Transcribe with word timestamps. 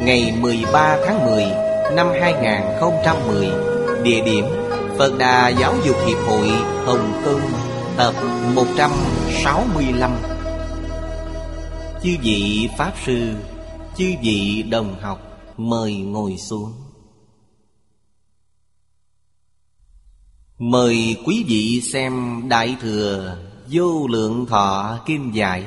Ngày 0.00 0.32
13 0.40 0.98
tháng 1.06 1.26
10 1.26 1.44
Năm 1.96 2.08
2010 2.20 3.48
Địa 4.02 4.24
điểm 4.24 4.44
Phật 4.98 5.18
Đà 5.18 5.48
Giáo 5.48 5.74
dục 5.84 5.96
Hiệp 6.06 6.18
hội 6.18 6.48
Hồng 6.86 7.22
Kông, 7.24 7.40
Tập 7.96 8.14
165 8.54 10.10
Chư 12.02 12.10
vị 12.22 12.68
Pháp 12.78 12.92
Sư, 13.06 13.34
Chư 13.96 14.12
vị 14.22 14.64
đồng 14.70 14.96
học, 15.00 15.20
Mời 15.56 15.96
ngồi 15.96 16.36
xuống. 16.36 16.72
Mời 20.58 21.16
quý 21.26 21.44
vị 21.48 21.80
xem 21.92 22.42
Đại 22.48 22.76
Thừa 22.80 23.38
Vô 23.70 24.06
Lượng 24.06 24.46
Thọ 24.46 24.98
Kim 25.06 25.32
Giải. 25.32 25.64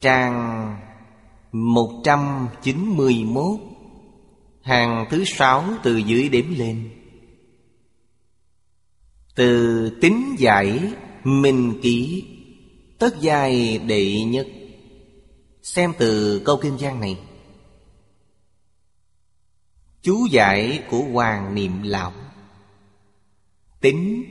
Trang 0.00 0.76
191 1.52 3.60
Hàng 4.62 5.06
thứ 5.10 5.24
sáu 5.24 5.64
từ 5.82 5.96
dưới 5.96 6.28
đếm 6.28 6.54
lên. 6.54 6.90
Từ 9.34 9.90
tính 10.00 10.36
giải 10.38 10.92
Minh 11.24 11.80
ký 11.82 12.24
Tất 12.98 13.20
giai 13.20 13.78
đệ 13.78 14.24
nhất. 14.24 14.46
Xem 15.62 15.92
từ 15.98 16.42
câu 16.44 16.58
kinh 16.62 16.78
giang 16.78 17.00
này. 17.00 17.20
Chú 20.02 20.26
giải 20.30 20.84
của 20.90 21.02
Hoàng 21.12 21.54
Niệm 21.54 21.82
Lão. 21.82 22.12
Tính 23.80 24.24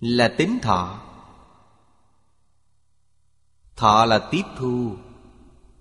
Là 0.00 0.28
tính 0.28 0.58
thọ. 0.62 1.00
Thọ 3.76 4.04
là 4.04 4.28
tiếp 4.30 4.42
thu. 4.56 4.96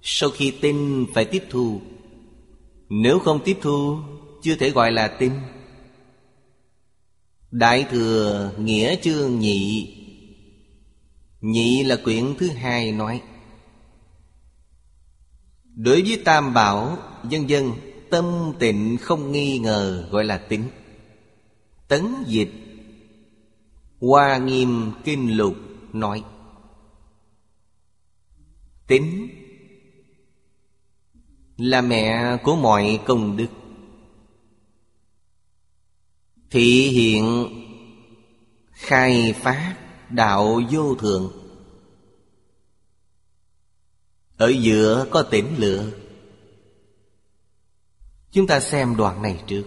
Sau 0.09 0.29
khi 0.29 0.51
tin 0.61 1.05
phải 1.13 1.25
tiếp 1.25 1.43
thu. 1.49 1.81
Nếu 2.89 3.19
không 3.19 3.39
tiếp 3.45 3.57
thu, 3.61 3.97
Chưa 4.41 4.55
thể 4.55 4.69
gọi 4.69 4.91
là 4.91 5.07
tin. 5.07 5.31
Đại 7.51 7.85
thừa 7.91 8.51
nghĩa 8.59 8.95
chương 9.01 9.39
nhị. 9.39 9.93
Nhị 11.41 11.83
là 11.83 11.95
quyển 12.03 12.35
thứ 12.39 12.47
hai 12.47 12.91
nói. 12.91 13.21
Đối 15.63 16.01
với 16.01 16.21
tam 16.25 16.53
bảo, 16.53 16.97
Dân 17.29 17.49
dân, 17.49 17.71
tâm 18.09 18.53
tịnh 18.59 18.97
không 19.01 19.31
nghi 19.31 19.59
ngờ 19.59 20.07
Gọi 20.11 20.23
là 20.23 20.37
tính 20.37 20.63
Tấn 21.87 22.05
dịch, 22.27 22.51
Hoa 24.01 24.37
nghiêm 24.37 24.91
kinh 25.03 25.37
lục 25.37 25.55
nói. 25.93 26.23
Tính 28.87 29.36
là 31.57 31.81
mẹ 31.81 32.37
của 32.43 32.55
mọi 32.55 32.99
công 33.05 33.37
đức. 33.37 33.47
Thị 36.49 36.89
hiện 36.89 37.47
Khai 38.71 39.33
phát 39.33 39.75
đạo 40.09 40.61
vô 40.71 40.95
thượng 40.95 41.31
Ở 44.37 44.53
giữa 44.61 45.07
có 45.11 45.23
tỉnh 45.23 45.55
lửa. 45.57 45.91
Chúng 48.31 48.47
ta 48.47 48.59
xem 48.59 48.95
đoạn 48.95 49.21
này 49.21 49.43
trước. 49.47 49.63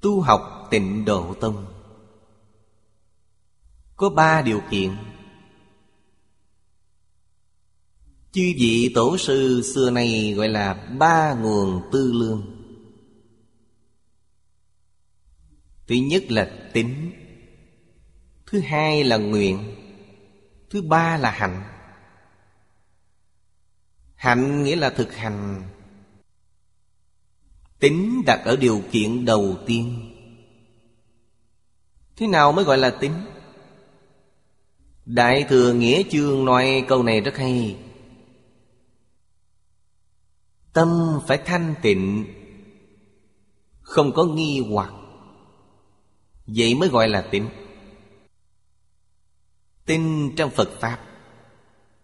Tu 0.00 0.20
học 0.20 0.68
tịnh 0.70 1.04
độ 1.04 1.34
tông. 1.40 1.66
Có 3.96 4.10
ba 4.10 4.42
điều 4.42 4.60
kiện. 4.70 4.96
Chư 8.38 8.52
vị 8.58 8.92
tổ 8.94 9.18
sư 9.18 9.62
xưa 9.74 9.90
nay 9.90 10.34
gọi 10.36 10.48
là 10.48 10.74
ba 10.74 11.34
nguồn 11.34 11.82
tư 11.92 12.12
lương. 12.12 12.66
Thứ 15.86 15.94
nhất 15.94 16.30
là 16.30 16.50
tính, 16.72 17.12
Thứ 18.46 18.60
hai 18.60 19.04
là 19.04 19.16
nguyện, 19.16 19.74
Thứ 20.70 20.82
ba 20.82 21.16
là 21.16 21.30
hạnh. 21.30 21.62
Hạnh 24.14 24.62
nghĩa 24.64 24.76
là 24.76 24.90
thực 24.90 25.14
hành. 25.14 25.62
Tính 27.78 28.22
đặt 28.26 28.40
ở 28.44 28.56
điều 28.56 28.82
kiện 28.92 29.24
đầu 29.24 29.56
tiên. 29.66 30.14
Thế 32.16 32.26
nào 32.26 32.52
mới 32.52 32.64
gọi 32.64 32.78
là 32.78 32.90
tính? 32.90 33.14
Đại 35.06 35.44
thừa 35.48 35.72
Nghĩa 35.72 36.02
Chương 36.10 36.44
nói 36.44 36.84
câu 36.88 37.02
này 37.02 37.20
rất 37.20 37.36
hay. 37.36 37.76
Tâm 40.72 41.20
phải 41.26 41.38
thanh 41.44 41.74
tịnh, 41.82 42.24
Không 43.80 44.12
có 44.12 44.24
nghi 44.24 44.64
hoặc. 44.70 44.92
Vậy 46.46 46.74
mới 46.74 46.88
gọi 46.88 47.08
là 47.08 47.28
tin 47.30 47.48
Tin 49.86 50.34
trong 50.36 50.50
Phật 50.50 50.70
Pháp 50.80 50.98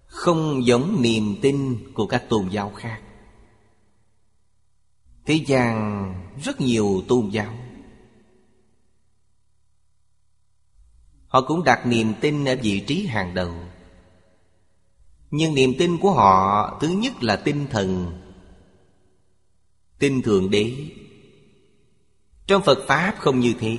Không 0.07 0.67
giống 0.67 1.03
niềm 1.03 1.37
tin 1.43 1.87
của 1.95 2.07
các 2.07 2.25
tôn 2.29 2.49
giáo 2.49 2.73
khác. 2.77 3.01
Thế 5.27 5.35
gian 5.35 6.15
rất 6.45 6.61
nhiều 6.61 7.03
tôn 7.09 7.29
giáo, 7.29 7.55
Họ 11.27 11.41
cũng 11.41 11.65
đặt 11.65 11.87
niềm 11.87 12.15
tin 12.21 12.45
ở 12.45 12.57
vị 12.63 12.85
trí 12.87 13.07
hàng 13.07 13.35
đầu. 13.35 13.55
Nhưng 15.31 15.55
niềm 15.55 15.73
tin 15.79 15.99
của 15.99 16.11
họ, 16.11 16.79
Thứ 16.81 16.89
nhất 16.89 17.23
là 17.23 17.37
tinh 17.37 17.67
thần 17.71 18.21
Tin 19.99 20.23
Thượng 20.23 20.51
Đế. 20.51 20.75
Trong 22.47 22.63
Phật 22.63 22.79
Pháp 22.89 23.15
không 23.19 23.41
như 23.41 23.55
thế. 23.61 23.79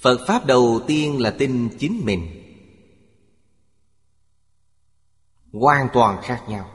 Phật 0.00 0.26
Pháp 0.26 0.46
đầu 0.46 0.80
tiên 0.86 1.20
là 1.20 1.30
tin 1.30 1.68
chính 1.78 2.00
mình. 2.04 2.42
Hoàn 5.52 5.88
toàn 5.92 6.22
khác 6.22 6.42
nhau. 6.48 6.70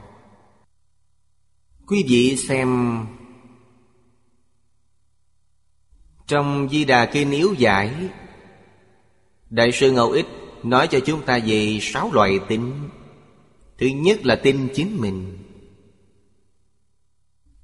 Quý 1.86 2.04
vị 2.08 2.36
xem 2.36 2.98
Trong 6.26 6.68
Di 6.70 6.84
Đà 6.84 7.06
Kinh 7.06 7.30
Yếu 7.30 7.54
Giải, 7.58 7.94
Đại 9.50 9.72
sư 9.72 9.90
Ngẫu 9.90 10.10
Ích 10.10 10.26
nói 10.62 10.88
cho 10.88 11.00
chúng 11.00 11.22
ta 11.22 11.38
về 11.46 11.78
sáu 11.80 12.12
loại 12.12 12.38
tin 12.48 12.72
Thứ 13.78 13.86
nhất 13.86 14.26
là 14.26 14.36
tin 14.36 14.68
chính 14.74 14.96
mình. 15.00 15.38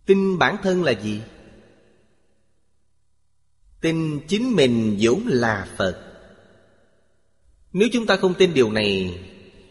Tin 0.09 0.39
bản 0.39 0.57
thân 0.63 0.83
là 0.85 0.93
gì? 0.93 1.23
Tin 3.81 4.21
chính 4.29 4.57
mình 4.57 4.97
vốn 5.01 5.23
là 5.27 5.69
Phật. 5.77 6.05
Nếu 7.73 7.89
chúng 7.93 8.07
ta 8.07 8.17
không 8.17 8.35
tin 8.35 8.55
điều 8.55 8.73
này, 8.73 9.21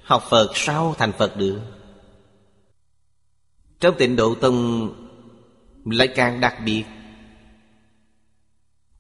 Học 0.03 0.23
Phật 0.29 0.51
sao 0.55 0.95
thành 0.97 1.11
Phật 1.11 1.37
được? 1.37 1.59
Trong 3.79 3.95
tịnh 3.97 4.15
độ 4.15 4.35
tông 4.35 4.89
Lại 5.85 6.07
càng 6.15 6.41
đặc 6.41 6.55
biệt. 6.65 6.83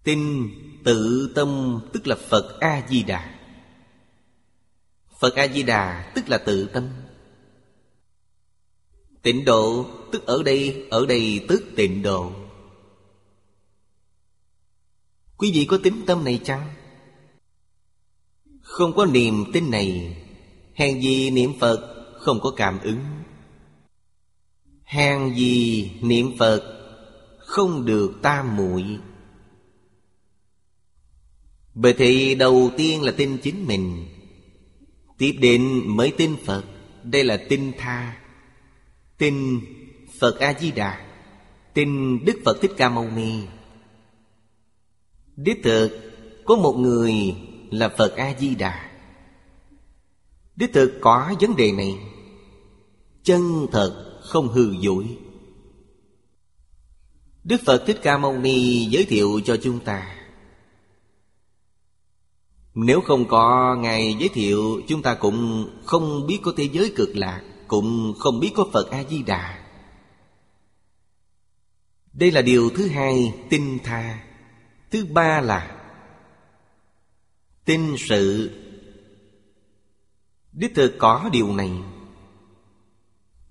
Tin 0.03 0.49
tự 0.83 1.31
tâm 1.35 1.79
tức 1.93 2.07
là 2.07 2.15
Phật 2.15 2.59
A-di-đà 2.59 3.35
Phật 5.19 5.35
A-di-đà 5.35 6.11
tức 6.15 6.29
là 6.29 6.37
tự 6.37 6.67
tâm. 6.73 6.89
Tịnh 9.27 9.45
độ, 9.45 9.85
tức 10.11 10.25
ở 10.25 10.43
đây 10.43 10.87
Ở 10.89 11.05
đây 11.05 11.45
tức 11.47 11.63
tịnh 11.75 12.01
độ. 12.01 12.31
Quý 15.37 15.51
vị 15.53 15.65
có 15.65 15.79
tính 15.83 16.01
tâm 16.05 16.23
này 16.23 16.41
chăng? 16.43 16.73
Không 18.61 18.93
có 18.95 19.05
niềm 19.05 19.45
tin 19.53 19.71
này. 19.71 20.17
Hèn 20.73 21.01
gì 21.01 21.29
niệm 21.29 21.53
Phật 21.59 22.05
không 22.19 22.39
có 22.41 22.51
cảm 22.51 22.79
ứng? 22.79 22.99
Hèn 24.83 25.35
gì 25.35 25.91
niệm 26.01 26.37
Phật 26.39 26.63
không 27.37 27.85
được 27.85 28.19
tam 28.21 28.57
muội? 28.57 28.83
Bởi 31.73 31.93
thì 31.93 32.35
đầu 32.35 32.71
tiên 32.77 33.01
là 33.01 33.11
tin 33.11 33.37
chính 33.37 33.65
mình, 33.67 34.05
Tiếp 35.17 35.37
đến 35.39 35.83
mới 35.85 36.13
tin 36.17 36.35
Phật, 36.45 36.63
Đây 37.03 37.23
là 37.23 37.37
tin 37.49 37.71
tha. 37.77 38.26
Tin 39.17 39.61
Phật 40.19 40.39
A-di-đà. 40.39 41.05
Tin 41.73 42.19
Đức 42.25 42.39
Phật 42.45 42.57
Thích 42.61 42.71
Ca 42.77 42.89
Mâu 42.89 43.09
Ni. 43.09 43.33
Đích 45.35 45.63
thực, 45.63 45.99
Có 46.45 46.55
một 46.55 46.73
người 46.73 47.13
là 47.71 47.89
Phật 47.89 48.15
A-di-đà. 48.15 48.91
Đích 50.55 50.73
thực 50.73 50.97
có 51.01 51.33
vấn 51.39 51.55
đề 51.55 51.71
này. 51.71 51.99
Chân 53.23 53.67
thật 53.71 54.19
không 54.21 54.47
hư 54.47 54.71
dối. 54.79 55.17
Đức 57.43 57.61
Phật 57.65 57.83
Thích 57.87 57.99
Ca 58.01 58.17
Mâu 58.17 58.37
Ni 58.37 58.85
giới 58.85 59.05
thiệu 59.05 59.41
cho 59.45 59.57
chúng 59.57 59.79
ta. 59.79 60.15
Nếu 62.75 63.01
không 63.01 63.27
có 63.27 63.75
Ngài 63.79 64.15
giới 64.19 64.29
thiệu, 64.29 64.81
Chúng 64.87 65.01
ta 65.01 65.13
cũng 65.13 65.69
không 65.85 66.27
biết 66.27 66.39
có 66.43 66.53
thế 66.57 66.69
giới 66.73 66.93
cực 66.95 67.15
lạc. 67.15 67.41
Cũng 67.67 68.13
không 68.19 68.39
biết 68.39 68.51
có 68.55 68.65
Phật 68.73 68.91
A-di-đà. 68.91 69.63
Đây 72.13 72.31
là 72.31 72.41
điều 72.41 72.69
thứ 72.69 72.87
hai 72.87 73.33
Tinh 73.49 73.77
tha. 73.83 74.23
Thứ 74.91 75.05
ba 75.05 75.41
là 75.41 75.77
tin 77.65 77.95
sự. 77.97 78.51
Đích 80.53 80.75
thực 80.75 80.95
có 80.97 81.29
điều 81.33 81.55
này. 81.55 81.71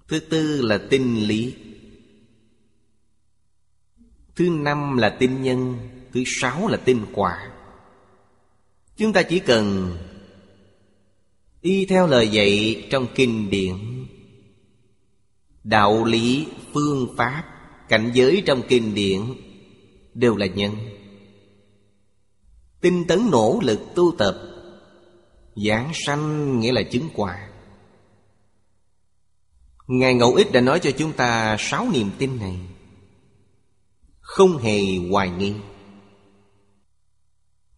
Thứ 0.09 0.21
tư 0.21 0.63
là 0.63 0.79
tin 0.91 1.17
lý. 1.17 1.55
Thứ 4.37 4.49
năm 4.51 4.97
là 4.97 5.17
tin 5.21 5.43
nhân. 5.43 5.89
Thứ 6.13 6.23
sáu 6.27 6.69
là 6.69 6.77
tin 6.77 7.07
quả. 7.13 7.53
Chúng 8.97 9.13
ta 9.13 9.23
chỉ 9.23 9.39
cần 9.39 9.97
Y 11.61 11.87
theo 11.87 12.07
lời 12.07 12.29
dạy 12.29 12.87
trong 12.91 13.07
kinh 13.15 13.51
điển. 13.51 13.96
Đạo 15.67 16.05
lý, 16.05 16.47
phương 16.75 17.15
pháp, 17.17 17.45
cảnh 17.89 18.11
giới 18.15 18.43
trong 18.47 18.63
kinh 18.69 18.95
điển 18.95 19.21
Đều 20.15 20.37
là 20.37 20.47
nhân. 20.47 20.73
Tinh 22.81 23.05
tấn 23.09 23.31
nỗ 23.31 23.61
lực 23.63 23.81
tu 23.95 24.15
tập 24.19 24.35
Giảng 25.57 25.91
sanh 25.95 26.61
nghĩa 26.61 26.73
là 26.73 26.83
chứng 26.83 27.09
quả. 27.15 27.49
Ngài 29.87 30.15
Ngẫu 30.15 30.35
Ích 30.35 30.53
đã 30.53 30.61
nói 30.61 30.81
cho 30.81 30.91
chúng 30.91 31.13
ta 31.13 31.57
sáu 31.59 31.89
niềm 31.93 32.11
tin 32.19 32.39
này. 32.39 32.61
Không 34.21 34.59
hề 34.59 34.81
hoài 35.11 35.31
nghi. 35.31 35.55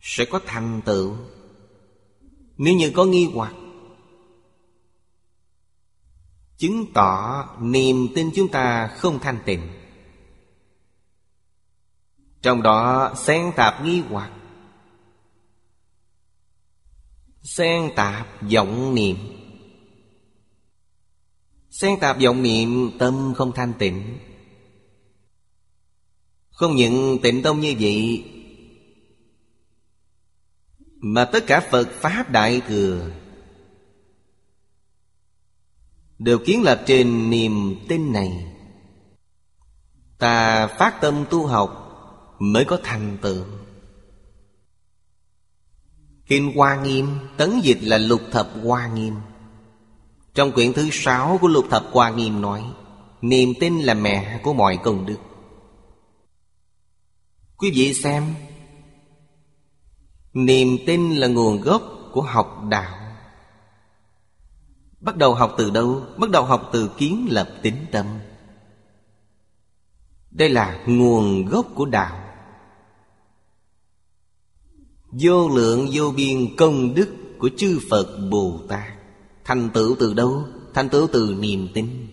Sẽ 0.00 0.24
có 0.24 0.40
thành 0.46 0.80
tựu. 0.84 1.16
Nếu 2.56 2.74
như 2.74 2.90
có 2.90 3.04
nghi 3.04 3.30
hoặc 3.34 3.54
Chứng 6.58 6.92
tỏ 6.92 7.44
niềm 7.60 8.08
tin 8.14 8.30
chúng 8.34 8.48
ta 8.48 8.86
không 8.86 9.18
thanh 9.18 9.38
tịnh. 9.44 9.68
Trong 12.42 12.62
đó, 12.62 13.12
xen 13.16 13.52
tạp 13.56 13.84
nghi 13.84 14.02
hoặc. 14.10 14.32
Xen 17.42 17.90
tạp 17.96 18.26
vọng 18.54 18.94
niệm. 18.94 19.16
Xen 21.70 22.00
tạp 22.00 22.20
vọng 22.22 22.42
niệm, 22.42 22.98
tâm 22.98 23.34
không 23.36 23.52
thanh 23.52 23.72
tịnh. 23.78 24.18
Không 26.50 26.76
những 26.76 27.18
tịnh 27.22 27.42
tâm 27.42 27.60
như 27.60 27.74
vậy, 27.80 28.24
Mà 31.00 31.24
tất 31.24 31.44
cả 31.46 31.68
Phật 31.70 31.88
Pháp 31.92 32.30
Đại 32.30 32.60
Thừa 32.68 33.10
Đều 36.18 36.38
kiến 36.38 36.62
lập 36.62 36.82
trên 36.86 37.30
niềm 37.30 37.76
tin 37.88 38.12
này. 38.12 38.46
Ta 40.18 40.66
phát 40.66 41.00
tâm 41.00 41.24
tu 41.30 41.46
học 41.46 41.84
Mới 42.38 42.64
có 42.64 42.78
thành 42.82 43.18
tựu. 43.22 43.44
Kinh 46.26 46.52
Hoa 46.56 46.82
Nghiêm, 46.82 47.18
Tấn 47.36 47.60
dịch 47.60 47.78
là 47.82 47.98
lục 47.98 48.20
thập 48.32 48.50
Hoa 48.64 48.86
Nghiêm. 48.86 49.14
Trong 50.34 50.52
quyển 50.52 50.72
thứ 50.72 50.88
sáu 50.92 51.38
của 51.40 51.48
lục 51.48 51.64
thập 51.70 51.84
Hoa 51.92 52.10
Nghiêm 52.10 52.40
nói, 52.40 52.64
Niềm 53.22 53.52
tin 53.60 53.78
là 53.78 53.94
mẹ 53.94 54.40
của 54.42 54.52
mọi 54.52 54.78
công 54.82 55.06
đức. 55.06 55.18
Quý 57.56 57.70
vị 57.70 57.94
xem, 57.94 58.34
Niềm 60.32 60.78
tin 60.86 61.14
là 61.14 61.26
nguồn 61.26 61.60
gốc 61.60 61.82
của 62.12 62.22
học 62.22 62.64
đạo. 62.68 62.97
Bắt 65.00 65.16
đầu 65.16 65.34
học 65.34 65.54
từ 65.58 65.70
đâu? 65.70 66.02
Bắt 66.16 66.30
đầu 66.30 66.44
học 66.44 66.70
từ 66.72 66.90
kiến 66.98 67.26
lập 67.30 67.48
tính 67.62 67.86
tâm. 67.92 68.06
Đây 70.30 70.48
là 70.48 70.84
nguồn 70.86 71.46
gốc 71.46 71.66
của 71.74 71.86
đạo. 71.86 72.24
Vô 75.12 75.48
lượng, 75.48 75.88
vô 75.92 76.10
biên 76.16 76.56
công 76.56 76.94
đức 76.94 77.08
của 77.38 77.50
chư 77.56 77.78
Phật 77.90 78.28
Bồ 78.30 78.60
Tát. 78.68 78.92
Thành 79.44 79.70
tựu 79.74 79.96
từ 79.98 80.14
đâu? 80.14 80.44
Thành 80.74 80.88
tựu 80.88 81.08
từ 81.12 81.36
niềm 81.38 81.68
tin. 81.74 82.06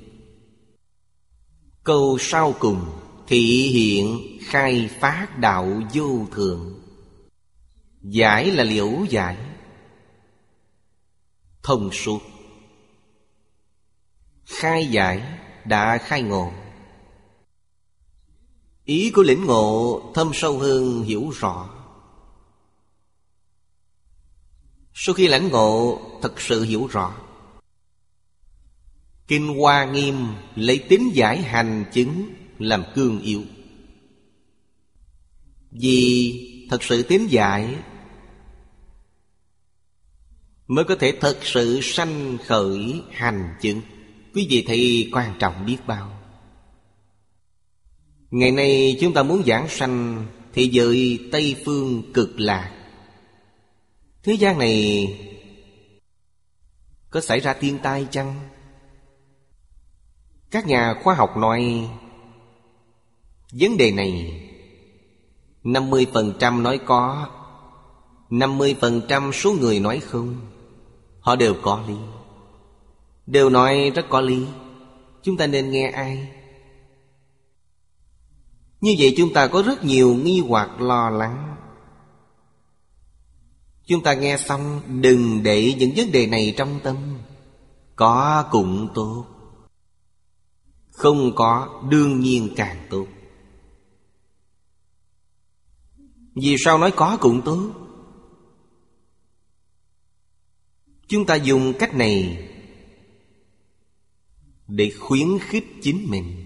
Câu 1.84 2.18
sau 2.20 2.54
cùng, 2.60 2.86
Thị 3.28 3.68
hiện 3.68 4.22
khai 4.42 4.90
phát 5.00 5.40
đạo 5.40 5.82
vô 5.94 6.26
thường 6.32 6.82
Giải 8.02 8.52
là 8.52 8.64
liễu 8.64 8.92
giải. 9.10 9.38
Thông 11.64 11.92
suốt. 11.92 12.20
Khai 14.46 14.88
giải 14.88 15.40
đã 15.66 15.98
khai 15.98 16.22
ngộ. 16.22 16.52
Ý 18.86 19.12
của 19.16 19.24
lĩnh 19.24 19.46
ngộ 19.46 20.02
thâm 20.16 20.32
sâu 20.34 20.60
hơn 20.60 21.04
hiểu 21.04 21.30
rõ. 21.40 21.70
Sau 24.94 25.16
khi 25.16 25.28
lãnh 25.28 25.50
ngộ, 25.50 26.02
thật 26.22 26.42
sự 26.42 26.64
hiểu 26.64 26.88
rõ. 26.88 27.16
Kinh 29.28 29.58
Hoa 29.58 29.86
Nghiêm 29.86 30.28
lấy 30.56 30.86
tính 30.90 31.12
giải 31.14 31.42
hành 31.42 31.86
chứng 31.94 32.34
làm 32.60 32.84
cương 32.96 33.22
yếu. 33.22 33.44
Vì 35.72 36.68
thật 36.72 36.84
sự 36.84 37.04
tính 37.04 37.28
giải 37.30 37.76
Mới 40.68 40.86
có 40.86 40.96
thể 40.96 41.18
thật 41.22 41.40
sự 41.42 41.80
sanh 41.82 42.38
khởi 42.46 43.02
hành 43.12 43.56
chứng. 43.62 43.82
Quý 44.36 44.48
vị 44.50 44.64
thấy 44.68 45.10
quan 45.14 45.34
trọng 45.40 45.66
biết 45.66 45.78
bao. 45.88 46.12
Ngày 48.32 48.52
nay 48.52 48.98
chúng 49.02 49.14
ta 49.14 49.24
muốn 49.24 49.44
giảng 49.46 49.68
sanh 49.70 50.26
Thì 50.54 50.68
giới 50.68 51.20
Tây 51.32 51.56
Phương 51.66 52.14
cực 52.14 52.40
lạc. 52.40 52.72
Thế 54.24 54.34
gian 54.34 54.60
này 54.60 55.08
Có 57.10 57.22
xảy 57.22 57.40
ra 57.40 57.54
thiên 57.54 57.80
tai 57.80 58.08
chăng? 58.12 58.36
Các 60.52 60.68
nhà 60.68 60.96
khoa 61.04 61.16
học 61.16 61.38
nói, 61.38 61.90
Vấn 63.52 63.78
đề 63.78 63.92
này 63.92 64.42
50% 65.64 66.62
nói 66.62 66.80
có 66.86 67.30
50% 68.30 69.32
số 69.32 69.54
người 69.54 69.80
nói 69.80 70.00
không, 70.00 70.36
Họ 71.20 71.36
đều 71.36 71.56
có 71.62 71.84
lý. 71.88 72.25
Đều 73.26 73.50
nói 73.50 73.92
rất 73.96 74.06
có 74.10 74.22
lý. 74.22 74.46
Chúng 75.22 75.38
ta 75.38 75.48
nên 75.48 75.72
nghe 75.72 75.90
ai? 75.90 76.32
Như 78.82 78.96
vậy 79.00 79.14
chúng 79.18 79.34
ta 79.34 79.48
có 79.48 79.62
rất 79.62 79.84
nhiều 79.84 80.14
nghi 80.14 80.44
hoặc 80.48 80.82
lo 80.82 81.10
lắng. 81.10 81.56
Chúng 83.86 84.04
ta 84.04 84.14
nghe 84.14 84.38
xong, 84.38 84.82
đừng 85.02 85.44
để 85.44 85.76
những 85.80 85.92
vấn 85.96 86.12
đề 86.12 86.28
này 86.28 86.54
trong 86.58 86.80
tâm. 86.84 87.18
Có 87.96 88.48
cũng 88.52 88.90
tốt. 88.94 89.26
Không 90.92 91.36
có, 91.36 91.82
đương 91.90 92.20
nhiên 92.20 92.54
càng 92.56 92.88
tốt. 92.90 93.08
Vì 96.36 96.56
sao 96.66 96.78
nói 96.78 96.92
có 96.92 97.18
cũng 97.22 97.42
tốt? 97.42 97.72
Chúng 101.08 101.26
ta 101.26 101.36
dùng 101.36 101.74
cách 101.80 101.96
này 101.96 102.48
để 104.68 104.92
khuyến 105.00 105.40
khích 105.40 105.66
chính 105.82 106.06
mình 106.10 106.46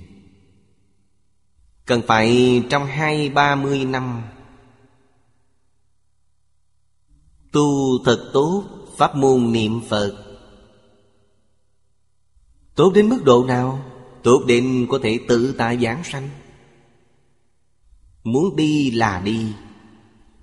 Cần 1.86 2.02
phải 2.08 2.62
trong 2.70 2.86
hai, 2.86 3.30
ba 3.30 3.56
mươi 3.56 3.86
năm 3.86 4.22
Tu 7.52 8.04
thật 8.06 8.30
tốt 8.34 8.64
Pháp 8.98 9.16
môn 9.16 9.52
niệm 9.52 9.82
Phật 9.90 10.26
Tốt 12.76 12.92
đến 12.96 13.10
mức 13.10 13.24
độ 13.24 13.46
nào? 13.48 13.86
Tốt 14.24 14.44
đến 14.48 14.88
có 14.90 15.00
thể 15.04 15.20
tự 15.28 15.56
tại 15.58 15.78
giảng 15.78 16.04
sanh 16.04 16.30
Muốn 18.24 18.56
đi 18.56 18.92
là 18.92 19.22
đi, 19.26 19.54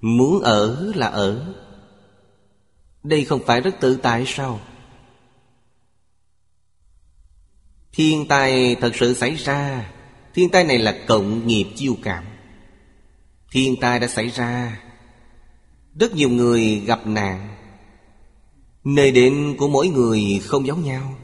Muốn 0.01 0.41
ở 0.41 0.93
là 0.95 1.07
ở 1.07 1.55
Đây 3.03 3.25
không 3.25 3.41
phải 3.47 3.61
rất 3.61 3.75
tự 3.81 3.97
tại 3.97 4.25
sao? 4.27 4.61
Thiên 7.97 8.27
tai 8.29 8.75
thật 8.75 8.97
sự 8.97 9.15
xảy 9.15 9.35
ra. 9.35 9.93
Thiên 10.35 10.51
tai 10.51 10.65
này 10.65 10.79
là 10.79 11.05
cộng 11.07 11.47
nghiệp 11.47 11.67
chiêu 11.77 11.97
cảm. 12.03 12.25
Thiên 13.53 13.77
tai 13.81 14.01
đã 14.01 14.09
xảy 14.09 14.29
ra. 14.29 14.81
Rất 16.01 16.15
nhiều 16.15 16.29
người 16.29 16.83
gặp 16.87 17.07
nạn. 17.07 17.57
Nơi 18.85 19.11
đến 19.11 19.55
của 19.59 19.69
mỗi 19.69 19.89
người 19.89 20.41
không 20.43 20.67
giống 20.67 20.85
nhau. 20.85 21.15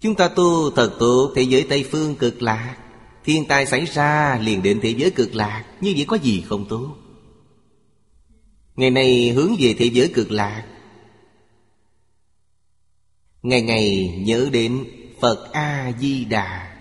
Chúng 0.00 0.14
ta 0.14 0.28
tu 0.28 0.70
thật 0.70 0.96
tu 1.00 1.34
thế 1.34 1.42
giới 1.42 1.66
Tây 1.68 1.84
Phương 1.90 2.14
cực 2.14 2.42
lạc. 2.42 2.76
Thiên 3.24 3.44
tai 3.44 3.66
xảy 3.66 3.84
ra 3.84 4.38
liền 4.42 4.62
đến 4.62 4.80
thế 4.82 4.90
giới 4.90 5.10
cực 5.10 5.34
lạc. 5.34 5.64
Như 5.80 5.92
vậy 5.96 6.04
có 6.08 6.16
gì 6.16 6.44
không 6.46 6.66
tốt? 6.68 6.96
Ngày 8.76 8.90
nay 8.90 9.30
hướng 9.30 9.56
về 9.58 9.74
thế 9.78 9.86
giới 9.86 10.08
cực 10.14 10.30
lạc 10.30 10.64
Ngày 13.46 13.62
ngày 13.62 14.14
nhớ 14.26 14.48
đến 14.52 14.84
Phật 15.20 15.52
A-di-đà. 15.52 16.76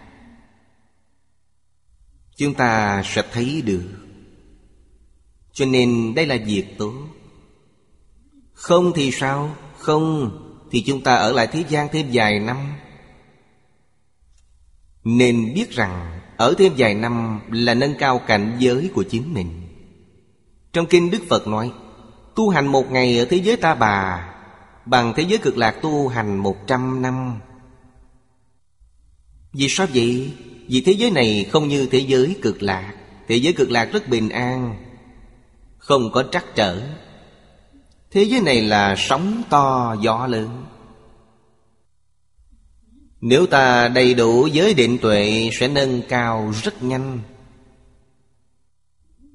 Chúng 2.38 2.54
ta 2.54 3.04
sẽ 3.06 3.24
thấy 3.32 3.62
được. 3.66 3.84
Cho 5.54 5.66
nên 5.66 6.16
đây 6.16 6.26
là 6.26 6.38
việc 6.46 6.66
tốt. 6.78 6.94
Không 8.54 8.92
thì 8.96 9.12
sao? 9.12 9.56
Không, 9.78 10.32
Thì 10.72 10.84
chúng 10.88 11.02
ta 11.02 11.16
ở 11.16 11.32
lại 11.32 11.48
thế 11.48 11.64
gian 11.70 11.88
thêm 11.92 12.08
vài 12.14 12.40
năm. 12.40 12.58
Nên 15.04 15.54
biết 15.54 15.72
rằng 15.72 16.20
Ở 16.38 16.54
thêm 16.58 16.74
vài 16.78 16.94
năm 16.94 17.40
là 17.52 17.74
nâng 17.74 17.96
cao 18.00 18.20
cảnh 18.28 18.56
giới 18.60 18.90
của 18.94 19.04
chính 19.04 19.34
mình. 19.34 19.62
Trong 20.74 20.86
kinh 20.86 21.12
Đức 21.12 21.24
Phật 21.30 21.48
nói, 21.48 21.72
Tu 22.36 22.50
hành 22.50 22.68
một 22.68 22.92
ngày 22.92 23.20
ở 23.20 23.26
thế 23.26 23.38
giới 23.38 23.58
ta 23.58 23.76
bà 23.76 24.32
Bằng 24.86 25.14
thế 25.16 25.24
giới 25.24 25.38
cực 25.38 25.58
lạc 25.58 25.72
tu 25.82 26.08
hành 26.08 26.38
một 26.38 26.68
trăm 26.68 27.02
năm. 27.02 27.40
Vì 29.54 29.68
sao 29.70 29.88
vậy? 29.94 30.34
Vì 30.68 30.82
thế 30.82 30.92
giới 30.92 31.12
này 31.12 31.50
không 31.52 31.68
như 31.68 31.88
thế 31.92 32.00
giới 32.00 32.36
cực 32.42 32.64
lạc. 32.64 32.94
Thế 33.28 33.36
giới 33.36 33.54
cực 33.54 33.72
lạc 33.72 33.90
rất 33.94 34.08
bình 34.08 34.30
an, 34.30 34.76
Không 35.78 36.12
có 36.12 36.24
trắc 36.24 36.46
trở. 36.56 36.82
Thế 38.12 38.24
giới 38.24 38.42
này 38.42 38.62
là 38.62 38.96
sóng 38.98 39.44
to, 39.50 39.96
gió 40.02 40.28
lớn. 40.28 40.66
Nếu 43.22 43.46
ta 43.46 43.88
đầy 43.88 44.14
đủ 44.14 44.48
giới 44.48 44.74
định 44.74 44.98
tuệ, 45.02 45.50
Sẽ 45.60 45.68
nâng 45.68 46.02
cao 46.10 46.54
rất 46.64 46.84
nhanh. 46.84 47.20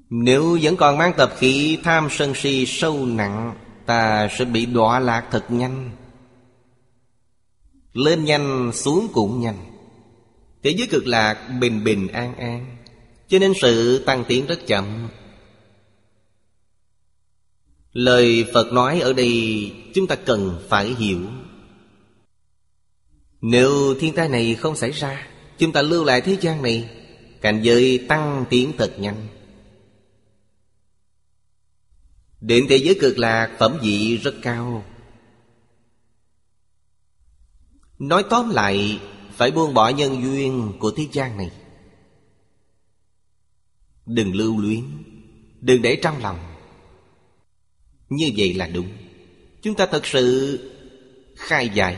Nếu 0.09 0.59
vẫn 0.61 0.77
còn 0.77 0.97
mang 0.97 1.13
tập 1.17 1.33
khí 1.37 1.79
tham 1.83 2.07
sân 2.11 2.33
si 2.35 2.65
sâu 2.65 3.05
nặng 3.05 3.55
Ta 3.91 4.27
sẽ 4.37 4.45
bị 4.45 4.65
đọa 4.65 4.99
lạc 4.99 5.27
thật 5.31 5.45
nhanh. 5.49 5.91
Lên 7.93 8.25
nhanh, 8.25 8.71
xuống 8.73 9.07
cũng 9.13 9.41
nhanh. 9.41 9.57
Thế 10.63 10.73
giới 10.77 10.87
cực 10.87 11.07
lạc 11.07 11.47
bình 11.59 11.83
bình 11.83 12.07
an 12.07 12.35
an, 12.35 12.77
Cho 13.27 13.39
nên 13.39 13.53
sự 13.61 14.03
tăng 14.05 14.23
tiến 14.27 14.45
rất 14.45 14.67
chậm. 14.67 15.09
Lời 17.93 18.45
Phật 18.53 18.73
nói 18.73 18.99
ở 18.99 19.13
đây, 19.13 19.73
chúng 19.93 20.07
ta 20.07 20.15
cần 20.15 20.59
phải 20.69 20.87
hiểu. 20.87 21.19
Nếu 23.41 23.95
thiên 23.99 24.13
tai 24.13 24.29
này 24.29 24.55
không 24.55 24.75
xảy 24.75 24.91
ra, 24.91 25.27
Chúng 25.57 25.71
ta 25.71 25.81
lưu 25.81 26.03
lại 26.03 26.21
thế 26.21 26.37
gian 26.41 26.61
này, 26.61 26.89
Cảnh 27.41 27.59
giới 27.63 28.05
tăng 28.07 28.45
tiến 28.49 28.71
thật 28.77 28.99
nhanh. 28.99 29.27
Đến 32.41 32.65
thế 32.69 32.77
giới 32.77 32.97
cực 33.01 33.17
lạc, 33.17 33.55
phẩm 33.59 33.77
vị 33.81 34.17
rất 34.17 34.35
cao. 34.41 34.85
Nói 37.99 38.23
tóm 38.29 38.49
lại, 38.49 38.99
Phải 39.31 39.51
buông 39.51 39.73
bỏ 39.73 39.89
nhân 39.89 40.23
duyên 40.23 40.73
của 40.79 40.91
thế 40.91 41.07
gian 41.11 41.37
này. 41.37 41.51
Đừng 44.05 44.35
lưu 44.35 44.61
luyến, 44.61 44.83
Đừng 45.61 45.81
để 45.81 45.99
trong 46.03 46.17
lòng. 46.21 46.39
Như 48.09 48.31
vậy 48.37 48.53
là 48.53 48.67
đúng. 48.67 48.89
Chúng 49.61 49.75
ta 49.75 49.85
thật 49.85 50.05
sự 50.05 50.59
khai 51.35 51.69
giải, 51.69 51.97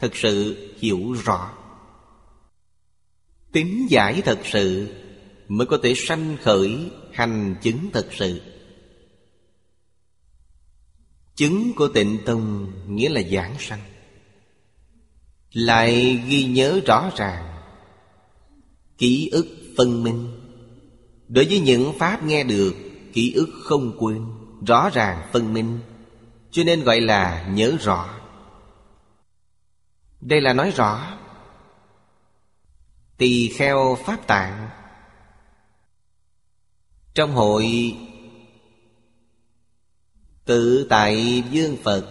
Thật 0.00 0.16
sự 0.16 0.56
hiểu 0.78 1.12
rõ. 1.24 1.52
Tính 3.52 3.86
giải 3.90 4.22
thật 4.24 4.38
sự 4.44 4.88
Mới 5.48 5.66
có 5.66 5.78
thể 5.82 5.94
sanh 5.96 6.36
khởi 6.42 6.90
hành 7.12 7.56
chứng 7.62 7.90
thật 7.92 8.08
sự. 8.12 8.40
Chứng 11.40 11.72
của 11.76 11.88
tịnh 11.88 12.18
tông 12.26 12.72
nghĩa 12.86 13.08
là 13.08 13.22
giảng 13.22 13.54
sanh. 13.58 13.80
Lại 15.52 16.22
ghi 16.26 16.44
nhớ 16.44 16.80
rõ 16.86 17.10
ràng 17.16 17.62
Ký 18.98 19.28
ức 19.32 19.46
phân 19.76 20.02
minh. 20.02 20.40
Đối 21.28 21.44
với 21.44 21.60
những 21.60 21.92
pháp 21.98 22.22
nghe 22.22 22.44
được, 22.44 22.74
Ký 23.12 23.32
ức 23.32 23.48
không 23.64 23.96
quên, 23.98 24.26
Rõ 24.66 24.90
ràng 24.92 25.28
phân 25.32 25.52
minh, 25.52 25.78
Cho 26.50 26.64
nên 26.64 26.82
gọi 26.84 27.00
là 27.00 27.46
nhớ 27.48 27.76
rõ. 27.80 28.18
Đây 30.20 30.40
là 30.40 30.52
nói 30.52 30.70
rõ, 30.70 31.18
Tỳ 33.16 33.48
kheo 33.48 33.98
pháp 34.06 34.26
tạng. 34.26 34.68
Trong 37.14 37.32
hội 37.32 37.94
Tự 40.50 40.86
tại 40.88 41.42
dương 41.50 41.76
Phật. 41.82 42.06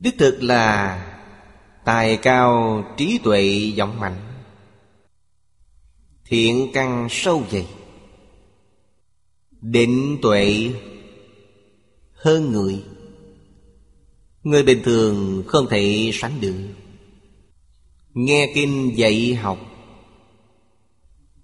Đích 0.00 0.18
thực 0.18 0.42
là 0.42 0.98
Tài 1.84 2.16
cao 2.16 2.84
trí 2.96 3.18
tuệ 3.24 3.72
vọng 3.78 4.00
mạnh. 4.00 4.16
Thiện 6.24 6.70
căn 6.74 7.08
sâu 7.10 7.44
dày. 7.52 7.66
Định 9.60 10.18
tuệ 10.22 10.70
hơn 12.12 12.52
người. 12.52 12.82
Người 14.42 14.62
bình 14.62 14.80
thường 14.84 15.44
không 15.46 15.66
thể 15.70 16.10
sánh 16.12 16.40
được. 16.40 16.68
Nghe 18.14 18.52
kinh 18.54 18.92
dạy 18.96 19.34
học, 19.34 19.58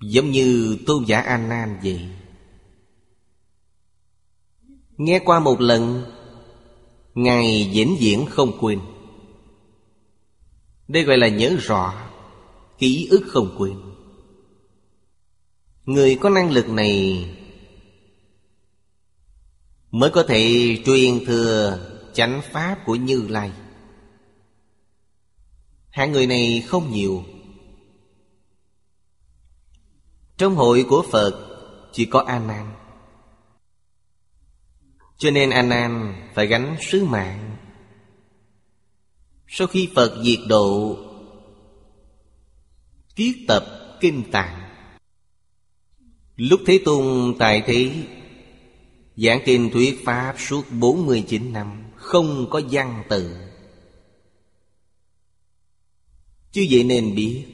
Giống 0.01 0.31
như 0.31 0.79
tôn 0.87 1.05
giả 1.05 1.21
An 1.21 1.49
Nan 1.49 1.79
vậy 1.83 2.01
Nghe 5.01 5.19
qua 5.25 5.41
một 5.41 5.61
lần, 5.61 6.05
Ngài 7.15 7.71
vĩnh 7.75 7.97
viễn 8.01 8.27
không 8.31 8.59
quên. 8.61 8.81
Đây 10.89 11.03
gọi 11.03 11.19
là 11.19 11.29
nhớ 11.29 11.57
rõ, 11.61 11.95
Ký 12.79 13.09
ức 13.11 13.23
không 13.27 13.55
quên. 13.59 13.77
Người 15.85 16.19
có 16.21 16.31
năng 16.31 16.51
lực 16.51 16.69
này 16.69 17.25
Mới 19.91 20.11
có 20.11 20.23
thể 20.23 20.77
truyền 20.85 21.25
thừa 21.27 21.79
chánh 22.13 22.41
pháp 22.53 22.79
của 22.87 22.95
Như 22.95 23.27
Lai. 23.29 23.53
Hạng 25.91 26.13
người 26.13 26.27
này 26.27 26.65
không 26.67 26.93
nhiều. 26.93 27.25
Trong 30.37 30.55
hội 30.55 30.85
của 30.89 31.05
Phật 31.11 31.47
Chỉ 31.93 32.05
có 32.05 32.25
A 32.27 32.39
Nan 32.39 32.80
cho 35.21 35.31
nên 35.31 35.51
A 35.51 35.63
Nan 35.63 36.15
phải 36.35 36.47
gánh 36.47 36.77
sứ 36.81 37.05
mạng. 37.05 37.57
Sau 39.49 39.67
khi 39.67 39.89
Phật 39.95 40.23
diệt 40.25 40.39
độ, 40.49 40.97
Kiết 43.17 43.37
tập 43.49 43.65
kinh 44.01 44.23
tạng. 44.33 44.71
Lúc 46.37 46.61
Thế 46.67 46.81
Tôn 46.85 47.35
tại 47.39 47.63
thế, 47.67 47.91
Giảng 49.17 49.41
kinh 49.45 49.71
thuyết 49.71 50.05
Pháp 50.05 50.35
suốt 50.39 50.63
49 50.71 51.53
năm, 51.53 51.85
Không 51.97 52.47
có 52.51 52.61
văn 52.71 53.03
tự 53.09 53.37
Chứ 56.53 56.67
vậy 56.71 56.85
nên 56.85 57.15
biết 57.15 57.45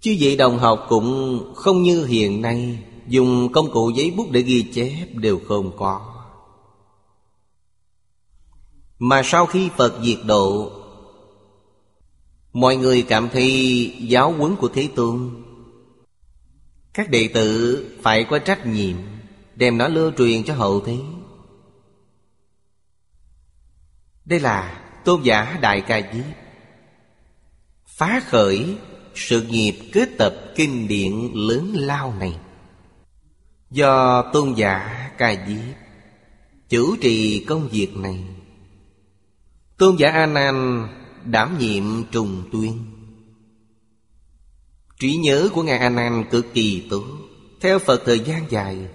Chứ 0.00 0.16
vậy 0.20 0.36
đồng 0.36 0.58
học 0.58 0.86
cũng 0.88 1.42
không 1.54 1.82
như 1.82 2.04
hiện 2.04 2.42
nay, 2.42 2.78
Dùng 3.08 3.52
công 3.52 3.70
cụ 3.72 3.90
giấy 3.90 4.10
bút 4.16 4.30
để 4.30 4.42
ghi 4.42 4.62
chép 4.72 5.06
đều 5.14 5.40
không 5.48 5.76
có. 5.76 6.11
Mà 9.04 9.22
sau 9.24 9.46
khi 9.46 9.70
Phật 9.76 10.00
diệt 10.02 10.18
độ, 10.24 10.72
Mọi 12.52 12.76
người 12.76 13.02
cảm 13.02 13.28
thấy 13.28 13.96
giáo 14.00 14.32
huấn 14.32 14.56
của 14.56 14.68
Thế 14.68 14.88
Tôn. 14.96 15.44
Các 16.94 17.10
đệ 17.10 17.28
tử 17.34 17.86
phải 18.02 18.24
có 18.24 18.38
trách 18.38 18.66
nhiệm 18.66 18.96
Đem 19.54 19.78
nó 19.78 19.88
lưu 19.88 20.10
truyền 20.18 20.44
cho 20.44 20.54
hậu 20.54 20.80
thế. 20.80 20.98
Đây 24.24 24.40
là 24.40 24.84
tôn 25.04 25.22
giả 25.22 25.58
Đại 25.60 25.80
Ca 25.80 26.00
Diếp. 26.12 26.34
Phá 27.86 28.22
khởi 28.26 28.76
sự 29.14 29.42
nghiệp 29.42 29.74
kết 29.92 30.08
tập 30.18 30.34
kinh 30.56 30.88
điển 30.88 31.12
lớn 31.34 31.72
lao 31.74 32.14
này. 32.20 32.38
Do 33.70 34.22
tôn 34.32 34.54
giả 34.54 35.10
Ca 35.18 35.46
Diếp 35.46 35.76
Chủ 36.68 36.96
trì 36.96 37.44
công 37.44 37.68
việc 37.68 37.96
này 37.96 38.24
Tôn 39.82 39.96
giả 39.96 40.10
A 40.10 40.26
Nan 40.26 40.88
đảm 41.24 41.58
nhiệm 41.58 42.04
trùng 42.10 42.48
tuyên. 42.52 42.84
Trí 45.00 45.16
nhớ 45.16 45.48
của 45.52 45.62
Ngài 45.62 45.78
A 45.78 45.88
Nan 45.88 46.24
cực 46.30 46.46
kỳ 46.54 46.86
tốt. 46.90 47.04
Theo 47.60 47.78
Phật 47.78 48.02
thời 48.06 48.20
gian 48.20 48.50
dài, 48.50 48.88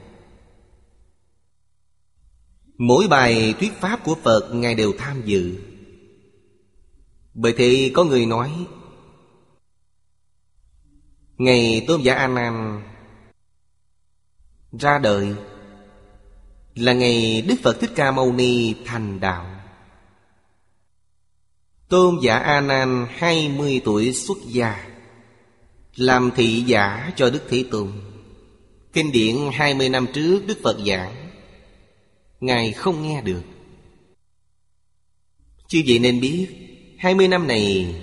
Mỗi 2.77 3.07
bài 3.07 3.53
thuyết 3.59 3.73
pháp 3.81 4.03
của 4.03 4.15
Phật 4.23 4.49
Ngài 4.53 4.75
đều 4.75 4.93
tham 4.97 5.21
dự. 5.25 5.55
Bởi 7.33 7.53
thì 7.57 7.89
có 7.89 8.03
người 8.03 8.25
nói, 8.25 8.51
Ngày 11.37 11.85
tôn 11.87 12.01
giả 12.01 12.15
A 12.15 12.27
Nan 12.27 12.83
ra 14.71 14.99
đời 14.99 15.35
là 16.75 16.93
ngày 16.93 17.41
Đức 17.41 17.55
Phật 17.63 17.79
Thích 17.79 17.91
Ca 17.95 18.11
Mâu 18.11 18.33
Ni 18.33 18.75
thành 18.85 19.19
đạo. 19.19 19.56
Tôn 21.89 22.19
giả 22.21 22.37
A 22.37 22.61
Nan 22.61 23.07
20 23.09 23.81
tuổi 23.85 24.13
xuất 24.13 24.37
gia, 24.47 24.87
làm 25.95 26.31
thị 26.35 26.63
giả 26.67 27.11
cho 27.15 27.29
Đức 27.29 27.43
Thế 27.49 27.65
Tôn. 27.71 27.91
Kinh 28.93 29.11
điển 29.11 29.35
20 29.53 29.89
năm 29.89 30.07
trước 30.13 30.43
Đức 30.47 30.57
Phật 30.63 30.77
giảng, 30.87 31.15
Ngài 32.39 32.71
không 32.71 33.03
nghe 33.03 33.21
được. 33.21 33.43
Chứ 35.67 35.81
vậy 35.87 35.99
nên 35.99 36.21
biết, 36.21 36.47
20 36.97 37.27
năm 37.27 37.47
này 37.47 37.95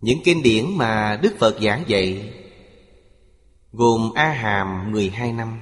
những 0.00 0.18
kinh 0.24 0.42
điển 0.42 0.76
mà 0.76 1.18
Đức 1.22 1.34
Phật 1.38 1.56
giảng 1.60 1.84
dạy 1.86 2.32
Gồm 3.72 4.12
A 4.14 4.28
Hàm 4.28 4.92
12 4.92 5.32
năm 5.32 5.60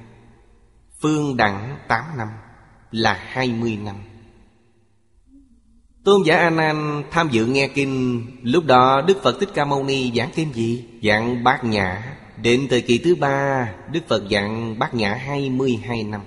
Phương 1.01 1.37
Đẳng 1.37 1.77
8 1.87 2.17
năm 2.17 2.27
Là 2.91 3.13
20 3.13 3.77
năm 3.83 3.95
Tôn 6.05 6.23
giả 6.25 6.37
A 6.37 6.49
Nan 6.49 7.03
tham 7.11 7.29
dự 7.31 7.45
nghe 7.45 7.67
kinh 7.67 8.25
Lúc 8.41 8.65
đó, 8.65 9.01
Đức 9.01 9.17
Phật 9.23 9.39
Thích 9.39 9.49
Ca 9.53 9.65
Mâu 9.65 9.83
Ni 9.83 10.11
giảng 10.15 10.29
kinh 10.35 10.53
gì? 10.53 10.85
Giảng 11.03 11.43
bát 11.43 11.63
nhã 11.63 12.17
Đến 12.41 12.67
thời 12.69 12.81
kỳ 12.81 12.97
thứ 12.97 13.15
ba, 13.15 13.73
Đức 13.91 13.99
Phật 14.07 14.23
giảng 14.31 14.79
bát 14.79 14.93
nhã 14.93 15.13
22 15.13 16.03
năm 16.03 16.21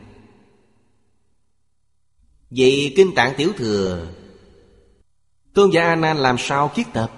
Vậy 2.51 2.93
kinh 2.97 3.15
tạng 3.15 3.35
tiểu 3.37 3.53
thừa, 3.57 4.07
Tôn 5.55 5.71
giả 5.71 5.83
A 5.83 5.97
Nan 5.97 6.17
làm 6.17 6.37
sao 6.39 6.71
kiết 6.75 6.87
tập 6.93 7.13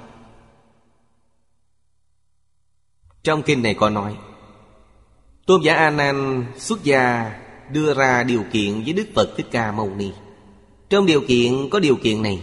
Trong 3.22 3.42
kinh 3.42 3.62
này 3.62 3.74
có 3.74 3.90
nói, 3.90 4.16
Tôn 5.46 5.60
giả 5.62 5.74
A 5.74 5.90
Nan 5.90 6.46
xuất 6.56 6.84
gia 6.84 7.32
đưa 7.70 7.94
ra 7.94 8.22
điều 8.22 8.44
kiện 8.52 8.82
với 8.84 8.92
Đức 8.92 9.06
Phật 9.14 9.34
Thích 9.36 9.46
Ca 9.50 9.72
Mâu 9.72 9.90
Ni. 9.94 10.12
Trong 10.90 11.06
điều 11.06 11.20
kiện 11.28 11.68
có 11.70 11.78
điều 11.78 11.96
kiện 11.96 12.22
này. 12.22 12.42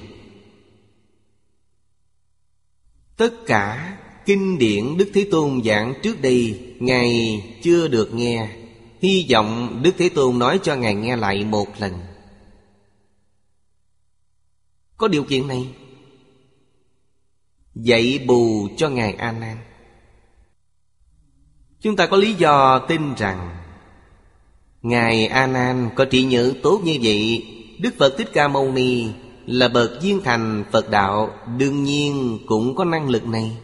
Tất 3.17 3.33
cả 3.45 3.97
kinh 4.25 4.57
điển 4.57 4.97
Đức 4.97 5.11
Thế 5.13 5.27
Tôn 5.31 5.61
giảng 5.63 5.93
trước 6.03 6.21
đây, 6.21 6.59
Ngài 6.79 7.41
chưa 7.63 7.87
được 7.87 8.13
nghe 8.13 8.49
Hy 9.01 9.27
vọng 9.31 9.79
Đức 9.83 9.91
Thế 9.97 10.09
Tôn 10.09 10.39
nói 10.39 10.59
cho 10.63 10.75
Ngài 10.75 10.95
nghe 10.95 11.15
lại 11.15 11.43
một 11.43 11.67
lần 11.79 11.93
Có 14.97 15.07
điều 15.07 15.23
kiện 15.23 15.47
này, 15.47 15.67
Dạy 17.75 18.19
bù 18.27 18.67
cho 18.77 18.89
Ngài 18.89 19.13
A 19.13 19.31
Nan 19.31 19.57
Chúng 21.81 21.95
ta 21.95 22.07
có 22.07 22.17
lý 22.17 22.33
do 22.33 22.79
tin 22.79 23.15
rằng 23.15 23.57
Ngài 24.81 25.27
A 25.27 25.47
Nan 25.47 25.89
có 25.95 26.05
trí 26.05 26.23
nhớ 26.23 26.53
tốt 26.63 26.81
như 26.83 26.97
vậy 27.01 27.45
Đức 27.79 27.93
Phật 27.97 28.17
Thích 28.17 28.29
Ca 28.33 28.47
Mâu 28.47 28.71
Ni 28.71 29.07
Là 29.45 29.67
bậc 29.67 29.91
viên 30.01 30.21
thành 30.23 30.63
Phật 30.71 30.89
đạo 30.89 31.33
Đương 31.57 31.83
nhiên 31.83 32.39
cũng 32.45 32.75
có 32.75 32.85
năng 32.85 33.09
lực 33.09 33.27
này. 33.27 33.57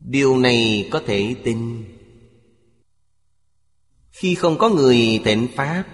Điều 0.00 0.38
này 0.38 0.88
có 0.90 1.02
thể 1.06 1.34
tin. 1.44 1.84
Khi 4.10 4.34
không 4.34 4.58
có 4.58 4.68
người 4.68 5.20
tịnh 5.24 5.48
Pháp, 5.56 5.84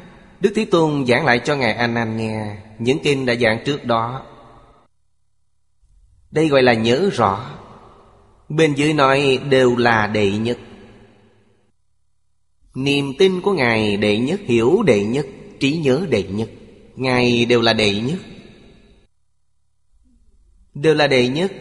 Đức 0.41 0.53
Thế 0.55 0.65
Tôn 0.65 1.07
giảng 1.07 1.25
lại 1.25 1.41
cho 1.45 1.57
Ngài 1.57 1.73
A 1.73 2.05
nghe 2.05 2.57
Những 2.79 2.99
kinh 3.03 3.27
đã 3.27 3.35
giảng 3.35 3.63
trước 3.65 3.85
đó. 3.85 4.23
Đây 6.31 6.49
gọi 6.49 6.63
là 6.63 6.73
nhớ 6.73 7.11
rõ. 7.13 7.51
Bên 8.49 8.75
dưới 8.75 8.93
nói 8.93 9.39
đều 9.51 9.77
là 9.77 10.07
đệ 10.07 10.31
nhất. 10.31 10.59
Niềm 12.75 13.13
tin 13.19 13.41
của 13.41 13.53
Ngài 13.53 13.97
đệ 13.97 14.19
nhất, 14.19 14.41
Hiểu 14.45 14.83
đệ 14.83 15.05
nhất. 15.05 15.27
Trí 15.61 15.77
nhớ 15.77 16.07
đệ 16.11 16.23
nhất. 16.23 16.49
Ngài 16.97 17.45
đều 17.45 17.61
là 17.61 17.73
đệ 17.73 18.01
nhất. 18.01 18.19
Đều 20.75 20.95
là 20.95 21.07
đệ 21.07 21.29
nhất. 21.29 21.53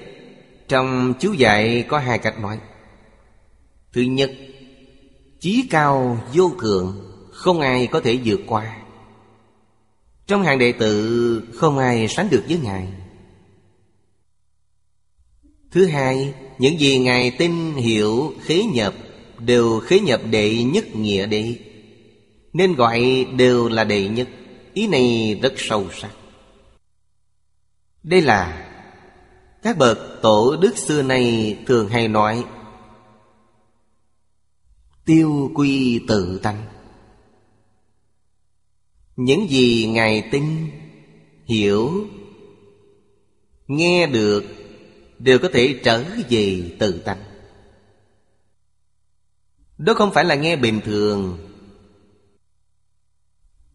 Trong 0.68 1.14
chú 1.20 1.34
dạy 1.34 1.86
có 1.88 2.00
hai 2.00 2.20
cách 2.20 2.40
nói. 2.40 2.60
Thứ 3.94 4.02
nhất, 4.02 4.32
Chí 5.40 5.68
cao 5.70 6.24
vô 6.34 6.52
thượng, 6.62 7.14
Không 7.32 7.60
ai 7.60 7.88
có 7.88 8.00
thể 8.00 8.20
vượt 8.26 8.42
qua. 8.48 8.78
Trong 10.28 10.44
hàng 10.44 10.60
đệ 10.60 10.72
tử, 10.72 11.44
Không 11.54 11.78
ai 11.78 12.08
sánh 12.08 12.30
được 12.30 12.44
với 12.48 12.60
Ngài. 12.64 12.88
Thứ 15.72 15.86
hai, 15.86 16.34
những 16.60 16.80
gì 16.80 16.98
Ngài 17.00 17.32
tin, 17.32 17.74
hiểu, 17.74 18.34
khế 18.42 18.64
nhập 18.64 18.94
Đều 19.40 19.80
khế 19.80 20.00
nhập 20.00 20.22
đệ 20.30 20.64
nhất 20.64 20.96
nghĩa 20.96 21.26
đệ 21.26 21.56
nên 22.58 22.76
gọi 22.76 23.28
đều 23.36 23.70
là 23.70 23.84
đệ 23.84 24.08
nhất. 24.08 24.28
Ý 24.74 24.88
này 24.88 25.40
rất 25.42 25.54
sâu 25.58 25.88
sắc. 25.92 26.12
Đây 28.04 28.22
là, 28.22 28.64
Các 29.62 29.78
bậc 29.78 29.98
tổ 30.22 30.56
đức 30.62 30.78
xưa 30.78 31.02
nay 31.04 31.58
thường 31.68 31.90
hay 31.90 32.08
nói, 32.08 32.46
Tiêu 35.06 35.52
quy 35.56 36.02
tự 36.08 36.40
tánh 36.44 36.66
Những 39.16 39.50
gì 39.50 39.86
Ngài 39.86 40.30
tin, 40.32 40.70
Hiểu, 41.46 42.08
Nghe 43.68 44.08
được 44.08 44.44
đều 45.20 45.40
có 45.40 45.50
thể 45.54 45.80
trở 45.84 46.04
về 46.30 46.76
tự 46.80 47.00
tánh. 47.00 47.24
Đó 49.78 49.94
không 49.94 50.14
phải 50.14 50.26
là 50.26 50.36
nghe 50.36 50.56
bình 50.56 50.82
thường 50.86 51.47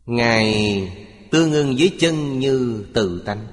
ngài 0.06 0.88
tương 1.30 1.52
ưng 1.52 1.76
với 1.78 1.96
chân 2.00 2.38
như 2.38 2.86
tự 2.94 3.22
tánh. 3.26 3.46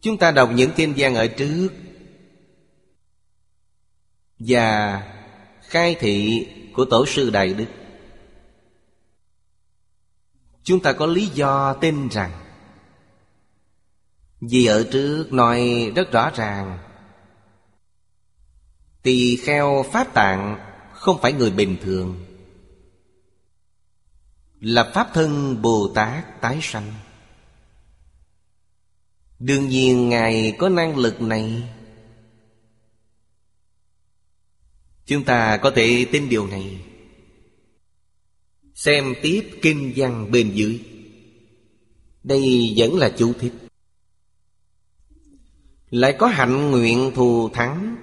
Chúng 0.00 0.16
ta 0.16 0.30
đọc 0.30 0.50
những 0.54 0.70
kinh 0.76 0.94
văn 0.96 1.14
ở 1.14 1.26
trước. 1.26 1.68
Và 4.38 5.02
khai 5.60 5.96
thị 6.00 6.46
của 6.74 6.84
tổ 6.84 7.06
sư 7.06 7.30
đại 7.30 7.54
đức. 7.54 7.66
Chúng 10.62 10.80
ta 10.80 10.92
có 10.92 11.06
lý 11.06 11.26
do 11.26 11.74
tin 11.74 12.08
rằng, 12.08 12.32
vì 14.40 14.66
ở 14.66 14.88
trước 14.92 15.32
nói 15.32 15.92
rất 15.96 16.12
rõ 16.12 16.30
ràng, 16.34 16.78
Tỳ 19.02 19.36
kheo 19.36 19.84
Pháp 19.92 20.14
Tạng 20.14 20.58
không 20.92 21.18
phải 21.22 21.32
người 21.32 21.50
bình 21.50 21.76
thường. 21.82 22.24
Là 24.62 24.90
Pháp 24.94 25.10
thân 25.14 25.62
Bồ 25.62 25.92
Tát 25.94 26.40
tái 26.40 26.58
sanh. 26.62 26.92
Đương 29.38 29.68
nhiên 29.68 30.08
Ngài 30.08 30.56
có 30.58 30.68
năng 30.68 30.96
lực 30.96 31.20
này. 31.22 31.62
Chúng 35.06 35.24
ta 35.24 35.56
có 35.56 35.70
thể 35.76 36.06
tin 36.12 36.28
điều 36.28 36.46
này. 36.46 36.84
Xem 38.74 39.14
tiếp 39.22 39.50
kinh 39.62 39.92
văn 39.96 40.30
bên 40.30 40.52
dưới. 40.54 40.80
Đây 42.22 42.74
vẫn 42.76 42.98
là 42.98 43.12
chú 43.18 43.32
thích. 43.32 43.52
Lại 45.90 46.16
có 46.18 46.26
hạnh 46.26 46.70
nguyện 46.70 47.12
thù 47.14 47.48
thắng. 47.48 47.96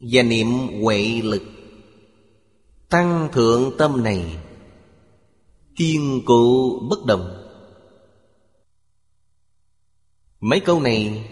Và 0.00 0.22
niệm 0.22 0.48
huệ 0.82 1.20
lực. 1.24 1.53
Tăng 2.94 3.28
thượng 3.32 3.72
tâm 3.78 4.02
này, 4.04 4.38
Kiên 5.76 6.22
cụ 6.26 6.78
bất 6.90 7.04
động. 7.06 7.48
Mấy 10.40 10.60
câu 10.60 10.80
này 10.80 11.30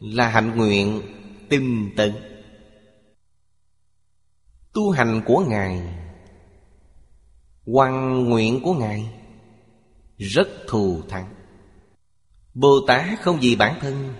là 0.00 0.28
hạnh 0.28 0.56
nguyện 0.56 1.02
tinh 1.48 1.90
tấn. 1.96 2.12
Tu 4.72 4.90
hành 4.90 5.22
của 5.26 5.44
Ngài 5.48 5.94
Hoàng 7.66 8.24
nguyện 8.24 8.60
của 8.64 8.74
Ngài 8.74 9.14
Rất 10.18 10.48
thù 10.68 11.02
thắng. 11.08 11.34
Bồ 12.54 12.80
Tát 12.86 13.20
không 13.22 13.38
vì 13.40 13.56
bản 13.56 13.78
thân, 13.80 14.14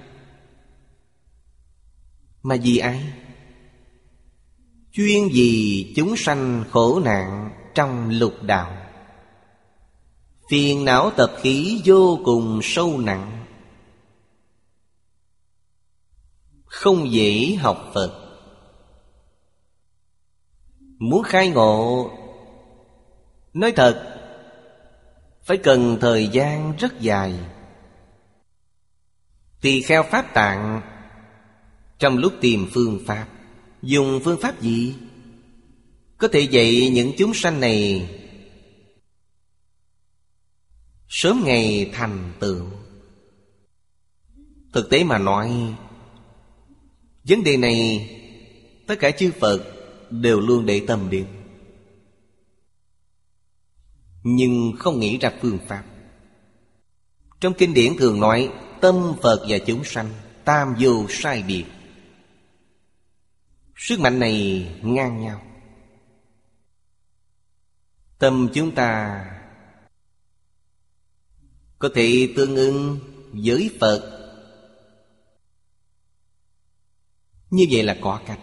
Mà 2.43 2.57
vì 2.63 2.79
ai? 2.79 3.22
Chuyên 4.93 5.29
vì 5.33 5.93
chúng 5.97 6.17
sanh 6.17 6.65
khổ 6.71 7.01
nạn 7.05 7.51
trong 7.75 8.11
lục 8.11 8.35
đạo. 8.43 8.77
Phiền 10.51 10.85
não 10.85 11.11
tập 11.17 11.33
khí 11.41 11.83
vô 11.85 12.19
cùng 12.25 12.61
sâu 12.63 12.99
nặng. 12.99 13.45
Không 16.65 17.13
dễ 17.13 17.55
học 17.55 17.91
Phật. 17.95 18.39
Muốn 20.99 21.23
khai 21.23 21.49
ngộ, 21.49 22.11
Nói 23.53 23.73
thật, 23.73 24.19
Phải 25.43 25.57
cần 25.57 25.99
thời 26.01 26.29
gian 26.29 26.77
rất 26.77 27.01
dài. 27.01 27.35
Tỳ 29.61 29.83
kheo 29.83 30.03
Pháp 30.03 30.35
Tạng, 30.35 30.83
Trong 31.99 32.19
lúc 32.19 32.33
tìm 32.41 32.69
phương 32.73 33.01
pháp 33.07 33.27
Dùng 33.83 34.21
phương 34.25 34.41
pháp 34.41 34.61
gì? 34.61 34.95
Có 36.19 36.29
thể 36.29 36.41
dạy 36.41 36.91
những 36.93 37.13
chúng 37.19 37.35
sanh 37.35 37.61
này, 37.61 38.09
Sớm 41.09 41.43
ngày 41.45 41.91
thành 41.93 42.33
tựu. 42.41 42.67
Thực 44.73 44.91
tế 44.91 45.05
mà 45.05 45.19
nói, 45.19 45.75
Vấn 47.25 47.45
đề 47.45 47.57
này 47.57 48.09
Tất 48.87 48.95
cả 49.01 49.11
chư 49.11 49.31
Phật 49.41 49.63
Đều 50.11 50.41
luôn 50.41 50.67
để 50.67 50.83
tâm 50.87 51.11
đến. 51.11 51.27
Nhưng 54.23 54.73
không 54.79 55.01
nghĩ 55.01 55.19
ra 55.19 55.33
phương 55.41 55.59
pháp. 55.69 55.85
Trong 57.41 57.55
kinh 57.55 57.75
điển 57.75 57.97
thường 57.99 58.21
nói, 58.21 58.49
Tâm 58.81 59.15
Phật 59.23 59.47
và 59.49 59.59
chúng 59.59 59.85
sanh, 59.85 60.11
Tam 60.45 60.75
vô 60.81 61.07
sai 61.09 61.43
biệt. 61.43 61.65
Sức 63.93 64.01
mạnh 64.01 64.19
này 64.19 64.69
ngang 64.83 65.21
nhau. 65.21 65.43
Tâm 68.19 68.49
chúng 68.55 68.75
ta 68.75 69.25
Có 71.79 71.89
thể 71.95 72.33
tương 72.37 72.57
ứng 72.57 72.99
với 73.33 73.71
Phật. 73.81 74.29
Như 77.51 77.67
vậy 77.71 77.83
là 77.83 77.99
có 78.01 78.21
cách. 78.27 78.39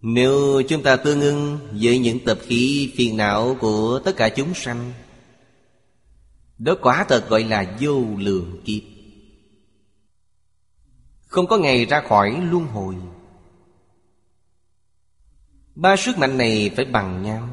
Nếu 0.00 0.62
chúng 0.68 0.82
ta 0.82 0.96
tương 0.96 1.20
ưng 1.20 1.58
với 1.72 1.98
những 1.98 2.18
tập 2.24 2.38
khí 2.42 2.92
phiền 2.96 3.16
não 3.16 3.56
của 3.60 4.00
tất 4.04 4.16
cả 4.16 4.28
chúng 4.28 4.54
sanh, 4.54 4.92
Đó 6.58 6.76
quả 6.82 7.06
thật 7.08 7.28
gọi 7.28 7.44
là 7.44 7.76
vô 7.80 8.04
lượng 8.18 8.62
kiếp. 8.64 8.82
Không 11.26 11.46
có 11.46 11.58
ngày 11.58 11.84
ra 11.84 12.00
khỏi 12.08 12.40
luân 12.50 12.66
hồi. 12.66 12.96
Ba 15.74 15.96
sức 15.96 16.18
mạnh 16.18 16.38
này 16.38 16.70
phải 16.76 16.84
bằng 16.84 17.22
nhau. 17.22 17.48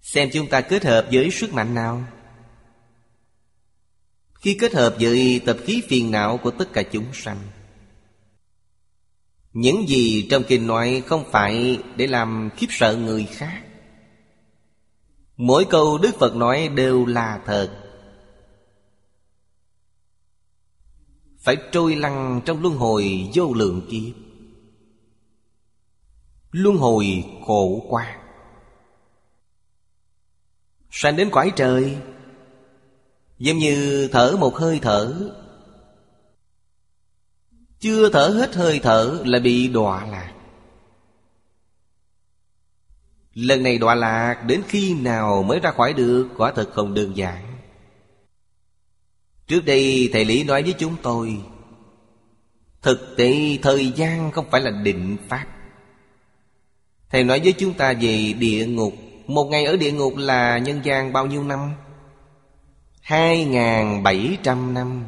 Xem 0.00 0.28
chúng 0.32 0.48
ta 0.48 0.60
kết 0.60 0.84
hợp 0.84 1.06
với 1.12 1.30
sức 1.30 1.52
mạnh 1.52 1.74
nào. 1.74 2.04
Khi 4.34 4.56
kết 4.60 4.74
hợp 4.74 4.96
với 5.00 5.40
tập 5.46 5.56
khí 5.64 5.82
phiền 5.88 6.10
não 6.10 6.36
của 6.36 6.50
tất 6.50 6.72
cả 6.72 6.82
chúng 6.82 7.06
sanh, 7.12 7.38
Những 9.52 9.88
gì 9.88 10.28
trong 10.30 10.42
kinh 10.48 10.66
nói 10.66 11.02
không 11.06 11.24
phải 11.30 11.78
để 11.96 12.06
làm 12.06 12.50
khiếp 12.56 12.66
sợ 12.70 12.96
người 12.96 13.24
khác. 13.24 13.62
Mỗi 15.36 15.64
câu 15.70 15.98
Đức 15.98 16.14
Phật 16.18 16.36
nói 16.36 16.68
đều 16.68 17.06
là 17.06 17.42
thật. 17.46 17.88
Phải 21.38 21.56
trôi 21.72 21.96
lăn 21.96 22.40
trong 22.44 22.62
luân 22.62 22.76
hồi 22.76 23.30
vô 23.34 23.54
lượng 23.54 23.86
kiếp. 23.90 24.27
Luân 26.52 26.76
hồi 26.76 27.24
khổ 27.46 27.86
qua. 27.88 28.16
Sanh 30.90 31.16
đến 31.16 31.30
quái 31.30 31.50
trời, 31.56 31.98
Giống 33.38 33.58
như 33.58 34.08
thở 34.12 34.36
một 34.40 34.56
hơi 34.56 34.78
thở. 34.82 35.30
Chưa 37.80 38.10
thở 38.10 38.28
hết 38.28 38.54
hơi 38.54 38.80
thở 38.82 39.22
là 39.24 39.38
bị 39.38 39.68
đọa 39.68 40.06
lạc. 40.06 40.32
Lần 43.34 43.62
này 43.62 43.78
đọa 43.78 43.94
lạc 43.94 44.44
đến 44.46 44.62
khi 44.68 44.94
nào 44.94 45.42
mới 45.42 45.60
ra 45.60 45.70
khỏi 45.70 45.92
được, 45.92 46.28
Quả 46.36 46.52
thật 46.52 46.70
không 46.72 46.94
đơn 46.94 47.16
giản. 47.16 47.58
Trước 49.46 49.64
đây, 49.64 50.10
thầy 50.12 50.24
Lý 50.24 50.44
nói 50.44 50.62
với 50.62 50.74
chúng 50.78 50.96
tôi, 51.02 51.40
Thực 52.82 53.14
tế 53.16 53.58
thời 53.62 53.90
gian 53.90 54.32
không 54.32 54.46
phải 54.50 54.60
là 54.60 54.70
định 54.70 55.16
pháp. 55.28 55.46
Thầy 57.10 57.24
nói 57.24 57.40
với 57.40 57.52
chúng 57.52 57.74
ta 57.74 57.92
về 57.92 58.32
địa 58.38 58.66
ngục. 58.66 58.94
Một 59.26 59.44
ngày 59.44 59.64
ở 59.64 59.76
địa 59.76 59.92
ngục 59.92 60.16
là 60.16 60.58
nhân 60.58 60.80
gian 60.84 61.12
bao 61.12 61.26
nhiêu 61.26 61.44
năm? 61.44 61.74
Hai 63.00 63.44
ngàn 63.44 64.02
bảy 64.02 64.36
trăm 64.42 64.74
năm. 64.74 65.04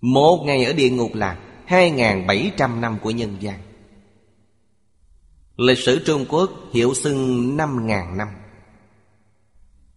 Một 0.00 0.42
ngày 0.46 0.64
ở 0.64 0.72
địa 0.72 0.90
ngục 0.90 1.14
là 1.14 1.38
hai 1.66 1.90
ngàn 1.90 2.26
bảy 2.26 2.50
trăm 2.56 2.80
năm 2.80 2.98
của 3.02 3.10
nhân 3.10 3.36
gian. 3.40 3.58
Lịch 5.56 5.78
sử 5.78 6.04
Trung 6.06 6.26
Quốc 6.28 6.50
hiệu 6.72 6.94
xưng 6.94 7.56
năm 7.56 7.86
ngàn 7.86 8.18
năm. 8.18 8.28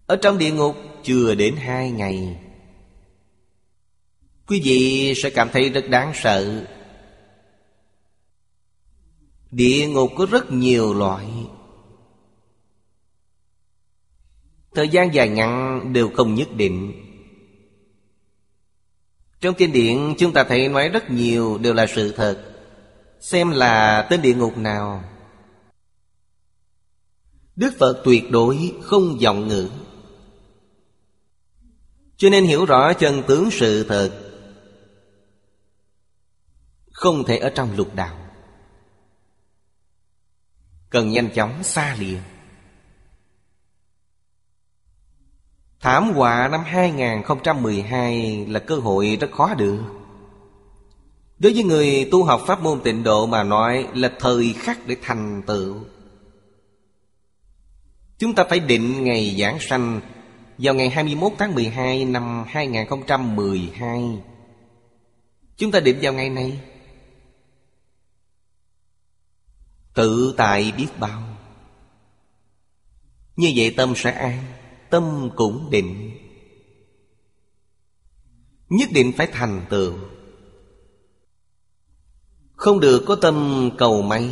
Ở 0.06 0.16
trong 0.16 0.38
địa 0.38 0.52
ngục 0.52 0.76
chưa 1.04 1.36
đến 1.36 1.56
hai 1.56 1.92
ngày. 1.92 2.38
Quý 4.48 4.62
vị 4.64 5.14
sẽ 5.16 5.30
cảm 5.30 5.50
thấy 5.54 5.70
rất 5.70 5.90
đáng 5.90 6.12
sợ. 6.16 6.66
Địa 9.52 9.88
ngục 9.88 10.12
có 10.18 10.26
rất 10.32 10.52
nhiều 10.52 10.94
loại. 10.94 11.28
Thời 14.76 14.90
gian 14.90 15.14
dài 15.14 15.30
ngắn 15.30 15.94
đều 15.94 16.10
không 16.10 16.36
nhất 16.36 16.48
định. 16.56 16.94
Trong 19.42 19.56
kinh 19.56 19.72
điển, 19.72 20.16
chúng 20.18 20.34
ta 20.34 20.44
thấy 20.44 20.70
nói 20.70 20.90
rất 20.90 21.12
nhiều 21.12 21.58
đều 21.58 21.74
là 21.74 21.86
sự 21.88 22.12
thật. 22.12 22.44
Xem 23.20 23.50
là 23.50 24.08
tên 24.10 24.22
địa 24.22 24.34
ngục 24.34 24.58
nào. 24.58 25.04
Đức 27.56 27.74
Phật 27.80 28.02
tuyệt 28.06 28.24
đối 28.32 28.74
không 28.82 29.18
vọng 29.24 29.48
ngữ. 29.48 29.70
Cho 32.18 32.30
nên 32.30 32.44
hiểu 32.44 32.66
rõ 32.66 32.94
chân 32.94 33.24
tướng 33.28 33.52
sự 33.52 33.84
thật 33.84 34.12
Không 36.92 37.24
thể 37.24 37.38
ở 37.38 37.50
trong 37.56 37.76
lục 37.78 37.96
đạo. 37.96 38.21
Cần 40.92 41.12
nhanh 41.12 41.30
chóng 41.30 41.64
xa 41.64 41.96
lìa. 42.00 42.18
Thảm 45.80 46.12
họa 46.14 46.48
năm 46.48 46.64
2012 46.64 48.46
là 48.46 48.60
cơ 48.60 48.76
hội 48.76 49.18
rất 49.22 49.32
khó 49.32 49.54
được. 49.54 49.80
Đối 51.40 51.54
với 51.54 51.64
người 51.64 52.08
tu 52.12 52.24
học 52.24 52.42
pháp 52.48 52.62
môn 52.62 52.82
tịnh 52.84 53.04
độ 53.04 53.26
mà 53.26 53.44
nói 53.44 53.88
là 53.94 54.12
thời 54.20 54.54
khắc 54.58 54.88
để 54.88 54.96
thành 55.02 55.42
tựu. 55.48 55.76
Chúng 58.18 58.36
ta 58.36 58.44
phải 58.50 58.60
định 58.60 59.04
ngày 59.04 59.36
giảng 59.40 59.60
sanh 59.60 60.02
vào 60.58 60.74
ngày 60.74 60.90
21 60.90 61.32
tháng 61.38 61.56
12 61.56 62.06
năm 62.06 62.44
2012 62.48 64.20
Chúng 65.58 65.72
ta 65.72 65.80
định 65.80 65.98
vào 66.02 66.14
ngày 66.14 66.30
này 66.30 66.60
Tự 69.94 70.34
tại 70.38 70.74
biết 70.78 70.88
bao. 71.00 71.24
Như 73.36 73.52
vậy 73.56 73.74
tâm 73.78 73.94
sẽ 73.96 74.12
an, 74.12 74.44
Tâm 74.92 75.30
cũng 75.36 75.70
định. 75.72 76.12
Nhất 78.70 78.90
định 78.94 79.12
phải 79.18 79.28
thành 79.28 79.66
tựu. 79.70 79.94
Không 82.56 82.80
được 82.80 83.04
có 83.08 83.16
tâm 83.16 83.70
cầu 83.78 84.02
may. 84.02 84.30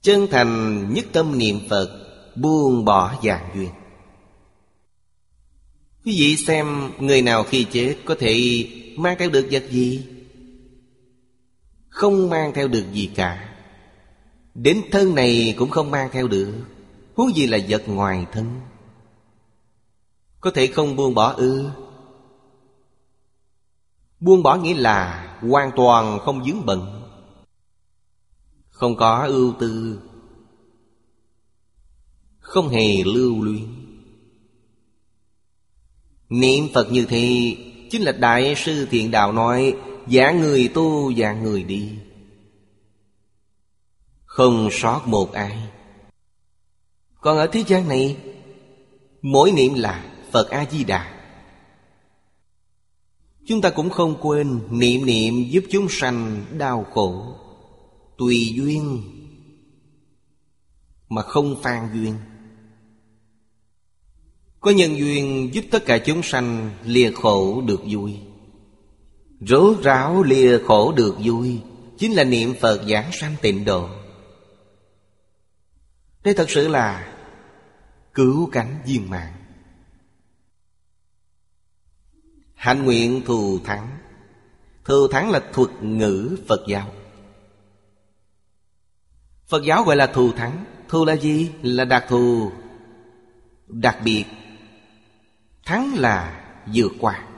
Chân 0.00 0.26
thành 0.30 0.86
nhất 0.94 1.06
tâm 1.12 1.38
niệm 1.38 1.60
Phật, 1.70 2.04
Buông 2.36 2.84
bỏ 2.84 3.20
dạng 3.24 3.50
duyên. 3.54 3.70
Quý 6.04 6.16
vị 6.18 6.36
xem 6.36 6.90
người 6.98 7.22
nào 7.22 7.44
khi 7.44 7.66
chết 7.72 7.96
có 8.04 8.16
thể 8.18 8.64
mang 8.96 9.16
theo 9.18 9.30
được 9.30 9.48
vật 9.50 9.64
gì? 9.70 10.06
Không 11.88 12.30
mang 12.30 12.52
theo 12.54 12.68
được 12.68 12.84
gì 12.92 13.10
cả. 13.14 13.47
Đến 14.62 14.82
thân 14.92 15.14
này 15.14 15.54
cũng 15.58 15.70
không 15.70 15.90
mang 15.90 16.08
theo 16.12 16.28
được. 16.28 16.52
Huống 17.14 17.36
gì 17.36 17.46
là 17.46 17.58
vật 17.68 17.82
ngoài 17.86 18.26
thân? 18.32 18.60
Có 20.40 20.50
thể 20.54 20.66
không 20.66 20.96
buông 20.96 21.14
bỏ 21.14 21.32
ư? 21.32 21.70
Buông 24.20 24.42
bỏ 24.42 24.56
nghĩa 24.56 24.74
là 24.74 25.24
Hoàn 25.40 25.70
toàn 25.76 26.18
không 26.18 26.44
dướng 26.44 26.66
bận. 26.66 27.02
Không 28.68 28.96
có 28.96 29.26
ưu 29.26 29.54
tư. 29.60 30.00
Không 32.38 32.68
hề 32.68 33.04
lưu 33.04 33.42
luyến. 33.42 33.66
Niệm 36.28 36.68
Phật 36.74 36.92
như 36.92 37.06
thế 37.08 37.56
Chính 37.90 38.02
là 38.02 38.12
Đại 38.12 38.54
sư 38.54 38.86
Thiện 38.90 39.10
Đạo 39.10 39.32
nói, 39.32 39.74
giả 40.08 40.32
người 40.32 40.68
tu, 40.68 41.10
giả 41.10 41.32
người 41.32 41.62
đi. 41.62 41.90
Không 44.38 44.68
sót 44.72 45.02
một 45.06 45.32
ai. 45.32 45.58
Còn 47.20 47.38
ở 47.38 47.46
thế 47.46 47.64
gian 47.66 47.88
này, 47.88 48.16
Mỗi 49.22 49.52
niệm 49.52 49.74
là 49.74 50.04
Phật 50.32 50.50
A-di-đà. 50.50 51.20
Chúng 53.46 53.60
ta 53.60 53.70
cũng 53.70 53.90
không 53.90 54.16
quên 54.20 54.60
Niệm 54.70 55.06
niệm 55.06 55.44
giúp 55.50 55.64
chúng 55.70 55.86
sanh 55.90 56.44
đau 56.58 56.86
khổ, 56.94 57.36
Tùy 58.18 58.52
duyên, 58.56 59.02
Mà 61.08 61.22
không 61.22 61.62
phan 61.62 61.88
duyên. 61.94 62.14
Có 64.60 64.70
nhân 64.70 64.98
duyên 64.98 65.50
giúp 65.52 65.64
tất 65.70 65.84
cả 65.86 65.98
chúng 65.98 66.22
sanh 66.22 66.70
Lìa 66.84 67.10
khổ 67.10 67.62
được 67.66 67.80
vui. 67.90 68.16
Rốt 69.40 69.82
ráo 69.82 70.22
lìa 70.22 70.58
khổ 70.66 70.92
được 70.92 71.16
vui 71.24 71.60
Chính 71.98 72.12
là 72.12 72.24
niệm 72.24 72.54
Phật 72.60 72.82
giảng 72.88 73.10
sanh 73.12 73.34
tịnh 73.42 73.64
độ. 73.64 73.88
Đây 76.28 76.34
thật 76.34 76.50
sự 76.50 76.68
là 76.68 77.14
Cứu 78.14 78.48
cánh 78.52 78.82
viên 78.86 79.10
mạng 79.10 79.32
Hạnh 82.54 82.84
nguyện 82.84 83.22
thù 83.26 83.58
thắng. 83.64 83.98
Thù 84.84 85.08
thắng 85.08 85.30
là 85.30 85.42
thuật 85.52 85.70
ngữ 85.82 86.36
Phật 86.48 86.60
giáo. 86.68 86.92
Phật 89.46 89.62
giáo 89.64 89.84
gọi 89.84 89.96
là 89.96 90.06
thù 90.06 90.32
thắng. 90.32 90.64
Thù 90.88 91.04
là 91.04 91.16
gì? 91.16 91.50
Là 91.62 91.84
đặc 91.84 92.04
thù, 92.08 92.52
Đặc 93.66 93.98
biệt. 94.04 94.24
Thắng 95.64 95.94
là 95.94 96.44
vượt 96.74 96.92
qua, 97.00 97.28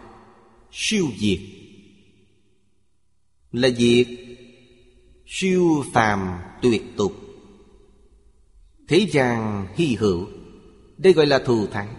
Siêu 0.72 1.06
diệt. 1.18 1.40
Là 3.52 3.68
diệt, 3.68 4.06
Siêu 5.26 5.84
phàm 5.92 6.38
tuyệt 6.62 6.82
tục. 6.96 7.29
Thế 8.90 9.06
gian 9.12 9.66
hy 9.74 9.96
hữu. 9.96 10.26
Đây 10.98 11.12
gọi 11.12 11.26
là 11.26 11.38
thù 11.38 11.66
thắng. 11.66 11.94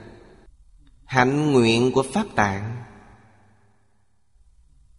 Hạnh 1.06 1.52
nguyện 1.52 1.92
của 1.92 2.04
Pháp 2.04 2.28
Tạng. 2.36 2.84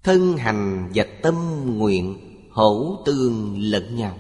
Thân 0.03 0.37
hành 0.37 0.91
và 0.95 1.05
tâm 1.23 1.37
nguyện 1.79 2.19
hỗ 2.51 3.03
tương 3.07 3.59
lẫn 3.61 3.97
nhau. 3.97 4.19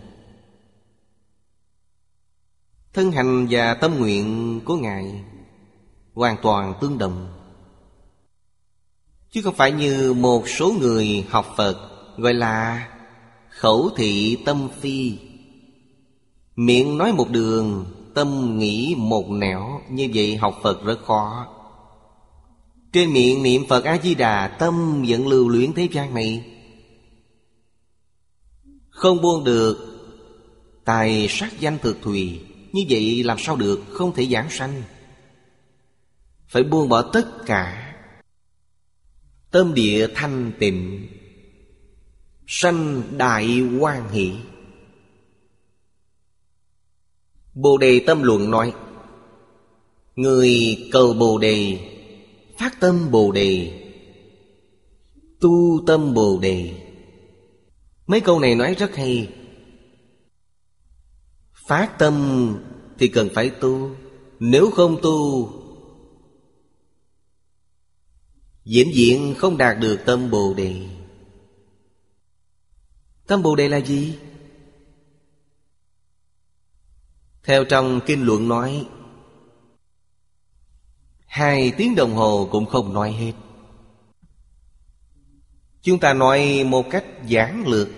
Thân 2.92 3.12
hành 3.12 3.46
và 3.50 3.74
tâm 3.74 3.98
nguyện 3.98 4.60
của 4.64 4.76
Ngài 4.76 5.24
Hoàn 6.14 6.36
toàn 6.42 6.74
tương 6.80 6.98
đồng. 6.98 7.32
Chứ 9.30 9.42
không 9.42 9.54
phải 9.54 9.72
như 9.72 10.12
một 10.12 10.48
số 10.48 10.74
người 10.80 11.26
học 11.30 11.46
Phật 11.56 11.76
Gọi 12.16 12.34
là 12.34 12.88
khẩu 13.48 13.90
thị 13.96 14.38
tâm 14.44 14.68
phi. 14.80 15.18
Miệng 16.56 16.98
nói 16.98 17.12
một 17.12 17.30
đường, 17.30 17.86
Tâm 18.14 18.58
nghĩ 18.58 18.94
một 18.98 19.30
nẻo, 19.30 19.80
Như 19.90 20.08
vậy 20.14 20.36
học 20.36 20.60
Phật 20.62 20.84
rất 20.84 21.04
khó. 21.04 21.46
Trên 22.92 23.12
miệng 23.12 23.42
niệm 23.42 23.62
Phật 23.68 23.84
A-di-đà, 23.84 24.48
Tâm 24.48 25.04
vẫn 25.08 25.28
lưu 25.28 25.48
luyến 25.48 25.72
thế 25.72 25.88
gian 25.92 26.14
này. 26.14 26.44
Không 28.90 29.22
buông 29.22 29.44
được, 29.44 29.78
Tài 30.84 31.26
sát 31.28 31.60
danh 31.60 31.78
thực 31.78 32.02
thùy, 32.02 32.40
Như 32.72 32.84
vậy 32.88 33.22
làm 33.24 33.38
sao 33.38 33.56
được, 33.56 33.80
Không 33.90 34.14
thể 34.14 34.26
giảng 34.26 34.50
sanh. 34.50 34.82
Phải 36.48 36.62
buông 36.62 36.88
bỏ 36.88 37.02
tất 37.02 37.46
cả. 37.46 37.94
Tâm 39.50 39.74
địa 39.74 40.06
thanh 40.14 40.52
tịnh, 40.58 41.08
Sanh 42.46 43.02
đại 43.18 43.60
quan 43.80 44.08
hỷ. 44.08 44.32
Bồ 47.54 47.78
Đề 47.78 48.00
Tâm 48.06 48.22
Luận 48.22 48.50
nói, 48.50 48.72
Người 50.16 50.78
cầu 50.92 51.14
Bồ 51.14 51.38
Đề, 51.38 51.78
Phát 52.58 52.80
tâm 52.80 53.10
Bồ 53.10 53.32
Đề, 53.32 53.82
Tu 55.40 55.80
tâm 55.86 56.14
Bồ 56.14 56.38
Đề. 56.42 56.74
Mấy 58.06 58.20
câu 58.20 58.40
này 58.40 58.54
nói 58.54 58.74
rất 58.74 58.96
hay. 58.96 59.28
Phát 61.68 61.98
tâm 61.98 62.14
thì 62.98 63.08
cần 63.08 63.28
phải 63.34 63.50
tu, 63.50 63.90
Nếu 64.38 64.70
không 64.70 64.98
tu, 65.02 65.48
Diễn 68.64 68.94
diện 68.94 69.34
không 69.38 69.56
đạt 69.56 69.76
được 69.80 70.00
tâm 70.06 70.30
Bồ 70.30 70.54
Đề. 70.54 70.74
Tâm 73.26 73.42
Bồ 73.42 73.56
Đề 73.56 73.68
là 73.68 73.80
gì? 73.80 74.14
Theo 77.42 77.64
trong 77.64 78.00
kinh 78.06 78.22
luận 78.22 78.48
nói, 78.48 78.86
Hai 81.26 81.72
tiếng 81.76 81.94
đồng 81.94 82.14
hồ 82.14 82.48
cũng 82.52 82.66
không 82.66 82.94
nói 82.94 83.12
hết. 83.12 83.32
Chúng 85.82 86.00
ta 86.00 86.14
nói 86.14 86.64
một 86.64 86.86
cách 86.90 87.04
giản 87.26 87.64
lược. 87.66 87.88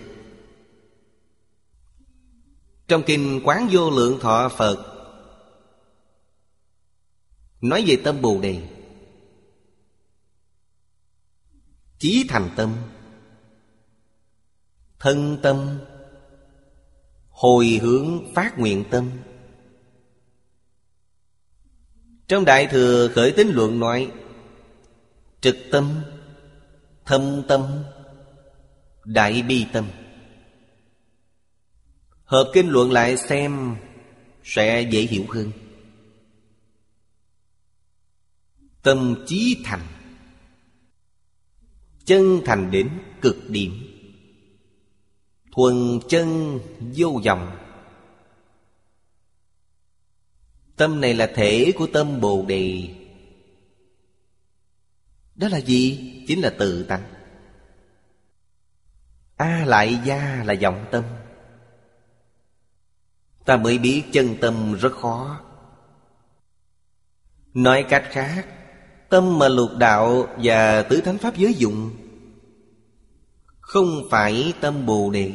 Trong 2.89 3.03
kinh 3.07 3.41
Quán 3.45 3.69
Vô 3.73 3.91
Lượng 3.91 4.21
Thọ 4.21 4.49
Phật, 4.49 4.91
Nói 7.61 7.85
về 7.87 7.97
tâm 8.05 8.23
Bồ 8.23 8.41
Đề. 8.41 8.63
Chí 11.99 12.27
thành 12.29 12.51
tâm, 12.57 12.77
Thân 14.99 15.39
tâm, 15.43 15.79
Hồi 17.31 17.79
hướng 17.83 18.35
phát 18.35 18.59
nguyện 18.59 18.85
tâm 18.91 19.11
trong 22.29 22.45
Đại 22.45 22.67
Thừa 22.67 23.09
Khởi 23.09 23.33
Tính 23.33 23.49
Luận 23.49 23.81
nói, 23.81 24.11
Trực 25.41 25.57
tâm, 25.71 26.03
Thâm 27.05 27.43
tâm, 27.49 27.85
Đại 29.05 29.43
bi 29.43 29.67
tâm. 29.73 29.89
Hợp 32.25 32.51
kinh 32.55 32.69
luận 32.69 32.93
lại 32.93 33.17
xem 33.17 33.77
Sẽ 34.45 34.83
dễ 34.91 35.01
hiểu 35.01 35.25
hơn. 35.29 35.53
Tâm 38.83 39.25
trí 39.27 39.63
thành, 39.65 39.87
Chân 42.05 42.41
thành 42.45 42.71
đến 42.71 42.91
cực 43.21 43.37
điểm. 43.49 43.73
Thuần 45.53 45.99
chân 46.09 46.59
vô 46.97 47.21
vọng 47.25 47.64
Tâm 50.77 51.01
này 51.01 51.15
là 51.15 51.31
thể 51.35 51.73
của 51.77 51.87
tâm 51.87 52.21
Bồ 52.21 52.45
Đề. 52.49 52.89
Đó 55.35 55.49
là 55.49 55.59
gì? 55.59 56.11
Chính 56.29 56.41
là 56.41 56.55
tự 56.59 56.83
tánh 56.83 57.15
A 59.37 59.65
lại 59.67 59.99
gia 60.05 60.43
là 60.45 60.55
vọng 60.63 60.87
tâm. 60.91 61.05
Ta 63.45 63.57
mới 63.57 63.79
biết 63.79 64.05
chân 64.13 64.37
tâm 64.41 64.75
rất 64.75 64.93
khó. 64.93 65.41
Nói 67.55 67.85
cách 67.89 68.05
khác, 68.11 68.47
Tâm 69.09 69.39
mà 69.39 69.49
lục 69.49 69.71
đạo 69.79 70.27
và 70.43 70.83
tứ 70.83 71.01
thánh 71.01 71.19
pháp 71.19 71.37
giới 71.37 71.55
dụng, 71.55 71.91
Không 73.61 74.03
phải 74.11 74.53
tâm 74.61 74.87
Bồ 74.87 75.11
Đề. 75.11 75.33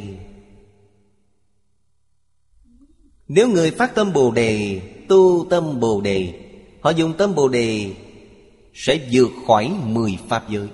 Nếu 3.28 3.48
người 3.48 3.72
phát 3.72 3.96
tâm 3.96 4.14
Bồ 4.14 4.32
Đề 4.32 4.82
tu 5.10 5.46
tâm 5.50 5.80
Bồ 5.80 6.02
Đề. 6.02 6.34
Họ 6.82 6.90
dùng 6.90 7.14
tâm 7.14 7.36
Bồ 7.36 7.48
Đề 7.48 7.92
Sẽ 8.74 9.00
vượt 9.12 9.30
khỏi 9.48 9.72
mười 9.84 10.18
Pháp 10.28 10.50
giới. 10.50 10.68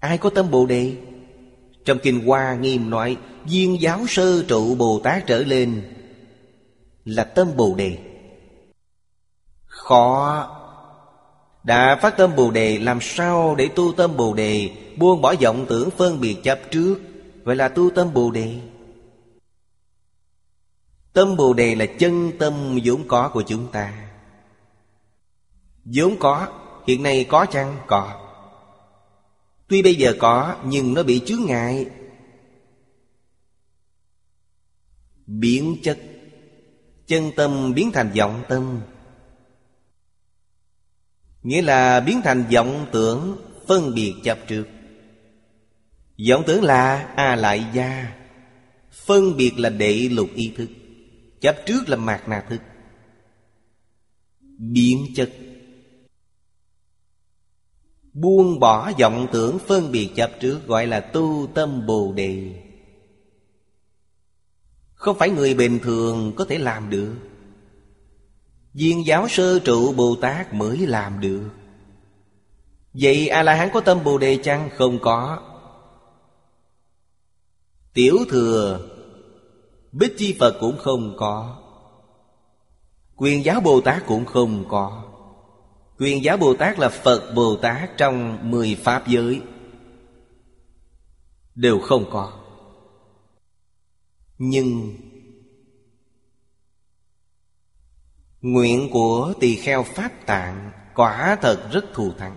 Ai 0.00 0.18
có 0.18 0.30
tâm 0.30 0.50
Bồ 0.50 0.66
Đề? 0.66 0.92
Trong 1.84 1.98
Kinh 1.98 2.26
Hoa 2.26 2.54
Nghiêm 2.54 2.90
nói, 2.90 3.16
Viên 3.44 3.80
giáo 3.80 4.00
sơ 4.08 4.42
trụ 4.42 4.74
Bồ 4.74 5.00
Tát 5.04 5.26
trở 5.26 5.38
lên 5.38 5.82
Là 7.04 7.24
tâm 7.24 7.48
Bồ 7.56 7.74
Đề. 7.74 7.98
Khó. 9.64 10.48
Đã 11.64 11.98
phát 12.02 12.16
tâm 12.16 12.36
Bồ 12.36 12.50
Đề, 12.50 12.78
Làm 12.78 12.98
sao 13.00 13.54
để 13.54 13.68
tu 13.74 13.92
tâm 13.92 14.16
Bồ 14.16 14.34
Đề? 14.34 14.70
Buông 14.96 15.20
bỏ 15.20 15.34
vọng 15.42 15.66
tưởng 15.68 15.90
phân 15.90 16.20
biệt 16.20 16.36
chấp 16.42 16.58
trước. 16.70 17.00
Vậy 17.44 17.56
là 17.56 17.68
tu 17.68 17.90
tâm 17.90 18.08
Bồ 18.14 18.30
Đề. 18.30 18.54
Tâm 21.12 21.36
Bồ 21.36 21.52
Đề 21.52 21.74
là 21.74 21.86
chân 21.86 22.32
tâm 22.38 22.78
vốn 22.84 23.08
có 23.08 23.28
của 23.28 23.42
chúng 23.42 23.72
ta. 23.72 24.10
Vốn 25.84 26.16
có, 26.18 26.48
Hiện 26.86 27.02
nay 27.02 27.26
có 27.28 27.46
chăng? 27.46 27.76
Có. 27.86 28.28
Tuy 29.68 29.82
bây 29.82 29.94
giờ 29.94 30.14
có, 30.18 30.56
Nhưng 30.64 30.94
nó 30.94 31.02
bị 31.02 31.22
chướng 31.26 31.44
ngại. 31.46 31.86
Biến 35.26 35.76
chất. 35.82 35.98
Chân 37.06 37.30
tâm 37.36 37.74
biến 37.74 37.90
thành 37.92 38.10
vọng 38.18 38.42
tâm. 38.48 38.80
Nghĩa 41.42 41.62
là 41.62 42.00
biến 42.00 42.20
thành 42.24 42.44
vọng 42.54 42.86
tưởng, 42.92 43.36
Phân 43.68 43.94
biệt 43.94 44.14
chấp 44.24 44.38
trước 44.48 44.64
vọng 46.28 46.42
tưởng 46.46 46.62
là 46.62 47.12
A 47.16 47.36
lại 47.36 47.64
gia, 47.74 48.12
Phân 48.90 49.36
biệt 49.36 49.58
là 49.58 49.70
đệ 49.70 50.08
lục 50.12 50.28
ý 50.34 50.52
thức. 50.56 50.68
Chấp 51.42 51.56
trước 51.66 51.88
là 51.88 51.96
mạt 51.96 52.28
na 52.28 52.44
thức 52.48 52.60
Biến 54.58 55.06
chất. 55.16 55.32
Buông 58.12 58.60
bỏ 58.60 58.92
vọng 59.00 59.26
tưởng 59.32 59.58
phân 59.58 59.92
biệt 59.92 60.10
chấp 60.16 60.30
trước 60.40 60.66
Gọi 60.66 60.86
là 60.86 61.00
tu 61.00 61.48
tâm 61.54 61.86
bồ 61.86 62.12
đề. 62.12 62.62
Không 64.94 65.18
phải 65.18 65.30
người 65.30 65.54
bình 65.54 65.78
thường 65.82 66.32
có 66.36 66.44
thể 66.44 66.58
làm 66.58 66.90
được. 66.90 67.14
Viên 68.74 69.06
giáo 69.06 69.28
sơ 69.28 69.58
trụ 69.58 69.92
Bồ 69.92 70.16
Tát 70.20 70.54
mới 70.54 70.78
làm 70.78 71.20
được. 71.20 71.50
Vậy 72.92 73.28
A-la-hán 73.28 73.68
có 73.72 73.80
tâm 73.80 74.04
Bồ 74.04 74.18
Đề 74.18 74.38
chăng? 74.42 74.70
Không 74.76 74.98
có. 75.02 75.42
Tiểu 77.94 78.18
thừa 78.30 78.88
Bích 79.92 80.14
Chi 80.18 80.36
Phật 80.40 80.56
cũng 80.60 80.78
không 80.78 81.14
có. 81.18 81.62
Quyền 83.16 83.44
giáo 83.44 83.60
Bồ 83.60 83.80
Tát 83.80 84.06
cũng 84.06 84.24
không 84.24 84.64
có. 84.68 85.04
Quyền 85.98 86.24
giáo 86.24 86.36
Bồ 86.36 86.54
Tát 86.54 86.78
là 86.78 86.88
Phật 86.88 87.32
Bồ 87.34 87.56
Tát 87.56 87.90
trong 87.96 88.38
mười 88.50 88.74
Pháp 88.74 89.08
giới. 89.08 89.40
Đều 91.54 91.80
không 91.80 92.04
có. 92.10 92.32
Nhưng 94.38 94.96
Nguyện 98.40 98.88
của 98.92 99.32
tỳ 99.40 99.56
kheo 99.56 99.82
Pháp 99.82 100.26
Tạng 100.26 100.72
Quả 100.94 101.36
thật 101.42 101.68
rất 101.72 101.84
thù 101.94 102.12
thắng. 102.18 102.36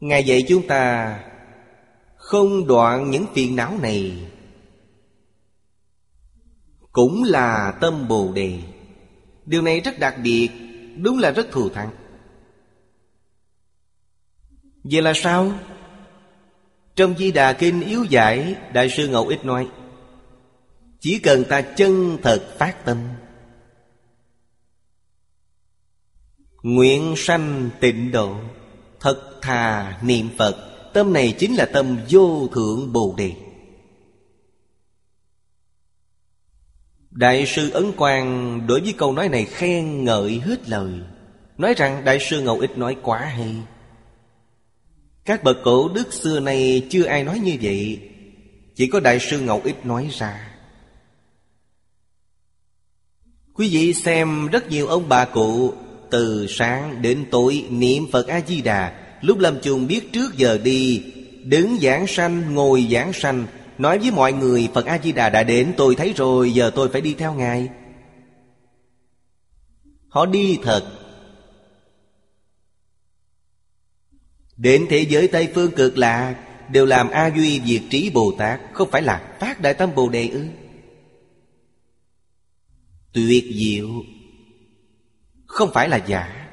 Ngài 0.00 0.24
dạy 0.24 0.44
chúng 0.48 0.66
ta 0.66 1.18
Không 2.16 2.66
đoạn 2.66 3.10
những 3.10 3.26
phiền 3.34 3.56
não 3.56 3.78
này 3.82 4.30
cũng 6.92 7.24
là 7.24 7.78
tâm 7.80 8.08
Bồ 8.08 8.32
Đề. 8.32 8.58
Điều 9.46 9.62
này 9.62 9.80
rất 9.80 9.98
đặc 9.98 10.14
biệt, 10.22 10.48
Đúng 10.96 11.18
là 11.18 11.30
rất 11.30 11.50
thù 11.50 11.68
thắng. 11.68 11.90
Vậy 14.84 15.02
là 15.02 15.12
sao? 15.14 15.52
Trong 16.96 17.14
Di 17.18 17.32
Đà 17.32 17.52
Kinh 17.52 17.80
yếu 17.80 18.04
giải, 18.04 18.54
Đại 18.72 18.90
sư 18.90 19.08
Ngẫu 19.08 19.26
Ích 19.26 19.44
nói, 19.44 19.68
Chỉ 21.00 21.18
cần 21.18 21.44
ta 21.44 21.60
chân 21.60 22.18
thật 22.22 22.54
phát 22.58 22.84
tâm, 22.84 22.98
Nguyện 26.62 27.14
sanh 27.16 27.70
tịnh 27.80 28.12
độ, 28.12 28.36
Thật 29.00 29.38
thà 29.42 29.98
niệm 30.02 30.28
Phật, 30.38 30.70
Tâm 30.92 31.12
này 31.12 31.34
chính 31.38 31.54
là 31.54 31.66
tâm 31.72 31.98
vô 32.08 32.48
thượng 32.54 32.92
Bồ 32.92 33.14
Đề. 33.18 33.32
Đại 37.20 37.46
sư 37.46 37.70
Ấn 37.70 37.92
Quang 37.92 38.60
đối 38.66 38.80
với 38.80 38.92
câu 38.92 39.12
nói 39.12 39.28
này 39.28 39.44
khen 39.44 40.04
ngợi 40.04 40.38
hết 40.38 40.68
lời. 40.68 40.90
Nói 41.58 41.74
rằng 41.76 42.04
Đại 42.04 42.18
sư 42.20 42.40
Ngẫu 42.42 42.58
Ích 42.58 42.78
nói 42.78 42.96
quá 43.02 43.18
hay. 43.18 43.56
Các 45.24 45.44
bậc 45.44 45.56
cổ 45.64 45.88
đức 45.88 46.12
xưa 46.12 46.40
nay 46.40 46.86
chưa 46.90 47.04
ai 47.04 47.24
nói 47.24 47.38
như 47.38 47.56
vậy. 47.62 48.00
Chỉ 48.76 48.86
có 48.86 49.00
Đại 49.00 49.18
sư 49.20 49.40
Ngẫu 49.40 49.60
Ích 49.64 49.86
nói 49.86 50.10
ra. 50.18 50.50
Quý 53.54 53.68
vị 53.72 53.94
xem 53.94 54.46
rất 54.46 54.70
nhiều 54.70 54.86
ông 54.86 55.08
bà 55.08 55.24
cụ 55.24 55.72
Từ 56.10 56.46
sáng 56.48 57.02
đến 57.02 57.24
tối 57.30 57.64
niệm 57.70 58.06
Phật 58.12 58.26
A-di-đà 58.26 58.92
Lúc 59.20 59.38
lâm 59.38 59.58
chung 59.62 59.86
biết 59.86 60.12
trước 60.12 60.36
giờ 60.36 60.58
đi 60.58 61.02
Đứng 61.44 61.78
giảng 61.82 62.06
sanh, 62.06 62.54
ngồi 62.54 62.88
giảng 62.90 63.12
sanh 63.12 63.46
Nói 63.80 63.98
với 63.98 64.10
mọi 64.10 64.32
người, 64.32 64.68
Phật 64.74 64.86
A-di-đà 64.86 65.30
đã 65.30 65.42
đến, 65.42 65.74
tôi 65.76 65.94
thấy 65.94 66.12
rồi, 66.12 66.52
Giờ 66.52 66.70
tôi 66.74 66.88
phải 66.88 67.00
đi 67.00 67.14
theo 67.14 67.34
Ngài. 67.34 67.68
Họ 70.08 70.26
đi 70.26 70.58
thật. 70.62 70.92
Đến 74.56 74.86
thế 74.90 75.06
giới 75.08 75.28
Tây 75.28 75.48
Phương 75.54 75.70
cực 75.70 75.98
lạc, 75.98 76.36
Đều 76.70 76.86
làm 76.86 77.10
A 77.10 77.30
Duy 77.36 77.60
Diệt 77.64 77.82
Trí 77.90 78.10
Bồ 78.10 78.32
Tát, 78.38 78.60
Không 78.72 78.90
phải 78.90 79.02
là 79.02 79.36
phát 79.40 79.60
Đại 79.60 79.74
Tâm 79.74 79.94
Bồ 79.94 80.08
Đề 80.08 80.28
ư? 80.28 80.46
Tuyệt 83.12 83.44
diệu. 83.54 83.88
Không 85.46 85.70
phải 85.74 85.88
là 85.88 85.96
giả. 85.96 86.50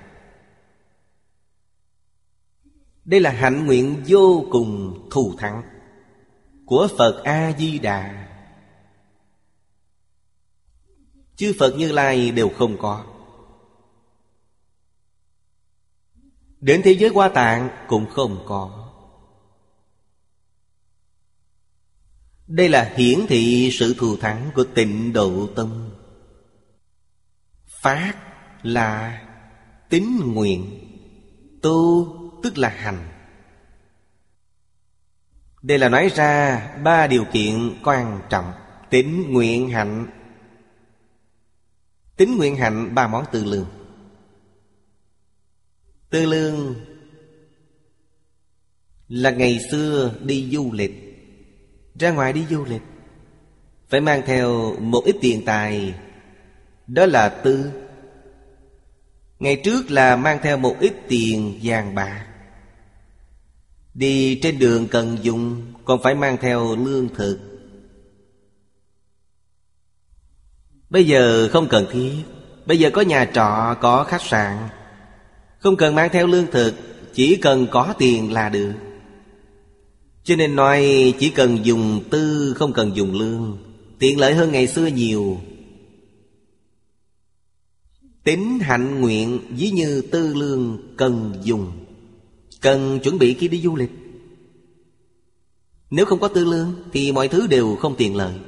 Đây 3.05 3.19
là 3.19 3.31
hạnh 3.31 3.65
nguyện 3.65 4.03
vô 4.07 4.45
cùng 4.51 4.99
thù 5.11 5.33
thắng 5.37 5.76
của 6.67 6.87
Phật 6.97 7.23
A-di-đà. 7.23 8.27
Chư 11.35 11.53
Phật 11.59 11.75
Như 11.77 11.91
Lai 11.91 12.31
đều 12.31 12.49
không 12.49 12.77
có. 12.77 13.05
Đến 16.59 16.81
thế 16.83 16.91
giới 16.91 17.09
qua 17.09 17.29
tạng 17.29 17.69
cũng 17.87 18.09
không 18.09 18.43
có. 18.47 18.89
Đây 22.47 22.69
là 22.69 22.93
hiển 22.97 23.19
thị 23.27 23.69
sự 23.73 23.95
thù 23.97 24.17
thắng 24.17 24.51
của 24.55 24.63
tịnh 24.75 25.13
độ 25.13 25.47
tâm. 25.55 25.91
Phát 27.65 28.13
là 28.63 29.21
tín 29.89 30.33
nguyện, 30.33 30.83
Tu 31.61 32.07
tức 32.43 32.57
là 32.57 32.69
hành 32.69 33.16
đây 35.61 35.79
là 35.79 35.89
nói 35.89 36.09
ra 36.15 36.61
ba 36.83 37.07
điều 37.07 37.25
kiện 37.33 37.73
quan 37.83 38.21
trọng. 38.29 38.53
Tính 38.89 39.33
nguyện 39.33 39.69
hạnh. 39.69 40.07
Tính 42.17 42.37
nguyện 42.37 42.55
hạnh 42.55 42.95
ba 42.95 43.07
món 43.07 43.25
tư 43.31 43.43
lương. 43.43 43.67
Tư 46.09 46.25
lương 46.25 46.75
Là 49.07 49.31
ngày 49.31 49.59
xưa 49.71 50.13
đi 50.21 50.49
du 50.51 50.71
lịch, 50.71 51.03
Ra 51.99 52.11
ngoài 52.11 52.33
đi 52.33 52.45
du 52.49 52.65
lịch, 52.65 52.81
Phải 53.89 54.01
mang 54.01 54.21
theo 54.25 54.75
một 54.79 55.01
ít 55.05 55.15
tiền 55.21 55.45
tài. 55.45 55.93
Đó 56.87 57.05
là 57.05 57.29
tư. 57.29 57.71
Ngày 59.39 59.61
trước 59.63 59.91
là 59.91 60.15
mang 60.15 60.39
theo 60.43 60.57
một 60.57 60.75
ít 60.79 60.93
tiền 61.07 61.59
vàng 61.63 61.95
bạc. 61.95 62.25
Đi 63.97 64.39
trên 64.43 64.59
đường 64.59 64.87
cần 64.87 65.17
dùng 65.21 65.61
Còn 65.85 66.01
phải 66.03 66.15
mang 66.15 66.37
theo 66.41 66.75
lương 66.75 67.09
thực. 67.15 67.39
Bây 70.89 71.07
giờ 71.07 71.49
không 71.51 71.67
cần 71.69 71.85
thiết. 71.91 72.11
Bây 72.65 72.79
giờ 72.79 72.89
có 72.93 73.01
nhà 73.01 73.25
trọ, 73.33 73.75
có 73.81 74.03
khách 74.03 74.21
sạn. 74.21 74.57
Không 75.59 75.75
cần 75.75 75.95
mang 75.95 76.09
theo 76.13 76.27
lương 76.27 76.51
thực 76.51 76.73
Chỉ 77.13 77.35
cần 77.35 77.67
có 77.71 77.93
tiền 77.97 78.33
là 78.33 78.49
được. 78.49 78.73
Cho 80.23 80.35
nên 80.35 80.55
nói 80.55 81.13
chỉ 81.19 81.29
cần 81.29 81.65
dùng 81.65 82.03
tư 82.09 82.53
không 82.57 82.73
cần 82.73 82.95
dùng 82.95 83.19
lương. 83.19 83.57
Tiện 83.99 84.19
lợi 84.19 84.33
hơn 84.33 84.51
ngày 84.51 84.67
xưa 84.67 84.85
nhiều. 84.85 85.37
Tính 88.23 88.59
hạnh 88.59 89.01
nguyện 89.01 89.39
ví 89.49 89.69
như 89.69 90.01
tư 90.11 90.33
lương 90.33 90.77
cần 90.97 91.33
dùng. 91.43 91.86
Cần 92.61 92.99
chuẩn 93.03 93.17
bị 93.17 93.33
khi 93.33 93.47
đi 93.47 93.61
du 93.61 93.75
lịch. 93.75 93.91
Nếu 95.89 96.05
không 96.05 96.19
có 96.19 96.27
tư 96.27 96.45
lương 96.45 96.75
Thì 96.93 97.11
mọi 97.11 97.27
thứ 97.27 97.47
đều 97.47 97.75
không 97.75 97.95
tiền 97.97 98.15
lợi. 98.15 98.39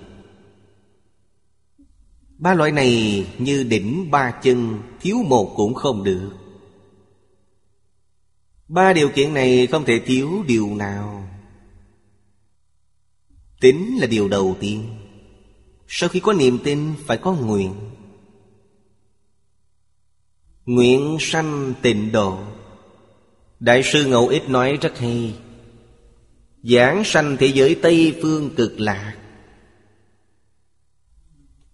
Ba 2.37 2.53
loại 2.53 2.71
này 2.71 3.25
như 3.37 3.63
đỉnh, 3.63 4.11
ba 4.11 4.31
chân, 4.31 4.81
Thiếu 5.01 5.17
một 5.25 5.53
cũng 5.55 5.73
không 5.73 6.03
được. 6.03 6.31
Ba 8.67 8.93
điều 8.93 9.09
kiện 9.09 9.33
này 9.33 9.67
không 9.67 9.85
thể 9.85 9.99
thiếu 10.05 10.43
điều 10.47 10.75
nào. 10.75 11.27
Tính 13.61 13.97
là 13.99 14.07
điều 14.07 14.27
đầu 14.27 14.57
tiên. 14.59 14.83
Sau 15.87 16.09
khi 16.09 16.19
có 16.19 16.33
niềm 16.33 16.59
tin, 16.63 16.93
phải 17.05 17.17
có 17.17 17.33
nguyện. 17.33 17.73
Nguyện 20.65 21.17
sanh 21.19 21.73
tịnh 21.81 22.11
độ. 22.11 22.39
Đại 23.59 23.83
sư 23.83 24.05
Ngẫu 24.05 24.27
Ích 24.27 24.49
nói 24.49 24.77
rất 24.81 24.97
hay. 24.97 25.33
Giảng 26.63 27.03
sanh 27.05 27.37
thế 27.39 27.47
giới 27.47 27.75
Tây 27.81 28.19
Phương 28.21 28.49
cực 28.55 28.79
lạc 28.79 29.15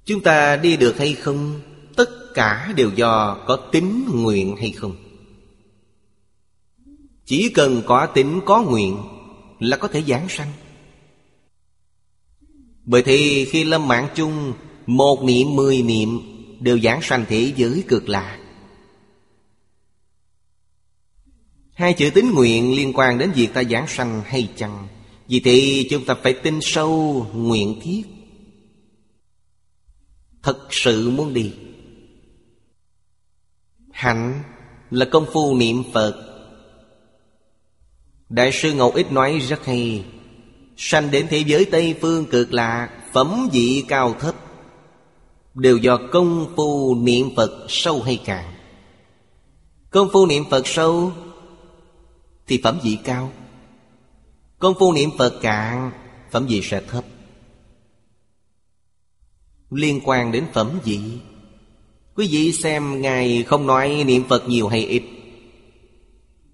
Chúng 0.05 0.23
ta 0.23 0.55
đi 0.55 0.77
được 0.77 0.97
hay 0.97 1.13
không? 1.13 1.61
Tất 1.95 2.09
cả 2.33 2.73
đều 2.75 2.91
do 2.95 3.43
có 3.47 3.55
tính 3.71 4.05
nguyện 4.13 4.55
hay 4.57 4.71
không? 4.71 4.95
Chỉ 7.25 7.49
cần 7.49 7.81
có 7.85 8.05
tính 8.05 8.39
có 8.45 8.61
nguyện 8.61 8.97
Là 9.59 9.77
có 9.77 9.87
thể 9.87 10.03
giảng 10.07 10.29
sanh. 10.29 10.51
Bởi 12.83 13.03
thì 13.03 13.45
khi 13.45 13.63
lâm 13.63 13.87
mạng 13.87 14.07
chung, 14.15 14.53
Một 14.85 15.23
niệm, 15.23 15.55
mười 15.55 15.81
niệm 15.81 16.19
Đều 16.59 16.79
giảng 16.79 17.01
sanh 17.01 17.25
thế 17.29 17.53
giới 17.55 17.83
cực 17.87 18.09
lạc 18.09 18.44
Hai 21.75 21.93
chữ 21.93 22.09
tín 22.09 22.31
nguyện 22.31 22.75
liên 22.75 22.93
quan 22.93 23.17
đến 23.17 23.31
việc 23.31 23.53
ta 23.53 23.63
giảng 23.63 23.87
sanh 23.87 24.21
hay 24.25 24.49
chăng? 24.55 24.87
Vì 25.27 25.39
thế, 25.39 25.85
chúng 25.89 26.05
ta 26.05 26.15
phải 26.23 26.33
tin 26.33 26.59
sâu 26.61 27.27
nguyện 27.33 27.79
thiết. 27.81 28.01
Thật 30.43 30.67
sự 30.71 31.09
muốn 31.09 31.33
đi. 31.33 31.53
Hạnh 33.91 34.43
là 34.91 35.05
công 35.05 35.25
phu 35.33 35.57
niệm 35.57 35.83
Phật. 35.93 36.15
Đại 38.29 38.51
sư 38.51 38.73
Ngậu 38.73 38.91
Ích 38.91 39.11
nói 39.11 39.39
rất 39.39 39.65
hay. 39.65 40.05
Sanh 40.77 41.11
đến 41.11 41.27
thế 41.29 41.43
giới 41.47 41.65
Tây 41.65 41.95
Phương 42.01 42.25
cực 42.25 42.53
lạc 42.53 42.89
Phẩm 43.13 43.49
vị 43.51 43.83
cao 43.87 44.15
thấp. 44.19 44.35
Đều 45.53 45.77
do 45.77 45.97
công 46.11 46.53
phu 46.55 46.95
niệm 46.95 47.29
Phật 47.35 47.65
sâu 47.69 48.01
hay 48.01 48.21
cạn. 48.25 48.53
Công 49.89 50.09
phu 50.13 50.25
niệm 50.25 50.43
Phật 50.49 50.67
sâu 50.67 51.11
thì 52.47 52.59
phẩm 52.63 52.79
vị 52.83 52.97
cao. 53.03 53.31
Công 54.59 54.75
phu 54.79 54.93
niệm 54.93 55.09
Phật 55.17 55.39
cạn, 55.41 55.91
Phẩm 56.31 56.45
vị 56.47 56.61
sẽ 56.63 56.81
thấp. 56.87 57.05
Liên 59.69 60.01
quan 60.03 60.31
đến 60.31 60.45
phẩm 60.53 60.79
vị, 60.83 60.99
Quý 62.15 62.27
vị 62.31 62.51
xem 62.51 63.01
Ngài 63.01 63.43
không 63.43 63.67
nói 63.67 64.03
niệm 64.07 64.23
Phật 64.29 64.49
nhiều 64.49 64.67
hay 64.67 64.85
ít. 64.85 65.03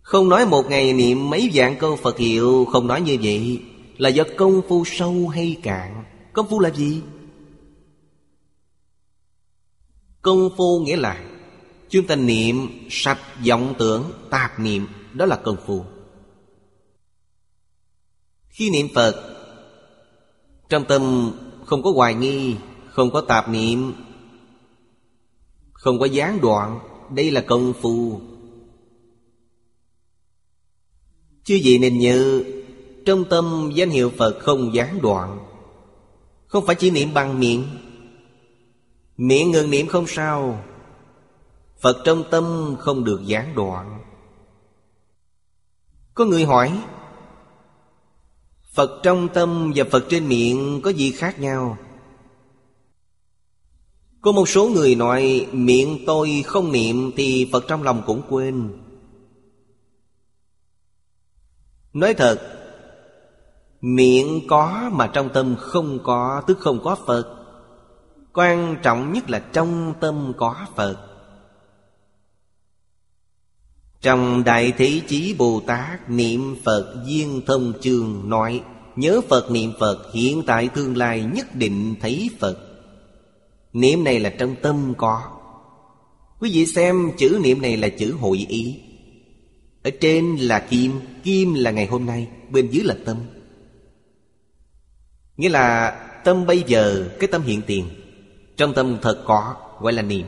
Không 0.01 0.29
nói 0.29 0.45
một 0.45 0.65
ngày 0.69 0.93
niệm 0.93 1.29
mấy 1.29 1.49
vạn 1.53 1.75
câu 1.79 1.95
Phật 1.95 2.17
hiệu, 2.17 2.65
Không 2.65 2.87
nói 2.87 3.01
như 3.01 3.17
vậy 3.21 3.61
Là 3.97 4.09
do 4.09 4.23
công 4.37 4.61
phu 4.69 4.83
sâu 4.85 5.27
hay 5.27 5.57
cạn. 5.63 6.03
Công 6.33 6.47
phu 6.49 6.59
là 6.59 6.69
gì? 6.69 7.01
Công 10.21 10.49
phu 10.57 10.79
nghĩa 10.79 10.97
là 10.97 11.23
Chúng 11.89 12.07
ta 12.07 12.15
niệm 12.15 12.87
sạch 12.89 13.19
vọng 13.47 13.73
tưởng 13.79 14.11
tạp 14.29 14.59
niệm. 14.59 14.87
Đó 15.13 15.25
là 15.25 15.35
công 15.35 15.57
phu. 15.65 15.85
Khi 18.49 18.69
niệm 18.69 18.87
Phật, 18.95 19.37
Trong 20.69 20.85
tâm 20.85 21.31
không 21.65 21.83
có 21.83 21.91
hoài 21.91 22.13
nghi, 22.13 22.55
Không 22.89 23.11
có 23.11 23.21
tạp 23.21 23.49
niệm, 23.49 23.93
Không 25.73 25.99
có 25.99 26.05
gián 26.05 26.41
đoạn, 26.41 26.79
Đây 27.15 27.31
là 27.31 27.41
công 27.41 27.73
phu. 27.81 28.21
Chứ 31.43 31.55
gì 31.55 31.77
nên 31.77 31.99
nhớ, 31.99 32.43
Trong 33.05 33.23
tâm 33.29 33.71
danh 33.73 33.89
hiệu 33.89 34.09
Phật 34.17 34.39
không 34.39 34.73
gián 34.73 35.01
đoạn, 35.01 35.39
Không 36.47 36.65
phải 36.65 36.75
chỉ 36.75 36.91
niệm 36.91 37.13
bằng 37.13 37.39
miệng. 37.39 37.63
Miệng 39.17 39.51
ngừng 39.51 39.69
niệm 39.69 39.87
không 39.87 40.07
sao, 40.07 40.63
Phật 41.81 41.97
trong 42.05 42.23
tâm 42.31 42.75
không 42.79 43.03
được 43.03 43.21
gián 43.25 43.55
đoạn. 43.55 44.01
Có 46.13 46.25
người 46.25 46.45
hỏi, 46.45 46.83
Phật 48.73 48.99
trong 49.03 49.27
tâm 49.33 49.71
và 49.75 49.83
Phật 49.91 50.05
trên 50.09 50.27
miệng 50.27 50.81
có 50.83 50.89
gì 50.89 51.11
khác 51.11 51.39
nhau? 51.39 51.77
Có 54.21 54.31
một 54.31 54.49
số 54.49 54.69
người 54.69 54.95
nói, 54.95 55.47
miệng 55.51 56.03
tôi 56.05 56.43
không 56.45 56.71
niệm 56.71 57.11
thì 57.15 57.49
Phật 57.51 57.63
trong 57.67 57.83
lòng 57.83 58.03
cũng 58.05 58.21
quên. 58.29 58.77
Nói 61.93 62.13
thật, 62.13 62.61
Miệng 63.81 64.47
có 64.47 64.89
mà 64.93 65.07
trong 65.07 65.29
tâm 65.29 65.55
không 65.59 65.99
có, 66.03 66.43
Tức 66.47 66.57
không 66.59 66.79
có 66.83 66.95
Phật. 67.05 67.37
Quan 68.33 68.77
trọng 68.83 69.13
nhất 69.13 69.29
là 69.29 69.39
trong 69.39 69.93
tâm 69.99 70.33
có 70.37 70.55
Phật. 70.75 71.10
Trong 74.01 74.43
Đại 74.43 74.73
Thế 74.77 75.01
Chí 75.07 75.35
Bồ 75.37 75.59
Tát 75.67 76.09
Niệm 76.09 76.55
Phật 76.63 77.03
Duyên 77.05 77.41
Thông 77.47 77.73
trường 77.81 78.29
nói, 78.29 78.61
Nhớ 78.95 79.21
Phật, 79.29 79.51
niệm 79.51 79.73
Phật, 79.79 80.13
hiện 80.13 80.43
tại 80.47 80.67
tương 80.67 80.97
lai 80.97 81.23
nhất 81.33 81.55
định 81.55 81.95
thấy 82.01 82.29
Phật. 82.39 82.57
Niệm 83.73 84.03
này 84.03 84.19
là 84.19 84.29
trong 84.29 84.55
tâm 84.61 84.93
có. 84.97 85.21
Quý 86.39 86.51
vị 86.53 86.65
xem 86.65 87.11
chữ 87.17 87.39
niệm 87.43 87.61
này 87.61 87.77
là 87.77 87.89
chữ 87.89 88.15
hội 88.19 88.45
ý. 88.49 88.79
Ở 89.83 89.91
trên 90.01 90.35
là 90.35 90.59
kim 90.59 90.91
Kim 91.23 91.53
là 91.53 91.71
ngày 91.71 91.85
hôm 91.85 92.05
nay, 92.05 92.27
Bên 92.49 92.67
dưới 92.71 92.83
là 92.83 92.95
tâm. 93.05 93.17
Nghĩa 95.37 95.49
là 95.49 95.91
tâm 96.23 96.45
bây 96.45 96.63
giờ, 96.67 97.09
Cái 97.19 97.27
tâm 97.27 97.41
hiện 97.41 97.61
tiền. 97.67 97.85
Trong 98.57 98.73
tâm 98.73 98.97
thật 99.01 99.23
có, 99.25 99.55
gọi 99.81 99.93
là 99.93 100.01
niệm. 100.01 100.25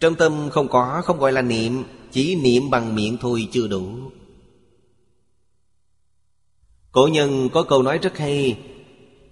Trong 0.00 0.14
tâm 0.14 0.50
không 0.50 0.68
có, 0.68 1.02
không 1.04 1.18
gọi 1.18 1.32
là 1.32 1.42
niệm, 1.42 1.84
Chỉ 2.10 2.34
niệm 2.34 2.70
bằng 2.70 2.94
miệng 2.94 3.16
thôi 3.20 3.48
chưa 3.52 3.68
đủ. 3.68 3.88
Cổ 6.92 7.08
nhân 7.12 7.48
có 7.52 7.62
câu 7.62 7.82
nói 7.82 7.98
rất 7.98 8.18
hay, 8.18 8.58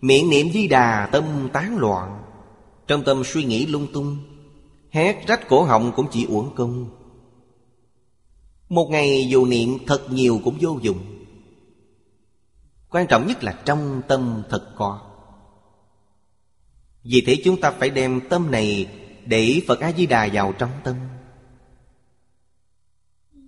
Miệng 0.00 0.30
niệm 0.30 0.52
di 0.52 0.68
đà, 0.68 1.08
tâm 1.12 1.48
tán 1.52 1.76
loạn. 1.78 2.22
Trong 2.86 3.04
tâm 3.04 3.22
suy 3.24 3.44
nghĩ 3.44 3.66
lung 3.66 3.86
tung, 3.92 4.18
Hét 4.90 5.26
rách 5.26 5.48
cổ 5.48 5.62
họng 5.62 5.92
cũng 5.96 6.06
chỉ 6.10 6.26
uổng 6.26 6.54
công. 6.54 6.90
Một 8.68 8.88
ngày 8.90 9.28
dù 9.28 9.46
niệm 9.46 9.78
thật 9.86 10.12
nhiều 10.12 10.40
cũng 10.44 10.58
vô 10.60 10.78
dụng. 10.82 10.98
Quan 12.90 13.06
trọng 13.06 13.26
nhất 13.26 13.44
là 13.44 13.52
trong 13.64 14.02
tâm 14.08 14.42
thật 14.50 14.72
có. 14.76 15.00
Vì 17.04 17.22
thế 17.26 17.36
chúng 17.44 17.60
ta 17.60 17.70
phải 17.70 17.90
đem 17.90 18.20
tâm 18.28 18.50
này 18.50 18.86
để 19.26 19.62
Phật 19.66 19.80
A-di-đà 19.80 20.28
vào 20.32 20.54
trong 20.58 20.70
tâm. 20.84 20.96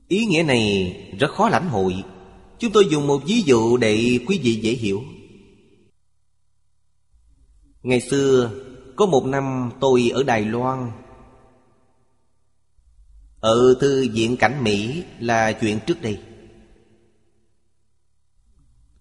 Ý 0.08 0.24
nghĩa 0.26 0.42
này 0.42 0.92
rất 1.18 1.30
khó 1.30 1.48
lãnh 1.48 1.68
hội. 1.68 2.04
Chúng 2.58 2.72
tôi 2.72 2.86
dùng 2.90 3.06
một 3.06 3.22
ví 3.26 3.42
dụ 3.42 3.76
để 3.76 4.18
quý 4.26 4.40
vị 4.42 4.54
dễ 4.54 4.72
hiểu. 4.72 5.02
Ngày 7.82 8.00
xưa, 8.00 8.50
Có 8.96 9.06
một 9.06 9.26
năm 9.26 9.70
tôi 9.80 10.10
ở 10.14 10.22
Đài 10.22 10.44
Loan. 10.44 10.92
Ở 13.40 13.74
thư 13.80 14.08
viện 14.12 14.36
cảnh 14.36 14.64
Mỹ 14.64 15.04
là 15.20 15.52
chuyện 15.52 15.78
trước 15.86 16.02
đây. 16.02 16.20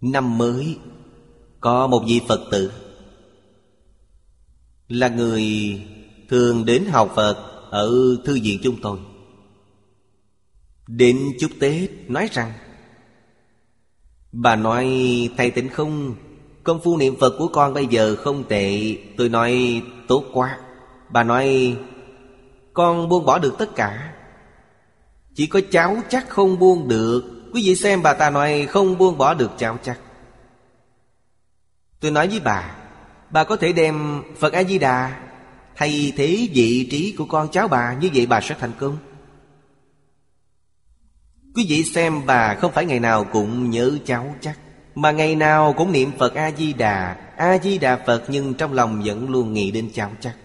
Năm 0.02 0.38
mới, 0.38 0.78
Có 1.60 1.88
một 1.88 2.04
vị 2.08 2.22
Phật 2.28 2.48
tử 2.52 2.72
là 4.88 5.08
người 5.08 5.46
thường 6.30 6.66
đến 6.66 6.86
học 6.86 7.12
Phật 7.16 7.38
ở 7.70 7.92
thư 8.26 8.40
viện 8.44 8.60
chúng 8.64 8.82
tôi. 8.82 9.00
Đến 10.88 11.20
chúc 11.40 11.52
Tết, 11.60 11.90
nói 12.08 12.30
rằng, 12.32 12.52
Bà 14.32 14.56
nói, 14.56 14.88
thầy 15.38 15.52
tỉnh 15.52 15.70
không? 15.70 16.16
Công 16.64 16.82
phu 16.82 16.98
niệm 16.98 17.16
Phật 17.20 17.36
của 17.38 17.48
con 17.48 17.74
bây 17.74 17.88
giờ 17.88 18.16
không 18.16 18.44
tệ. 18.44 18.98
Tôi 19.18 19.30
nói, 19.30 19.82
tốt 20.08 20.24
quá. 20.34 20.60
Bà 21.10 21.24
nói, 21.24 21.78
Con 22.74 23.10
buông 23.10 23.26
bỏ 23.26 23.40
được 23.40 23.56
tất 23.58 23.76
cả. 23.76 24.14
Chỉ 25.36 25.48
có 25.48 25.62
cháu 25.72 25.98
chắc 26.10 26.30
không 26.30 26.60
buông 26.60 26.88
được. 26.88 27.24
Quý 27.54 27.62
vị 27.66 27.76
xem 27.76 28.04
bà 28.04 28.14
ta 28.14 28.30
nói, 28.30 28.68
không 28.70 28.98
buông 28.98 29.18
bỏ 29.18 29.34
được 29.34 29.52
cháu 29.58 29.78
chắc. 29.84 30.00
Tôi 32.00 32.12
nói 32.12 32.28
với 32.28 32.40
bà 32.40 32.76
Bà 33.30 33.44
có 33.44 33.56
thể 33.56 33.74
đem 33.74 34.24
Phật 34.38 34.54
A-di-đà 34.54 35.25
Thay 35.76 36.14
thế 36.18 36.48
vị 36.54 36.88
trí 36.92 37.16
của 37.18 37.26
con 37.26 37.52
cháu 37.52 37.68
bà, 37.68 37.94
Như 37.94 38.10
vậy 38.14 38.26
bà 38.26 38.42
sẽ 38.42 38.56
thành 38.60 38.72
công. 38.80 38.98
Quý 41.56 41.66
vị 41.70 41.84
xem, 41.84 42.22
bà 42.26 42.56
không 42.56 42.72
phải 42.72 42.86
ngày 42.86 43.00
nào 43.00 43.24
cũng 43.24 43.70
nhớ 43.70 43.98
cháu 44.06 44.36
chắc, 44.42 44.60
Mà 44.96 45.12
ngày 45.12 45.36
nào 45.36 45.74
cũng 45.74 45.92
niệm 45.92 46.12
Phật 46.20 46.34
A-di-đà. 46.34 47.16
A-di-đà 47.38 48.04
Phật 48.06 48.24
nhưng 48.28 48.54
trong 48.54 48.74
lòng 48.74 49.02
vẫn 49.06 49.30
luôn 49.30 49.54
nghĩ 49.54 49.72
đến 49.72 49.90
cháu 49.94 50.12
chắc. 50.20 50.36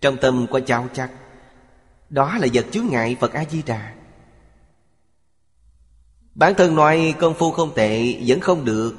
Trong 0.00 0.16
tâm 0.16 0.46
có 0.50 0.60
cháu 0.60 0.88
chắc, 0.94 1.10
Đó 2.08 2.38
là 2.38 2.46
vật 2.52 2.66
chướng 2.70 2.86
ngại 2.86 3.16
Phật 3.20 3.32
A-di-đà. 3.32 3.92
Bản 6.34 6.54
thân 6.54 6.74
nói 6.74 7.14
công 7.18 7.34
phu 7.34 7.50
không 7.50 7.74
tệ, 7.74 8.20
Vẫn 8.26 8.40
không 8.40 8.64
được, 8.64 8.96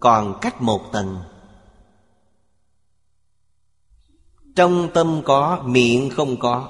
Còn 0.00 0.38
cách 0.40 0.62
một 0.62 0.92
tầng. 0.92 1.31
Trong 4.56 4.88
tâm 4.94 5.22
có, 5.24 5.62
miệng 5.66 6.10
không 6.10 6.36
có. 6.36 6.68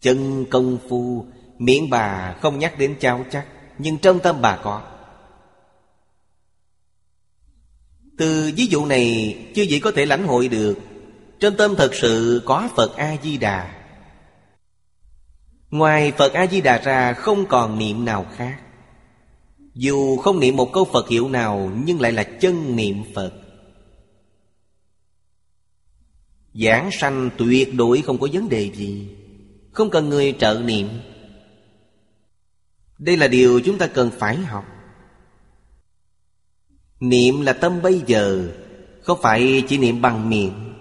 Chân 0.00 0.44
công 0.50 0.78
phu 0.88 1.26
Miệng 1.60 1.90
bà 1.90 2.34
không 2.40 2.58
nhắc 2.58 2.78
đến 2.78 2.96
trao 3.00 3.24
chắc 3.30 3.46
Nhưng 3.78 3.98
trong 3.98 4.18
tâm 4.20 4.36
bà 4.40 4.56
có. 4.56 4.82
Từ 8.18 8.52
ví 8.56 8.66
dụ 8.66 8.86
này 8.86 9.36
chưa 9.54 9.62
gì 9.62 9.80
có 9.80 9.90
thể 9.90 10.06
lãnh 10.06 10.26
hội 10.26 10.48
được. 10.48 10.78
Trong 11.40 11.56
tâm 11.56 11.74
thật 11.76 11.94
sự 11.94 12.42
có 12.46 12.68
Phật 12.76 12.96
A-di-đà. 12.96 13.74
Ngoài 15.70 16.12
Phật 16.12 16.32
A-di-đà 16.32 16.78
ra 16.78 17.12
không 17.12 17.46
còn 17.46 17.78
niệm 17.78 18.04
nào 18.04 18.26
khác. 18.36 18.60
Dù 19.74 20.16
không 20.16 20.40
niệm 20.40 20.56
một 20.56 20.72
câu 20.72 20.84
Phật 20.84 21.08
hiệu 21.08 21.28
nào 21.28 21.70
Nhưng 21.84 22.00
lại 22.00 22.12
là 22.12 22.22
chân 22.22 22.76
niệm 22.76 23.04
Phật. 23.14 23.32
Giảng 26.54 26.90
sanh 26.92 27.30
tuyệt 27.38 27.74
đối 27.74 28.02
không 28.02 28.18
có 28.18 28.28
vấn 28.32 28.48
đề 28.48 28.70
gì. 28.74 29.08
Không 29.72 29.90
cần 29.90 30.08
người 30.08 30.34
trợ 30.38 30.62
niệm. 30.64 30.88
Đây 32.98 33.16
là 33.16 33.28
điều 33.28 33.60
chúng 33.60 33.78
ta 33.78 33.86
cần 33.86 34.10
phải 34.18 34.36
học. 34.36 34.64
Niệm 37.00 37.40
là 37.40 37.52
tâm 37.52 37.82
bây 37.82 38.02
giờ, 38.06 38.48
Không 39.02 39.18
phải 39.22 39.64
chỉ 39.68 39.78
niệm 39.78 40.00
bằng 40.00 40.30
miệng. 40.30 40.74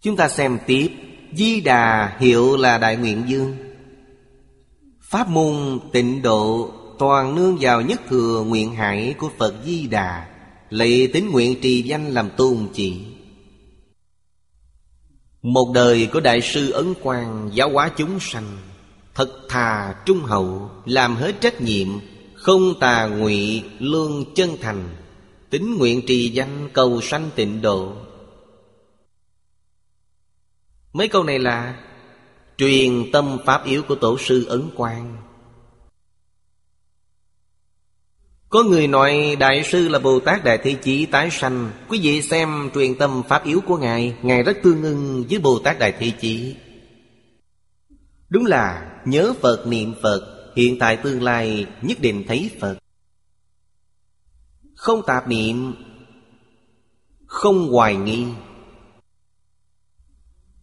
Chúng 0.00 0.16
ta 0.16 0.28
xem 0.28 0.58
tiếp. 0.66 0.90
Di 1.32 1.60
Đà 1.60 2.16
hiệu 2.18 2.56
là 2.56 2.78
Đại 2.78 2.96
Nguyện 2.96 3.22
Dương 3.26 3.56
Pháp 5.00 5.28
môn 5.28 5.78
tịnh 5.92 6.22
độ 6.22 6.70
Toàn 6.98 7.34
nương 7.34 7.56
vào 7.60 7.80
nhất 7.80 8.00
thừa 8.08 8.44
nguyện 8.46 8.74
hải 8.74 9.14
của 9.18 9.30
Phật 9.38 9.54
Di 9.64 9.86
Đà. 9.86 10.35
Lấy 10.70 11.10
tính 11.12 11.30
nguyện 11.30 11.60
trì 11.62 11.82
danh 11.82 12.10
làm 12.10 12.30
tôn 12.36 12.68
chỉ. 12.72 12.96
Một 15.42 15.72
đời 15.74 16.08
của 16.12 16.20
Đại 16.20 16.40
sư 16.40 16.70
Ấn 16.70 16.94
Quang 17.02 17.50
Giáo 17.52 17.70
hóa 17.70 17.92
chúng 17.96 18.20
sanh, 18.20 18.58
Thật 19.14 19.30
thà 19.48 19.94
trung 20.06 20.20
hậu, 20.20 20.70
Làm 20.84 21.16
hết 21.16 21.40
trách 21.40 21.60
nhiệm, 21.60 21.88
Không 22.34 22.80
tà 22.80 23.06
ngụy 23.06 23.62
lương 23.78 24.34
chân 24.34 24.50
thành 24.60 24.96
Tính 25.50 25.76
nguyện 25.78 26.02
trì 26.06 26.28
danh 26.28 26.68
cầu 26.72 27.00
sanh 27.00 27.30
tịnh 27.34 27.62
độ. 27.62 27.92
Mấy 30.92 31.08
câu 31.08 31.24
này 31.24 31.38
là, 31.38 31.82
Truyền 32.58 33.10
tâm 33.12 33.38
pháp 33.46 33.64
yếu 33.64 33.82
của 33.82 33.94
tổ 33.94 34.18
sư 34.18 34.46
Ấn 34.48 34.70
Quang. 34.76 35.16
Có 38.48 38.62
người 38.62 38.86
nói 38.86 39.36
Đại 39.38 39.64
sư 39.64 39.88
là 39.88 39.98
Bồ 39.98 40.20
Tát 40.20 40.44
Đại 40.44 40.58
Thế 40.62 40.74
Chí 40.74 41.06
tái 41.06 41.30
sanh. 41.30 41.70
Quý 41.88 42.00
vị 42.02 42.22
xem 42.22 42.70
truyền 42.74 42.94
tâm 42.94 43.22
pháp 43.28 43.44
yếu 43.44 43.60
của 43.60 43.78
Ngài 43.78 44.14
Ngài 44.22 44.42
rất 44.42 44.56
tương 44.62 44.82
ưng 44.82 45.24
với 45.30 45.38
Bồ 45.38 45.58
Tát 45.58 45.78
Đại 45.78 45.92
Thế 45.98 46.12
Chí. 46.20 46.56
Đúng 48.28 48.46
là 48.46 48.92
nhớ 49.04 49.34
Phật, 49.40 49.66
niệm 49.66 49.94
Phật, 50.02 50.32
Hiện 50.56 50.78
tại 50.78 50.96
tương 50.96 51.22
lai 51.22 51.66
nhất 51.82 52.00
định 52.00 52.24
thấy 52.28 52.50
Phật. 52.60 52.78
Không 54.74 55.02
tạp 55.06 55.28
niệm, 55.28 55.74
Không 57.26 57.68
hoài 57.68 57.96
nghi. 57.96 58.24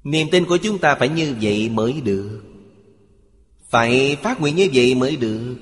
Niềm 0.04 0.28
tin 0.32 0.46
của 0.46 0.58
chúng 0.58 0.80
ta 0.80 0.96
phải 0.96 1.10
như 1.10 1.36
vậy 1.42 1.70
mới 1.70 2.02
được. 2.02 2.42
Phải 3.70 4.18
phát 4.24 4.42
nguyện 4.42 4.56
như 4.56 4.70
vậy 4.74 4.96
mới 4.96 5.16
được. 5.16 5.56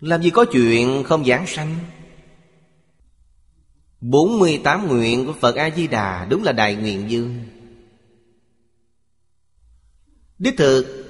Làm 0.00 0.22
gì 0.22 0.30
có 0.30 0.44
chuyện 0.52 1.04
không 1.04 1.24
giảng 1.24 1.46
sanh? 1.46 1.78
48 4.00 4.88
nguyện 4.88 5.26
của 5.26 5.32
Phật 5.32 5.56
A-di-đà 5.56 6.26
Đúng 6.30 6.42
là 6.42 6.52
đại 6.52 6.76
nguyện 6.76 7.10
dương 7.10 7.44
Đích 10.38 10.54
thực, 10.58 11.06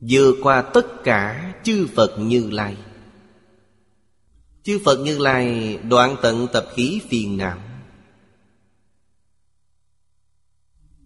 Vượt 0.00 0.36
qua 0.42 0.62
tất 0.62 0.86
cả 1.04 1.54
chư 1.64 1.86
Phật 1.94 2.16
Như 2.18 2.50
Lai. 2.50 2.76
Chư 4.62 4.80
Phật 4.84 4.98
Như 5.00 5.18
Lai 5.18 5.78
đoạn 5.88 6.16
tận 6.22 6.46
tập 6.52 6.66
khí 6.74 7.00
phiền 7.08 7.36
não. 7.36 7.58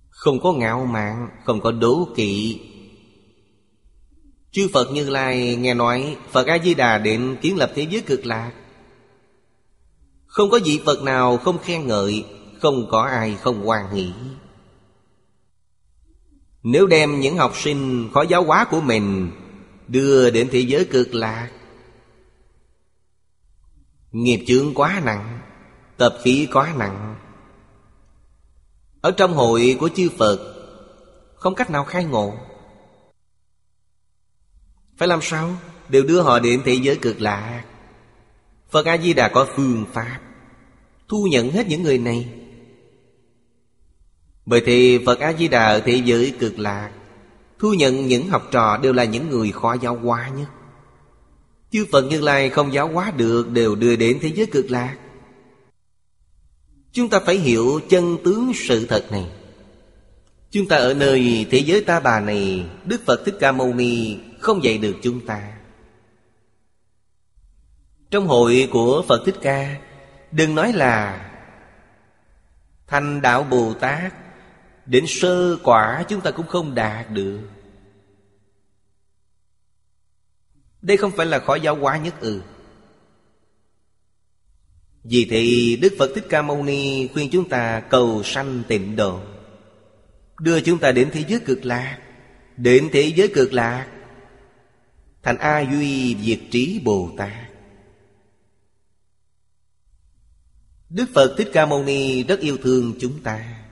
Không 0.09 0.41
có 0.41 0.53
ngạo 0.53 0.87
mạn, 0.87 1.29
Không 1.45 1.61
có 1.61 1.73
đố 1.73 2.09
kỵ 2.17 2.61
Chư 4.57 4.69
Phật 4.73 4.93
Như 4.93 5.11
Lai 5.11 5.57
nghe 5.57 5.75
nói 5.75 6.17
Phật 6.31 6.47
A-di-đà 6.47 6.99
định 6.99 7.37
kiến 7.37 7.57
lập 7.57 7.73
thế 7.75 7.87
giới 7.91 8.01
cực 8.01 8.27
lạc. 8.27 8.53
Không 10.27 10.51
có 10.51 10.59
vị 10.65 10.81
Phật 10.85 11.03
nào 11.03 11.37
không 11.37 11.59
khen 11.59 11.87
ngợi, 11.87 12.25
Không 12.61 12.89
có 12.91 13.03
ai 13.03 13.37
không 13.41 13.65
hoan 13.65 13.91
hỷ. 13.91 14.13
Nếu 16.63 16.87
đem 16.87 17.21
những 17.21 17.37
học 17.37 17.53
sinh 17.57 18.11
khó 18.15 18.23
giáo 18.23 18.45
hóa 18.45 18.67
của 18.71 18.81
mình 18.81 19.31
Đưa 19.89 20.31
đến 20.31 20.49
thế 20.53 20.61
giới 20.61 20.85
cực 20.85 21.15
lạc, 21.15 21.51
Nghiệp 24.13 24.45
chướng 24.47 24.75
quá 24.75 25.03
nặng, 25.05 25.39
Tập 25.97 26.19
khí 26.23 26.49
quá 26.53 26.75
nặng. 26.79 27.17
Ở 29.01 29.11
trong 29.11 29.35
hội 29.35 29.77
của 29.81 29.89
chư 29.89 30.09
Phật, 30.19 30.55
Không 31.35 31.55
cách 31.55 31.71
nào 31.71 31.85
khai 31.85 32.05
ngộ. 32.05 32.35
Phải 34.97 35.09
làm 35.09 35.23
sao? 35.23 35.57
Đều 35.89 36.05
đưa 36.05 36.21
họ 36.21 36.39
đến 36.39 36.63
thế 36.65 36.75
giới 36.75 36.97
cực 36.97 37.21
lạc 37.21 37.65
Phật 38.71 38.87
A-di-đà 38.87 39.29
có 39.29 39.49
phương 39.57 39.85
pháp 39.93 40.21
Thu 41.09 41.27
nhận 41.31 41.51
hết 41.51 41.67
những 41.69 41.83
người 41.83 41.99
này. 41.99 42.29
Bởi 44.47 44.63
thì 44.67 45.05
Phật 45.07 45.21
A-di-đà 45.21 45.65
ở 45.65 45.81
thế 45.81 46.03
giới 46.05 46.35
cực 46.39 46.59
lạc 46.59 46.91
Thu 47.59 47.75
nhận 47.75 48.07
những 48.07 48.29
học 48.29 48.49
trò 48.51 48.77
đều 48.77 48.93
là 48.93 49.05
những 49.05 49.31
người 49.31 49.53
khó 49.53 49.77
giáo 49.83 49.97
hóa 49.97 50.29
nhất. 50.37 50.49
Chư 51.73 51.87
Phật 51.93 52.03
Như 52.03 52.21
Lai 52.21 52.51
không 52.51 52.73
giáo 52.73 52.89
hóa 52.89 53.11
được 53.17 53.51
Đều 53.51 53.75
đưa 53.75 53.97
đến 53.97 54.19
thế 54.23 54.33
giới 54.35 54.47
cực 54.47 54.71
lạc 54.71 54.97
Chúng 56.97 57.09
ta 57.09 57.21
phải 57.27 57.39
hiểu 57.39 57.81
chân 57.89 58.19
tướng 58.25 58.53
sự 58.55 58.87
thật 58.87 59.07
này. 59.11 59.27
Chúng 60.51 60.69
ta 60.69 60.77
ở 60.77 60.95
nơi 60.95 61.47
thế 61.51 61.59
giới 61.59 61.81
ta 61.81 62.01
bà 62.01 62.21
này, 62.21 62.67
Đức 62.85 63.01
Phật 63.07 63.23
Thích 63.25 63.35
Ca 63.41 63.53
Mâu 63.53 63.75
Ni 63.75 64.17
không 64.41 64.65
dạy 64.65 64.79
được 64.79 64.97
chúng 65.03 65.27
ta. 65.27 65.53
Trong 68.11 68.27
hội 68.27 68.69
của 68.73 69.05
Phật 69.09 69.23
Thích 69.27 69.37
Ca, 69.43 69.77
Đừng 70.31 70.55
nói 70.55 70.73
là 70.73 71.23
Thành 72.87 73.23
đạo 73.23 73.43
Bồ 73.43 73.75
Tát, 73.75 74.15
Đến 74.87 75.05
sơ 75.07 75.57
quả 75.63 76.05
chúng 76.09 76.21
ta 76.21 76.31
cũng 76.31 76.47
không 76.47 76.75
đạt 76.75 77.11
được. 77.11 77.41
Đây 80.83 80.97
không 80.97 81.11
phải 81.11 81.27
là 81.27 81.39
khó 81.39 81.55
giáo 81.55 81.77
hóa 81.77 81.97
nhất 81.97 82.21
ư. 82.21 82.43
Vì 85.05 85.27
thì 85.31 85.77
Đức 85.77 85.93
Phật 85.99 86.11
Thích 86.15 86.27
Ca 86.29 86.43
Mâu 86.43 86.63
Ni 86.63 87.09
khuyên 87.09 87.31
chúng 87.33 87.49
ta 87.49 87.81
cầu 87.81 88.23
sanh 88.25 88.63
tịnh 88.69 88.97
độ, 88.97 89.21
Đưa 90.41 90.61
chúng 90.61 90.79
ta 90.79 90.93
đến 90.93 91.11
thế 91.13 91.25
giới 91.29 91.41
cực 91.41 91.65
lạc. 91.65 91.99
Đến 92.57 92.89
thế 92.93 93.13
giới 93.17 93.29
cực 93.29 93.53
lạc 93.53 93.87
Thành 95.27 95.39
A 95.39 95.61
Duy 95.61 96.17
Diệt 96.23 96.41
Trí 96.51 96.81
Bồ 96.85 97.11
Tát. 97.17 97.33
Đức 100.91 101.07
Phật 101.15 101.35
Thích 101.39 101.51
Ca 101.53 101.67
Mâu 101.67 101.85
Ni 101.85 102.23
rất 102.23 102.41
yêu 102.41 102.57
thương 102.63 102.95
chúng 103.01 103.23
ta. 103.23 103.65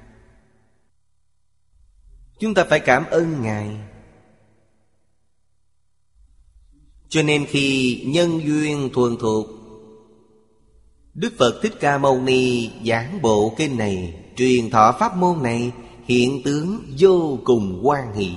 Chúng 2.39 2.55
ta 2.55 2.65
phải 2.65 2.81
cảm 2.81 3.05
ơn 3.11 3.43
Ngài. 3.43 3.77
Cho 7.09 7.23
nên 7.23 7.47
khi 7.47 8.01
nhân 8.07 8.41
duyên 8.45 8.91
thuần 8.93 9.17
thuộc, 9.21 9.47
Đức 11.15 11.33
Phật 11.39 11.61
Thích 11.63 11.75
Ca 11.81 11.99
Mâu 11.99 12.21
Ni 12.21 12.71
giảng 12.87 13.23
bộ 13.23 13.55
kinh 13.59 13.79
này, 13.79 14.25
Truyền 14.37 14.71
thọ 14.71 14.97
pháp 15.01 15.17
môn 15.17 15.43
này, 15.43 15.73
Hiện 16.05 16.43
tướng 16.45 16.83
vô 16.99 17.39
cùng 17.45 17.81
quan 17.83 18.15
hỷ. 18.15 18.33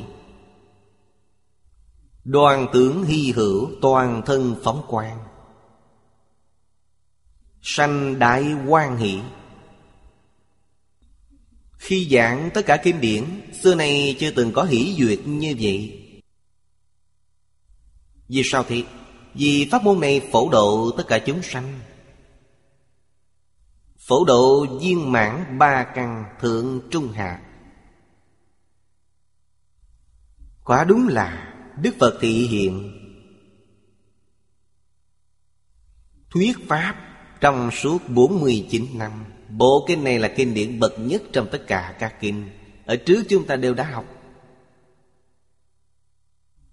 Đoàn 2.27 2.67
tướng 2.73 3.03
hy 3.03 3.31
hữu 3.31 3.71
toàn 3.81 4.21
thân 4.25 4.55
phóng 4.63 4.85
quang. 4.87 5.19
Sanh 7.61 8.19
đại 8.19 8.55
quan 8.67 8.97
hỷ. 8.97 9.19
Khi 11.77 12.07
giảng 12.11 12.49
tất 12.53 12.61
cả 12.65 12.77
kinh 12.83 13.01
điển, 13.01 13.41
Xưa 13.63 13.75
nay 13.75 14.15
chưa 14.19 14.31
từng 14.31 14.51
có 14.51 14.63
hỷ 14.63 14.95
duyệt 14.97 15.19
như 15.25 15.55
vậy. 15.59 16.03
Vì 18.27 18.41
sao 18.45 18.63
thì 18.67 18.85
Vì 19.33 19.67
pháp 19.71 19.83
môn 19.83 19.99
này 19.99 20.29
phổ 20.31 20.49
độ 20.49 20.91
tất 20.97 21.03
cả 21.07 21.19
chúng 21.19 21.43
sanh. 21.43 21.79
Phổ 23.97 24.25
độ 24.25 24.65
viên 24.81 25.11
mãn 25.11 25.57
ba 25.59 25.83
căn 25.95 26.25
thượng 26.41 26.81
trung 26.91 27.11
hạ. 27.11 27.41
Quả 30.63 30.83
đúng 30.83 31.07
là 31.07 31.46
Đức 31.81 31.95
Phật 31.99 32.17
thị 32.21 32.47
hiện. 32.47 32.93
Thuyết 36.29 36.57
Pháp 36.67 36.95
trong 37.41 37.71
suốt 37.71 37.97
49 38.09 38.85
năm. 38.93 39.11
Bộ 39.49 39.85
kinh 39.87 40.03
này 40.03 40.19
là 40.19 40.33
kinh 40.35 40.53
điển 40.53 40.79
bậc 40.79 40.93
nhất 40.99 41.21
trong 41.33 41.47
tất 41.51 41.67
cả 41.67 41.95
các 41.99 42.15
kinh. 42.21 42.49
Ở 42.85 42.95
trước 42.95 43.23
chúng 43.29 43.45
ta 43.45 43.55
đều 43.55 43.73
đã 43.73 43.83
học. 43.83 44.05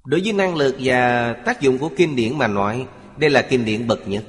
Đối 0.04 0.20
với 0.20 0.32
năng 0.32 0.56
lực 0.56 0.76
và 0.78 1.32
tác 1.32 1.60
dụng 1.60 1.78
của 1.78 1.90
kinh 1.96 2.16
điển 2.16 2.38
mà 2.38 2.46
nói, 2.46 2.86
Đây 3.16 3.30
là 3.30 3.46
kinh 3.50 3.64
điển 3.64 3.86
bậc 3.86 4.08
nhất. 4.08 4.24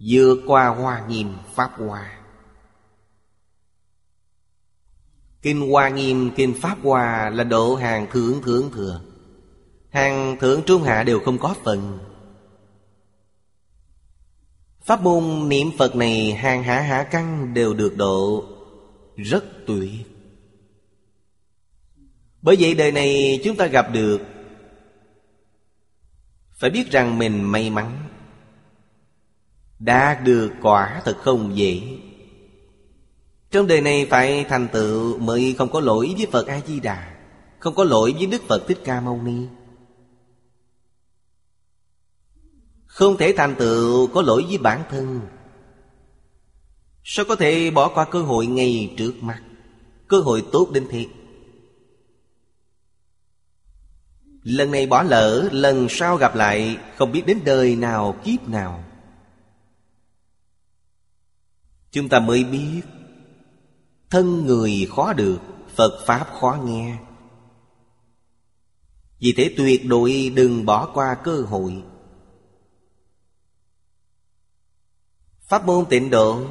Vượt 0.00 0.36
qua 0.46 0.68
hoa 0.68 1.06
nghiêm 1.08 1.34
Pháp 1.54 1.70
Hoa. 1.78 2.15
Kinh 5.46 5.70
Hoa 5.70 5.88
Nghiêm, 5.88 6.30
Kinh 6.36 6.54
Pháp 6.60 6.78
Hoa 6.82 7.30
là 7.30 7.44
độ 7.44 7.74
hàng 7.74 8.06
thượng 8.10 8.42
thượng 8.42 8.70
thừa. 8.72 9.00
Hàng 9.90 10.36
thượng 10.40 10.62
trung 10.66 10.82
hạ 10.82 11.02
đều 11.02 11.20
không 11.20 11.38
có 11.38 11.54
phần. 11.64 11.98
Pháp 14.84 15.02
môn 15.02 15.48
niệm 15.48 15.70
Phật 15.78 15.96
này 15.96 16.32
hàng 16.32 16.62
hạ 16.62 16.80
hạ 16.80 17.02
căn 17.02 17.54
đều 17.54 17.74
được 17.74 17.96
độ 17.96 18.44
Rất 19.16 19.44
tuyệt 19.66 19.90
Bởi 22.42 22.56
vậy 22.60 22.74
đời 22.74 22.92
này 22.92 23.40
chúng 23.44 23.56
ta 23.56 23.66
gặp 23.66 23.86
được 23.92 24.20
Phải 26.54 26.70
biết 26.70 26.90
rằng 26.90 27.18
mình 27.18 27.42
may 27.42 27.70
mắn 27.70 28.08
Đạt 29.78 30.24
được 30.24 30.52
quả 30.62 31.02
thật 31.04 31.16
không 31.18 31.56
dễ. 31.56 31.98
Trong 33.50 33.66
đời 33.66 33.80
này 33.80 34.06
phải 34.10 34.44
thành 34.48 34.68
tựu 34.72 35.18
Mới 35.18 35.54
không 35.58 35.68
có 35.68 35.80
lỗi 35.80 36.14
với 36.16 36.26
Phật 36.32 36.46
A-di-đà 36.46 37.16
Không 37.58 37.74
có 37.74 37.84
lỗi 37.84 38.14
với 38.16 38.26
Đức 38.26 38.42
Phật 38.48 38.64
Thích 38.68 38.78
Ca 38.84 39.00
Mâu 39.00 39.22
Ni. 39.22 39.46
Không 42.86 43.16
thể 43.16 43.34
thành 43.36 43.54
tựu 43.58 44.06
có 44.06 44.22
lỗi 44.22 44.44
với 44.48 44.58
bản 44.58 44.82
thân. 44.90 45.20
Sao 47.04 47.24
có 47.28 47.36
thể 47.36 47.70
bỏ 47.70 47.88
qua 47.88 48.04
cơ 48.10 48.22
hội 48.22 48.46
ngay 48.46 48.94
trước 48.96 49.14
mặt, 49.20 49.42
Cơ 50.08 50.18
hội 50.18 50.44
tốt 50.52 50.68
đến 50.72 50.86
thiệt? 50.90 51.06
Lần 54.42 54.70
này 54.70 54.86
bỏ 54.86 55.02
lỡ 55.02 55.48
Lần 55.52 55.86
sau 55.90 56.16
gặp 56.16 56.36
lại 56.36 56.78
Không 56.96 57.12
biết 57.12 57.22
đến 57.26 57.38
đời 57.44 57.76
nào 57.76 58.16
kiếp 58.24 58.48
nào. 58.48 58.84
Chúng 61.90 62.08
ta 62.08 62.20
mới 62.20 62.44
biết 62.44 62.82
Thân 64.10 64.46
người 64.46 64.88
khó 64.96 65.12
được, 65.12 65.38
Phật 65.74 66.06
Pháp 66.06 66.26
khó 66.40 66.58
nghe. 66.64 66.96
Vì 69.18 69.34
thế 69.36 69.54
tuyệt 69.56 69.86
đối 69.86 70.32
đừng 70.36 70.66
bỏ 70.66 70.90
qua 70.94 71.16
cơ 71.24 71.40
hội. 71.40 71.82
Pháp 75.40 75.66
môn 75.66 75.84
tịnh 75.84 76.10
độ, 76.10 76.42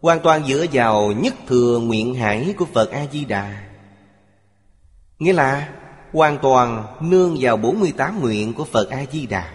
Hoàn 0.00 0.20
toàn 0.20 0.46
dựa 0.46 0.66
vào 0.72 1.12
nhất 1.12 1.34
thừa 1.46 1.78
nguyện 1.78 2.14
hải 2.14 2.54
của 2.58 2.64
Phật 2.64 2.90
A-di-đà. 2.90 3.68
Nghĩa 5.18 5.32
là 5.32 5.72
hoàn 6.12 6.38
toàn 6.42 6.96
nương 7.00 7.36
vào 7.40 7.56
48 7.56 8.20
nguyện 8.20 8.54
của 8.54 8.64
Phật 8.64 8.90
A-di-đà. 8.90 9.52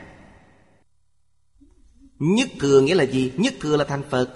Nhất 2.20 2.50
thừa 2.60 2.82
nghĩa 2.82 2.96
là 2.96 3.04
gì? 3.04 3.34
Nhất 3.38 3.54
thừa 3.62 3.78
là 3.78 3.84
thành 3.84 4.04
Phật, 4.10 4.30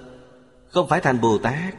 Không 0.70 0.88
phải 0.88 1.02
thành 1.02 1.22
Bồ 1.22 1.38
Tát 1.38 1.76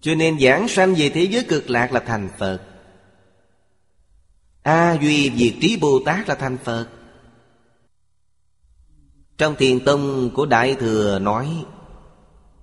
cho 0.00 0.14
nên 0.14 0.40
giảng 0.40 0.68
sanh 0.68 0.94
về 0.94 1.10
thế 1.14 1.22
giới 1.22 1.44
cực 1.44 1.70
lạc 1.70 1.92
là 1.92 2.00
thành 2.00 2.28
Phật. 2.38 2.60
A 4.62 4.98
Duy 5.02 5.32
Diệt 5.36 5.52
Trí 5.60 5.76
Bồ 5.80 6.00
Tát 6.06 6.28
là 6.28 6.34
thành 6.34 6.58
Phật. 6.64 6.88
Trong 9.38 9.54
thiền 9.56 9.80
tông 9.84 10.30
của 10.34 10.46
Đại 10.46 10.74
Thừa 10.74 11.18
nói 11.18 11.64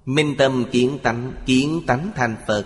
Minh 0.06 0.36
tâm 0.38 0.66
kiến 0.72 1.00
tánh, 1.04 1.34
kiến 1.46 1.82
tánh 1.88 2.12
thành 2.16 2.36
Phật. 2.48 2.66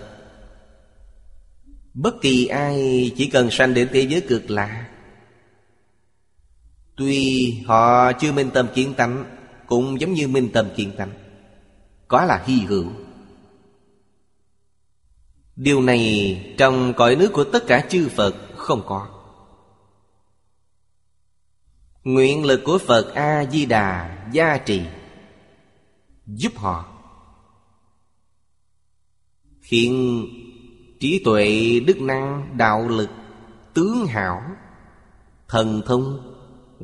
Bất 1.94 2.14
kỳ 2.20 2.46
ai 2.46 3.10
chỉ 3.16 3.26
cần 3.26 3.50
sanh 3.50 3.74
đến 3.74 3.88
thế 3.92 4.00
giới 4.00 4.20
cực 4.20 4.50
lạ 4.50 4.88
Tuy 6.96 7.50
họ 7.66 8.12
chưa 8.12 8.32
minh 8.32 8.50
tâm 8.54 8.66
kiến 8.74 8.94
tánh 8.94 9.24
Cũng 9.66 10.00
giống 10.00 10.12
như 10.12 10.28
minh 10.28 10.50
tâm 10.52 10.66
kiến 10.76 10.92
tánh 10.96 11.10
Có 12.08 12.24
là 12.24 12.42
hy 12.46 12.58
hữu. 12.60 12.86
Điều 15.62 15.82
này 15.82 16.54
trong 16.58 16.92
cõi 16.96 17.16
nước 17.16 17.32
của 17.32 17.44
tất 17.44 17.66
cả 17.66 17.86
chư 17.88 18.08
Phật 18.08 18.34
không 18.56 18.82
có. 18.86 19.08
Nguyện 22.04 22.44
lực 22.44 22.60
của 22.64 22.78
Phật 22.78 23.14
A-di-đà 23.14 24.18
gia 24.32 24.56
trì 24.56 24.82
Giúp 26.26 26.52
họ. 26.56 26.84
Khiến 29.60 30.26
trí 31.00 31.22
tuệ, 31.24 31.80
đức 31.86 32.00
năng, 32.00 32.56
đạo 32.56 32.88
lực, 32.88 33.10
tướng 33.74 34.06
hảo 34.06 34.42
Thần 35.48 35.82
thông 35.86 36.34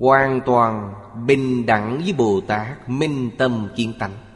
hoàn 0.00 0.40
toàn 0.46 0.94
bình 1.26 1.66
đẳng 1.66 1.98
với 1.98 2.12
Bồ 2.12 2.40
Tát 2.40 2.88
minh 2.88 3.30
tâm 3.38 3.68
kiên 3.76 3.92
tánh. 3.98 4.27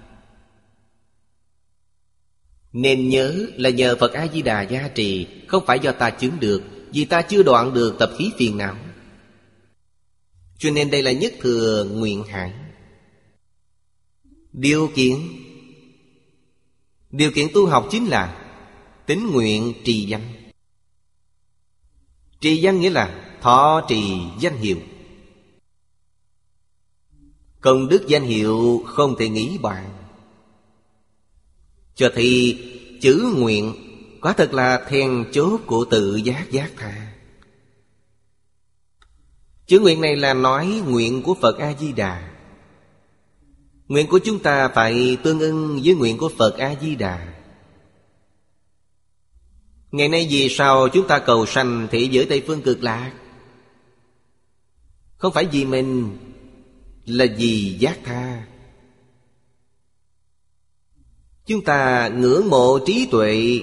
Nên 2.73 3.09
nhớ 3.09 3.47
là 3.57 3.71
nhờ 3.71 3.97
Phật 4.01 4.13
A-di-đà 4.13 4.63
gia 4.63 4.89
trì, 4.89 5.27
Không 5.49 5.67
phải 5.67 5.79
do 5.79 5.93
ta 5.93 6.11
chứng 6.11 6.41
được, 6.41 6.63
Vì 6.93 7.05
ta 7.05 7.23
chưa 7.23 7.43
đoạn 7.43 7.75
được 7.75 7.97
tập 7.99 8.11
khí 8.19 8.31
phiền 8.39 8.59
não. 8.59 8.77
Cho 10.59 10.71
nên 10.71 10.91
đây 10.91 11.03
là 11.03 11.13
nhất 11.13 11.33
thừa 11.41 11.87
nguyện 11.93 12.25
hải. 12.25 12.53
Điều 14.53 14.91
kiện. 14.95 15.17
Điều 17.11 17.31
kiện 17.33 17.49
tu 17.55 17.67
học 17.67 17.89
chính 17.91 18.07
là 18.07 18.39
Tính 19.07 19.31
nguyện 19.33 19.73
trì 19.85 20.07
danh. 20.07 20.33
Trì 22.41 22.57
danh 22.57 22.81
nghĩa 22.81 22.91
là 22.91 23.37
Thọ 23.41 23.85
trì 23.89 24.03
danh 24.41 24.57
hiệu. 24.57 24.79
Công 27.61 27.89
đức 27.89 28.05
danh 28.09 28.23
hiệu 28.23 28.83
không 28.87 29.17
thể 29.19 29.29
nghĩ 29.29 29.59
bàn. 29.59 30.02
Cho 32.03 32.11
thì 32.15 32.59
chữ 33.01 33.35
nguyện, 33.37 33.75
Quả 34.21 34.33
thật 34.33 34.55
là 34.55 34.85
then 34.89 35.25
chốt 35.33 35.61
của 35.67 35.85
tự 35.85 36.17
giác 36.17 36.51
giác 36.51 36.71
tha. 36.77 37.13
Chữ 39.67 39.81
nguyện 39.81 40.01
này 40.01 40.17
là 40.17 40.35
nói 40.35 40.83
nguyện 40.87 41.23
của 41.23 41.35
Phật 41.35 41.59
A-di-đà. 41.59 42.31
Nguyện 43.89 44.07
của 44.07 44.19
chúng 44.19 44.39
ta 44.39 44.69
phải 44.69 45.17
tương 45.23 45.41
ưng 45.41 45.81
với 45.85 45.95
nguyện 45.95 46.19
của 46.19 46.31
Phật 46.39 46.59
A-di-đà. 46.59 47.35
Ngày 49.93 50.09
nay 50.09 50.29
vì 50.31 50.49
sao 50.49 50.89
chúng 50.89 51.07
ta 51.09 51.19
cầu 51.19 51.47
sanh 51.47 51.89
thị 51.91 52.09
giới 52.13 52.27
Tây 52.27 52.43
Phương 52.47 52.63
cực 52.63 52.83
lạc? 52.83 53.13
Không 55.17 55.33
phải 55.33 55.45
vì 55.53 55.65
mình, 55.65 56.19
Là 57.07 57.27
vì 57.39 57.77
giác 57.79 57.99
tha. 58.05 58.52
Chúng 61.47 61.65
ta 61.65 62.09
ngưỡng 62.09 62.49
mộ 62.49 62.79
trí 62.87 63.09
tuệ. 63.11 63.61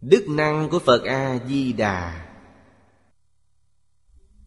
Đức 0.00 0.28
năng 0.28 0.68
của 0.68 0.78
Phật 0.78 1.04
A-di-đà. 1.04 2.26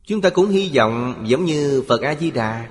Chúng 0.05 0.21
ta 0.21 0.29
cũng 0.29 0.49
hy 0.49 0.71
vọng 0.75 1.23
giống 1.27 1.45
như 1.45 1.83
Phật 1.87 2.01
A-di-đà. 2.01 2.69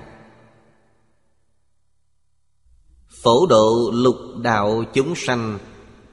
Phổ 3.23 3.45
độ 3.45 3.91
lục 3.93 4.15
đạo 4.41 4.83
chúng 4.93 5.15
sanh 5.15 5.59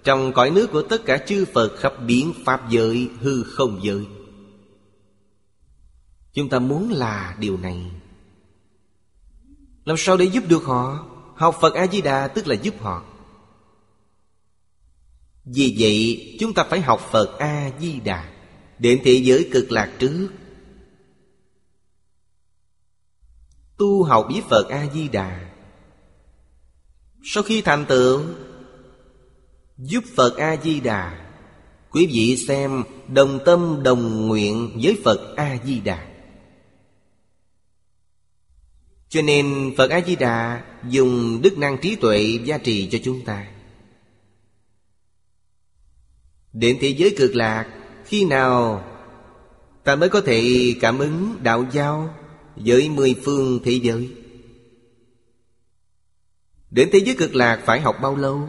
Trong 0.05 0.33
cõi 0.33 0.51
nước 0.51 0.71
của 0.73 0.83
tất 0.83 1.05
cả 1.05 1.19
chư 1.27 1.45
Phật 1.55 1.77
khắp 1.79 1.93
biến 2.07 2.33
Pháp 2.45 2.71
giới, 2.71 3.11
hư 3.21 3.43
không 3.43 3.81
giới. 3.83 4.07
Chúng 6.33 6.49
ta 6.49 6.59
muốn 6.59 6.93
là 6.93 7.37
điều 7.39 7.57
này. 7.57 7.91
Làm 9.85 9.97
sao 9.97 10.17
để 10.17 10.25
giúp 10.25 10.45
được 10.49 10.65
họ? 10.65 11.14
Học 11.35 11.57
Phật 11.61 11.75
A-di-đà 11.75 12.29
tức 12.29 12.47
là 12.47 12.55
giúp 12.55 12.75
họ. 12.81 13.03
Vì 15.45 15.77
vậy, 15.79 16.37
chúng 16.41 16.55
ta 16.55 16.65
phải 16.65 16.81
học 16.81 17.01
Phật 17.11 17.39
A-di-đà, 17.39 18.31
Đến 18.79 19.01
thế 19.05 19.13
giới 19.13 19.49
cực 19.53 19.73
lạc 19.73 19.93
trước. 19.99 20.29
Tu 23.79 24.03
học 24.03 24.27
với 24.33 24.43
Phật 24.51 24.69
A-di-đà. 24.69 25.51
Sau 27.25 27.43
khi 27.43 27.63
thành 27.63 27.87
tựu, 27.89 28.23
Giúp 29.79 30.05
Phật 30.17 30.37
A-di-đà, 30.37 31.25
Quý 31.91 32.07
vị 32.07 32.37
xem 32.49 32.83
Đồng 33.09 33.39
tâm 33.45 33.83
đồng 33.83 34.29
nguyện 34.29 34.79
với 34.83 35.01
Phật 35.05 35.37
A-di-đà. 35.37 36.14
Cho 39.15 39.23
nên 39.23 39.75
Phật 39.77 39.91
A-di-đà 39.91 40.63
Dùng 40.89 41.43
đức 41.43 41.59
năng 41.59 41.79
trí 41.79 41.97
tuệ 41.97 42.39
gia 42.45 42.59
trì 42.59 42.89
cho 42.91 42.99
chúng 43.05 43.25
ta. 43.25 43.47
Đến 46.53 46.79
thế 46.81 46.89
giới 46.89 47.15
cực 47.19 47.37
lạc, 47.37 47.69
Khi 48.05 48.25
nào 48.25 48.85
Ta 49.85 49.97
mới 49.97 50.09
có 50.09 50.21
thể 50.21 50.75
cảm 50.81 50.99
ứng 50.99 51.37
đạo 51.43 51.67
giao 51.73 52.15
với 52.57 52.89
mười 52.89 53.15
phương 53.25 53.61
thế 53.65 53.73
giới? 53.73 54.11
Đến 56.71 56.89
thế 56.93 56.99
giới 56.99 57.15
cực 57.19 57.35
lạc 57.35 57.63
phải 57.65 57.81
học 57.81 57.97
bao 58.03 58.17
lâu? 58.17 58.49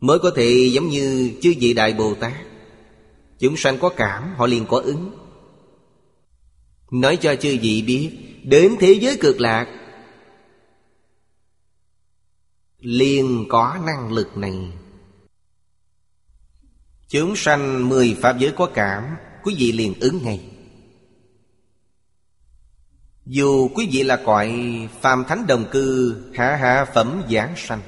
Mới 0.00 0.18
có 0.18 0.30
thể 0.36 0.70
giống 0.72 0.88
như 0.88 1.32
chư 1.42 1.54
vị 1.60 1.74
Đại 1.74 1.92
Bồ 1.92 2.14
Tát. 2.14 2.34
Chúng 3.38 3.56
sanh 3.56 3.78
có 3.78 3.88
cảm, 3.88 4.34
họ 4.36 4.46
liền 4.46 4.66
có 4.66 4.80
ứng. 4.80 5.25
Nói 6.90 7.16
cho 7.16 7.36
chư 7.36 7.56
vị 7.62 7.82
biết, 7.86 8.12
Đến 8.44 8.76
thế 8.80 8.92
giới 8.92 9.18
cực 9.20 9.40
lạc, 9.40 9.66
liền 12.78 13.44
có 13.48 13.78
năng 13.86 14.12
lực 14.12 14.36
này. 14.36 14.72
Chúng 17.08 17.36
sanh 17.36 17.88
mười 17.88 18.16
pháp 18.20 18.38
giới 18.38 18.52
có 18.56 18.66
cảm, 18.74 19.16
Quý 19.42 19.54
vị 19.58 19.72
liền 19.72 19.94
ứng 20.00 20.24
ngay. 20.24 20.40
Dù 23.26 23.68
quý 23.74 23.88
vị 23.92 24.02
là 24.02 24.22
cõi 24.24 24.52
phàm 25.00 25.24
thánh 25.24 25.46
đồng 25.46 25.64
cư 25.70 26.16
Hạ 26.34 26.56
hạ 26.56 26.84
phẩm 26.94 27.22
giảng 27.30 27.54
sanh. 27.56 27.80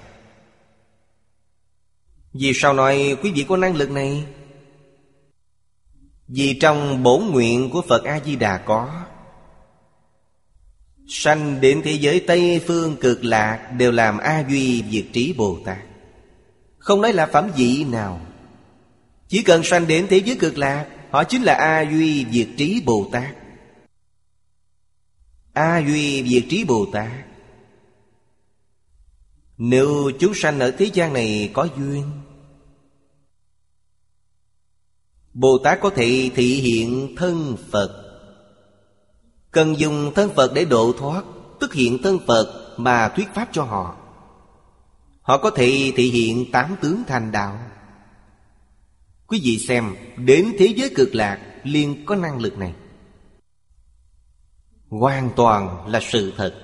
Vì 2.33 2.53
sao 2.55 2.73
nói 2.73 3.17
quý 3.23 3.33
vị 3.33 3.45
có 3.49 3.57
năng 3.57 3.77
lực 3.77 3.91
này? 3.91 4.27
Vì 6.29 6.59
trong 6.61 7.03
bổn 7.03 7.25
nguyện 7.25 7.71
của 7.71 7.83
Phật 7.89 8.05
A-di-đà 8.05 8.59
có, 8.59 9.05
Sanh 11.11 11.61
đến 11.61 11.81
thế 11.85 11.93
giới 11.93 12.21
Tây 12.21 12.61
Phương 12.67 12.97
cực 12.97 13.25
lạc 13.25 13.73
Đều 13.79 13.93
làm 13.93 14.19
A 14.19 14.45
Duy 14.49 14.85
Diệt 14.91 15.05
Trí 15.13 15.35
Bồ 15.37 15.59
Tát 15.65 15.79
Không 16.79 17.01
nói 17.01 17.13
là 17.13 17.27
phẩm 17.27 17.51
vị 17.57 17.85
nào, 17.85 18.21
Chỉ 19.29 19.43
cần 19.43 19.63
sanh 19.65 19.87
đến 19.87 20.07
thế 20.11 20.17
giới 20.25 20.37
cực 20.37 20.59
lạc, 20.59 20.87
Họ 21.11 21.25
chính 21.25 21.43
là 21.43 21.55
A 21.55 21.85
Duy 21.91 22.27
Diệt 22.33 22.49
Trí 22.57 22.83
Bồ 22.87 23.09
Tát 23.13 23.37
A 25.53 25.79
Duy 25.79 26.29
Diệt 26.29 26.45
Trí 26.51 26.65
Bồ 26.65 26.87
Tát 26.93 27.11
Nếu 29.59 30.11
chúng 30.19 30.35
sanh 30.35 30.59
ở 30.59 30.71
thế 30.71 30.91
gian 30.93 31.13
này 31.13 31.51
có 31.53 31.69
duyên 31.79 32.11
Bồ 35.41 35.59
Tát 35.59 35.81
có 35.81 35.91
thể 35.91 36.31
thị 36.35 36.55
hiện 36.55 37.15
thân 37.17 37.57
Phật. 37.71 38.05
Cần 39.51 39.79
dùng 39.79 40.13
thân 40.15 40.31
Phật 40.31 40.53
để 40.55 40.65
độ 40.65 40.93
thoát, 40.99 41.25
Tức 41.61 41.75
hiện 41.75 41.99
thân 42.03 42.19
Phật 42.27 42.75
mà 42.77 43.09
thuyết 43.09 43.29
pháp 43.35 43.49
cho 43.53 43.63
họ. 43.63 43.97
Họ 45.21 45.39
có 45.39 45.51
thể 45.51 45.93
thị 45.97 46.11
hiện 46.11 46.51
tám 46.53 46.77
tướng 46.81 47.03
thành 47.07 47.33
đạo. 47.33 47.59
Quý 49.27 49.41
vị 49.45 49.59
xem, 49.59 49.95
Đến 50.17 50.53
thế 50.59 50.75
giới 50.77 50.91
cực 50.97 51.15
lạc 51.15 51.41
liền 51.65 52.07
có 52.07 52.17
năng 52.17 52.41
lực 52.41 52.59
này. 52.59 52.75
Hoàn 54.89 55.31
toàn 55.37 55.89
là 55.89 56.01
sự 56.03 56.33
thật. 56.37 56.55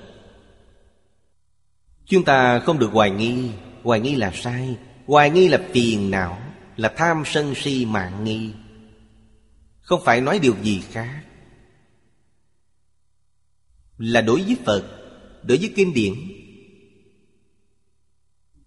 Chúng 2.05 2.23
ta 2.23 2.59
không 2.59 2.79
được 2.79 2.89
hoài 2.91 3.11
nghi. 3.11 3.49
Hoài 3.83 3.99
nghi 3.99 4.15
là 4.15 4.31
sai. 4.35 4.77
Hoài 5.07 5.29
nghi 5.29 5.47
là 5.47 5.61
phiền 5.73 6.11
não, 6.11 6.37
Là 6.77 6.93
tham 6.97 7.23
sân 7.25 7.55
si 7.55 7.85
mạng 7.85 8.23
nghi. 8.23 8.53
Không 9.85 10.01
phải 10.05 10.21
nói 10.21 10.39
điều 10.39 10.55
gì 10.63 10.81
khác 10.91 11.25
là 13.97 14.21
đối 14.21 14.41
với 14.41 14.57
Phật, 14.65 14.83
đối 15.43 15.57
với 15.57 15.73
kinh 15.75 15.93
điển. 15.93 16.13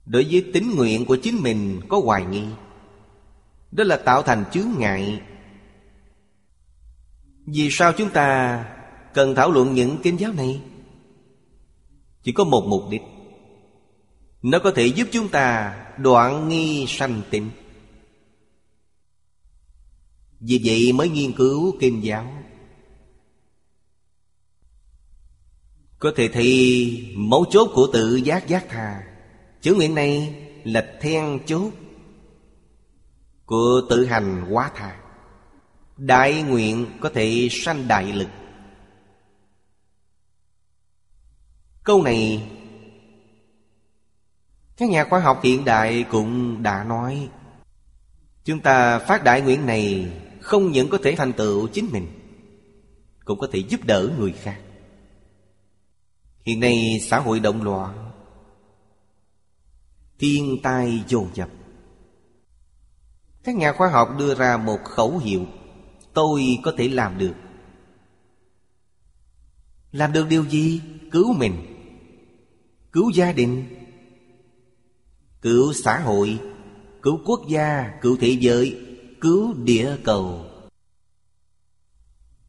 Đối 0.07 0.25
với 0.31 0.51
tính 0.55 0.77
nguyện 0.77 1.05
của 1.05 1.17
chính 1.17 1.43
mình 1.43 1.81
có 1.89 2.01
hoài 2.05 2.25
nghi. 2.25 2.45
Đó 3.73 3.85
là 3.85 3.97
tạo 3.97 4.23
thành 4.23 4.45
chướng 4.53 4.69
ngại. 4.79 5.23
Vì 7.47 7.69
sao 7.71 7.93
chúng 7.93 8.11
ta 8.11 8.65
cần 9.15 9.35
thảo 9.35 9.51
luận 9.51 9.75
những 9.75 9.99
kinh 10.03 10.21
giáo 10.21 10.33
này? 10.33 10.61
Chỉ 12.23 12.33
có 12.33 12.45
một 12.45 12.67
mục 12.69 12.83
đích. 12.91 13.03
Nó 14.43 14.59
có 14.59 14.71
thể 14.71 14.87
giúp 14.87 15.09
chúng 15.13 15.29
ta 15.29 15.77
đoạn 15.99 16.49
nghi 16.49 16.85
sanh 16.89 17.23
tịnh. 17.31 17.51
Vì 20.41 20.61
vậy 20.65 20.93
mới 20.93 21.09
nghiên 21.09 21.33
cứu 21.33 21.77
kinh 21.81 22.05
giáo. 22.05 22.33
Có 25.99 26.13
thể 26.17 26.29
thấy 26.29 27.13
mấu 27.17 27.45
chốt 27.51 27.71
của 27.75 27.89
tự 27.93 28.17
giác 28.17 28.49
giác 28.49 28.69
thà 28.69 29.03
Chữ 29.61 29.75
nguyện 29.75 29.95
này 29.95 30.35
là 30.65 30.99
then 31.01 31.39
chốt 31.47 31.73
Của 33.47 33.81
tự 33.91 34.07
hành 34.07 34.47
quá 34.51 34.71
thà 34.75 35.01
Đại 35.97 36.43
nguyện 36.43 36.87
có 37.01 37.11
thể 37.15 37.49
sanh 37.51 37.89
đại 37.89 38.13
lực. 38.13 38.29
Câu 41.85 42.03
này, 42.03 42.51
Các 44.77 44.89
nhà 44.89 45.05
khoa 45.05 45.21
học 45.21 45.41
hiện 45.43 45.65
đại 45.65 46.05
cũng 46.11 46.63
đã 46.63 46.85
nói, 46.85 47.29
Chúng 48.45 48.61
ta 48.61 48.99
phát 48.99 49.25
đại 49.25 49.41
nguyện 49.41 49.67
này 49.67 50.11
không 50.49 50.73
những 50.73 50.89
có 50.89 50.99
thể 51.03 51.15
thành 51.17 51.33
tựu 51.33 51.69
chính 51.69 51.89
mình, 51.93 52.07
Cũng 53.25 53.39
có 53.39 53.49
thể 53.53 53.59
giúp 53.59 53.85
đỡ 53.85 54.11
người 54.19 54.33
khác. 54.33 54.61
Hiện 56.43 56.61
nay 56.61 56.99
xã 57.03 57.19
hội 57.21 57.41
động 57.41 57.63
loạn 57.63 58.11
Thiên 60.19 60.57
tai 60.63 61.05
dồn 61.09 61.29
dập. 61.35 61.49
Các 63.45 63.57
nhà 63.57 63.73
khoa 63.73 63.89
học 63.89 64.09
đưa 64.19 64.35
ra 64.35 64.57
một 64.57 64.79
khẩu 64.85 65.19
hiệu, 65.19 65.47
Tôi 66.15 66.59
có 66.63 66.73
thể 66.77 66.89
làm 66.89 67.19
được. 67.19 67.35
Làm 69.93 70.13
được 70.13 70.27
điều 70.29 70.45
gì? 70.45 70.81
Cứu 71.13 71.33
mình, 71.33 71.55
Cứu 72.93 73.11
gia 73.11 73.33
đình, 73.33 73.65
Cứu 75.43 75.73
xã 75.73 75.99
hội, 75.99 76.39
Cứu 77.03 77.21
quốc 77.25 77.41
gia, 77.49 77.99
Cứu 78.03 78.17
thế 78.21 78.37
giới. 78.41 78.88
Cứu 79.21 79.55
địa 79.55 79.97
cầu. 80.05 80.47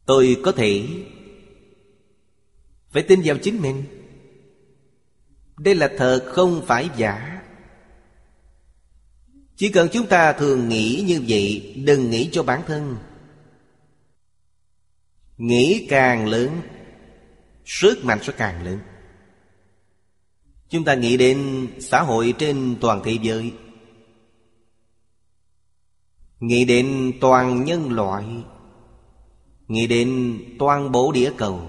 Tôi 0.06 0.38
có 0.44 0.52
thể 0.52 0.88
phải 2.90 3.04
tin 3.04 3.22
vào 3.26 3.38
chính 3.38 3.62
mình. 3.62 3.84
Đây 5.58 5.76
là 5.76 5.90
thật 5.98 6.26
không 6.28 6.64
phải 6.68 6.90
giả. 6.98 7.42
Chỉ 9.56 9.70
cần 9.70 9.88
chúng 9.92 10.08
ta 10.08 10.34
thường 10.34 10.70
nghĩ 10.70 11.04
như 11.08 11.24
vậy, 11.28 11.74
Đừng 11.86 12.10
nghĩ 12.10 12.30
cho 12.32 12.44
bản 12.44 12.62
thân. 12.68 12.98
Nghĩ 15.38 15.88
càng 15.90 16.28
lớn, 16.28 16.62
Sức 17.66 18.06
mạnh 18.06 18.20
sẽ 18.24 18.34
càng 18.38 18.64
lớn. 18.64 18.80
Chúng 20.70 20.84
ta 20.84 20.94
nghĩ 20.94 21.18
đến 21.18 21.68
xã 21.80 22.02
hội 22.02 22.34
trên 22.38 22.76
toàn 22.82 23.02
thế 23.06 23.18
giới. 23.22 23.54
Nghĩ 26.40 26.66
đến 26.66 27.12
toàn 27.22 27.64
nhân 27.64 27.92
loại, 27.92 28.26
Nghĩ 29.68 29.88
đến 29.88 30.40
toàn 30.60 30.92
bộ 30.92 31.12
địa 31.12 31.32
cầu. 31.38 31.62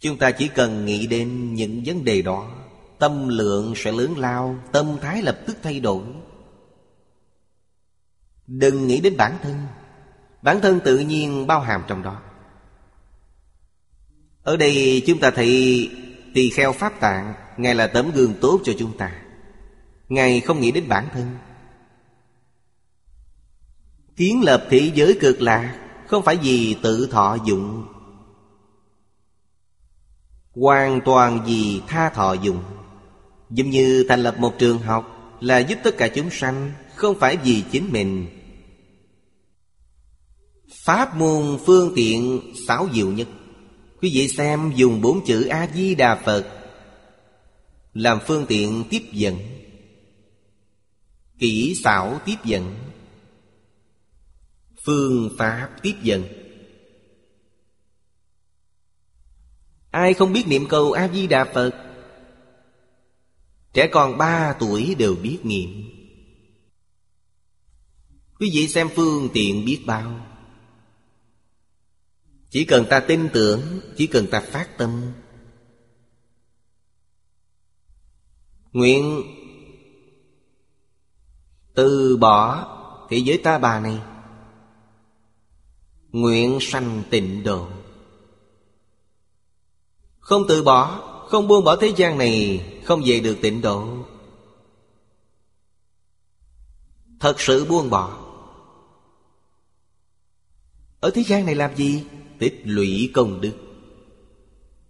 Chúng 0.00 0.18
ta 0.18 0.30
chỉ 0.30 0.48
cần 0.48 0.84
nghĩ 0.84 1.06
đến 1.06 1.54
những 1.54 1.82
vấn 1.86 2.04
đề 2.04 2.22
đó, 2.22 2.50
Tâm 2.98 3.28
lượng 3.28 3.72
sẽ 3.76 3.92
lớn 3.92 4.18
lao, 4.18 4.56
Tâm 4.72 4.96
thái 5.00 5.22
lập 5.22 5.38
tức 5.46 5.56
thay 5.62 5.80
đổi. 5.80 6.04
Đừng 8.46 8.86
nghĩ 8.86 9.00
đến 9.00 9.16
bản 9.16 9.38
thân. 9.42 9.56
Bản 10.42 10.60
thân 10.60 10.80
tự 10.84 10.98
nhiên 10.98 11.46
bao 11.46 11.60
hàm 11.60 11.82
trong 11.88 12.02
đó. 12.02 12.22
Ở 14.42 14.56
đây 14.56 15.02
chúng 15.06 15.18
ta 15.18 15.30
thấy 15.30 15.90
Tỳ 16.34 16.50
kheo 16.50 16.72
Pháp 16.72 17.00
Tạng, 17.00 17.34
Ngài 17.56 17.74
là 17.74 17.86
tấm 17.86 18.10
gương 18.14 18.34
tốt 18.40 18.60
cho 18.64 18.72
chúng 18.78 18.96
ta. 18.96 19.12
Ngài 20.08 20.40
không 20.40 20.60
nghĩ 20.60 20.70
đến 20.70 20.88
bản 20.88 21.08
thân. 21.12 21.36
Kiến 24.22 24.42
lập 24.42 24.66
thế 24.70 24.92
giới 24.94 25.18
cực 25.20 25.42
lạc, 25.42 25.78
Không 26.06 26.22
phải 26.22 26.36
vì 26.36 26.76
tự 26.82 27.08
thọ 27.10 27.36
dụng. 27.46 27.86
Hoàn 30.50 31.00
toàn 31.04 31.44
vì 31.46 31.80
tha 31.86 32.10
thọ 32.10 32.32
dụng. 32.32 32.62
Giống 33.50 33.70
như 33.70 34.06
thành 34.08 34.20
lập 34.20 34.38
một 34.38 34.54
trường 34.58 34.78
học 34.78 35.36
Là 35.40 35.58
giúp 35.58 35.78
tất 35.84 35.96
cả 35.98 36.08
chúng 36.08 36.30
sanh, 36.30 36.72
Không 36.94 37.18
phải 37.18 37.36
vì 37.36 37.64
chính 37.72 37.92
mình. 37.92 38.26
Pháp 40.74 41.16
môn 41.16 41.58
phương 41.66 41.92
tiện 41.96 42.40
xảo 42.68 42.88
diệu 42.92 43.12
nhất. 43.12 43.28
Quý 44.00 44.10
vị 44.14 44.28
xem 44.28 44.72
dùng 44.76 45.00
bốn 45.00 45.24
chữ 45.26 45.46
A-di-đà 45.46 46.14
Phật. 46.24 46.46
Làm 47.94 48.18
phương 48.26 48.46
tiện 48.48 48.84
tiếp 48.90 49.02
dẫn. 49.12 49.38
Kỹ 51.38 51.74
xảo 51.84 52.20
tiếp 52.24 52.36
dẫn. 52.44 52.74
Phương 54.84 55.30
pháp 55.38 55.70
tiếp 55.82 55.94
dẫn 56.02 56.24
Ai 59.90 60.14
không 60.14 60.32
biết 60.32 60.44
niệm 60.46 60.66
câu 60.68 60.92
A-di-đà 60.92 61.44
Phật? 61.44 61.72
Trẻ 63.72 63.88
con 63.92 64.18
ba 64.18 64.56
tuổi 64.60 64.94
đều 64.98 65.14
biết 65.14 65.38
niệm. 65.42 65.70
Quý 68.40 68.50
vị 68.54 68.68
xem 68.68 68.88
phương 68.94 69.28
tiện 69.32 69.64
biết 69.64 69.82
bao. 69.86 70.26
Chỉ 72.50 72.64
cần 72.64 72.86
ta 72.90 73.00
tin 73.00 73.28
tưởng, 73.32 73.80
Chỉ 73.96 74.06
cần 74.06 74.26
ta 74.30 74.40
phát 74.40 74.78
tâm. 74.78 75.12
Nguyện 78.72 79.22
Từ 81.74 82.16
bỏ 82.16 82.68
thế 83.10 83.16
giới 83.16 83.38
ta 83.38 83.58
bà 83.58 83.80
này. 83.80 84.11
Nguyện 86.12 86.58
sanh 86.60 87.02
tịnh 87.10 87.44
độ. 87.44 87.66
Không 90.18 90.42
từ 90.48 90.62
bỏ, 90.62 91.08
Không 91.28 91.48
buông 91.48 91.64
bỏ 91.64 91.76
thế 91.76 91.92
gian 91.96 92.18
này, 92.18 92.66
Không 92.84 93.02
về 93.04 93.20
được 93.20 93.36
tịnh 93.42 93.60
độ. 93.60 93.86
Thật 97.20 97.40
sự 97.40 97.64
buông 97.64 97.90
bỏ. 97.90 98.18
Ở 101.00 101.10
thế 101.10 101.22
gian 101.22 101.46
này 101.46 101.54
làm 101.54 101.76
gì? 101.76 102.04
Tích 102.38 102.60
lũy 102.64 103.10
công 103.14 103.40
đức. 103.40 103.52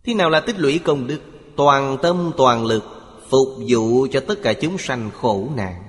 Thế 0.05 0.15
nào 0.15 0.31
là 0.31 0.41
tích 0.41 0.59
lũy 0.59 0.79
công 0.79 1.07
đức? 1.07 1.21
Toàn 1.57 1.97
tâm 2.03 2.33
toàn 2.37 2.67
lực 2.67 2.85
Phục 3.33 3.49
vụ 3.69 4.07
cho 4.13 4.21
tất 4.21 4.43
cả 4.43 4.53
chúng 4.53 4.79
sanh 4.79 5.11
khổ 5.11 5.49
nạn. 5.57 5.82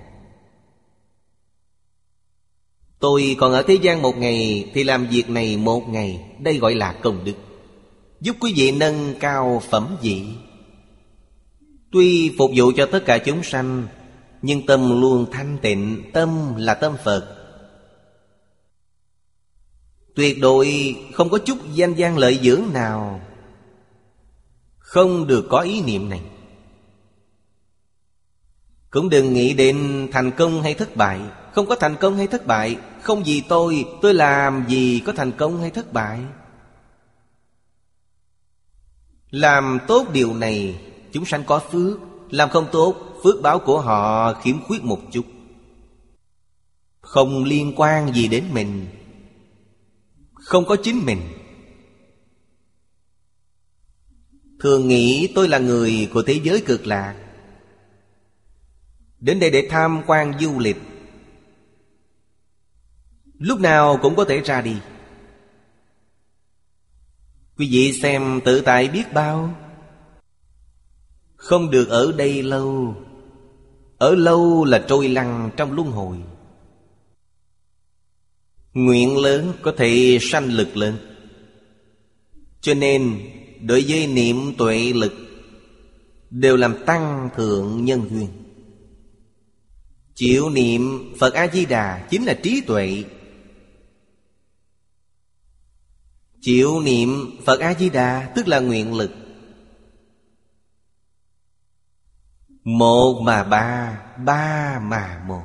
Tôi 3.04 3.36
còn 3.40 3.54
ở 3.54 3.64
thế 3.64 3.74
gian 3.74 4.02
một 4.02 4.18
ngày 4.18 4.70
Thì 4.74 4.84
làm 4.84 5.08
việc 5.08 5.30
này 5.30 5.58
một 5.58 5.90
ngày. 5.90 6.26
Đây 6.40 6.58
gọi 6.58 6.76
là 6.76 6.94
công 6.94 7.24
đức. 7.24 7.34
Giúp 8.22 8.36
quý 8.40 8.54
vị 8.56 8.72
nâng 8.72 9.14
cao 9.20 9.62
phẩm 9.70 9.98
vị. 10.02 10.24
Tuy 11.92 12.36
phục 12.38 12.52
vụ 12.56 12.72
cho 12.76 12.86
tất 12.86 13.06
cả 13.06 13.18
chúng 13.18 13.44
sanh, 13.44 13.88
Nhưng 14.42 14.66
tâm 14.66 15.02
luôn 15.02 15.26
thanh 15.32 15.58
tịnh, 15.62 16.04
Tâm 16.14 16.56
là 16.58 16.74
tâm 16.74 16.94
Phật. 17.04 17.36
Tuyệt 20.16 20.38
đối 20.42 20.96
không 21.14 21.30
có 21.30 21.38
chút 21.38 21.58
danh 21.74 21.94
gian 21.94 22.18
lợi 22.18 22.40
dưỡng 22.44 22.62
nào. 22.74 23.22
Không 24.78 25.28
được 25.28 25.46
có 25.50 25.60
ý 25.60 25.82
niệm 25.82 26.10
này. 26.10 26.22
Cũng 28.90 29.10
đừng 29.10 29.34
nghĩ 29.34 29.54
đến 29.54 30.08
thành 30.12 30.32
công 30.32 30.62
hay 30.62 30.74
thất 30.74 30.96
bại. 30.96 31.20
Không 31.54 31.66
có 31.66 31.76
thành 31.76 31.96
công 31.96 32.18
hay 32.18 32.28
thất 32.28 32.48
bại 32.48 32.78
không 33.04 33.24
vì 33.24 33.44
tôi 33.50 33.86
Tôi 34.02 34.14
làm 34.14 34.66
gì 34.68 35.02
có 35.06 35.14
thành 35.14 35.32
công 35.32 35.62
hay 35.62 35.70
thất 35.70 35.94
bại. 35.94 36.20
Làm 39.30 39.80
tốt 39.88 40.08
điều 40.14 40.34
này, 40.34 40.80
Chúng 41.12 41.26
sanh 41.26 41.44
có 41.44 41.60
phước. 41.60 42.00
Làm 42.30 42.50
không 42.50 42.68
tốt, 42.72 42.96
Phước 43.24 43.42
báo 43.42 43.60
của 43.60 43.82
họ 43.82 44.34
khiếm 44.34 44.62
khuyết 44.64 44.84
một 44.84 45.00
chút. 45.12 45.26
Không 47.02 47.44
liên 47.44 47.74
quan 47.76 48.14
gì 48.14 48.28
đến 48.28 48.44
mình. 48.54 48.88
Không 50.34 50.66
có 50.66 50.76
chính 50.84 51.06
mình. 51.06 51.22
Thường 54.60 54.88
nghĩ 54.88 55.32
tôi 55.36 55.48
là 55.48 55.60
người 55.60 56.10
của 56.14 56.24
thế 56.24 56.40
giới 56.44 56.62
cực 56.62 56.88
lạc. 56.88 57.16
Đến 59.20 59.40
đây 59.40 59.52
để 59.52 59.68
tham 59.72 60.02
quan 60.08 60.40
du 60.40 60.60
lịch. 60.60 60.93
Lúc 63.44 63.60
nào 63.60 64.00
cũng 64.02 64.16
có 64.16 64.26
thể 64.26 64.42
ra 64.42 64.62
đi. 64.62 64.76
Quý 67.58 67.70
vị 67.72 67.94
xem 68.02 68.42
tự 68.46 68.62
tại 68.62 68.88
biết 68.88 69.14
bao. 69.14 69.56
Không 71.36 71.72
được 71.72 71.90
ở 71.90 72.12
đây 72.18 72.44
lâu. 72.44 72.96
Ở 73.98 74.16
lâu 74.16 74.66
là 74.66 74.86
trôi 74.88 75.08
lăn 75.08 75.50
trong 75.58 75.72
luân 75.72 75.92
hồi. 75.92 76.18
Nguyện 78.74 79.18
lớn 79.18 79.54
có 79.62 79.74
thể 79.78 80.18
sanh 80.22 80.46
lực 80.46 80.78
lớn. 80.78 80.98
Cho 82.62 82.74
nên, 82.74 83.20
đối 83.62 83.86
với 83.88 84.08
niệm 84.08 84.56
tuệ 84.58 84.94
lực, 84.94 85.14
Đều 86.30 86.58
làm 86.58 86.86
tăng 86.86 87.30
thượng 87.36 87.86
nhân 87.86 88.10
duyên. 88.10 88.28
Chịu 90.16 90.50
niệm 90.50 91.14
Phật 91.20 91.34
A-di-đà 91.34 92.08
chính 92.10 92.24
là 92.24 92.34
trí 92.34 92.62
tuệ. 92.62 93.04
Chịu 96.44 96.82
niệm 96.82 97.38
Phật 97.46 97.60
A-di-đà 97.60 98.32
tức 98.36 98.48
là 98.48 98.60
nguyện 98.60 98.94
lực. 98.94 99.12
Một 102.64 103.22
mà 103.24 103.44
ba, 103.44 104.00
ba 104.18 104.80
mà 104.80 105.24
một. 105.28 105.44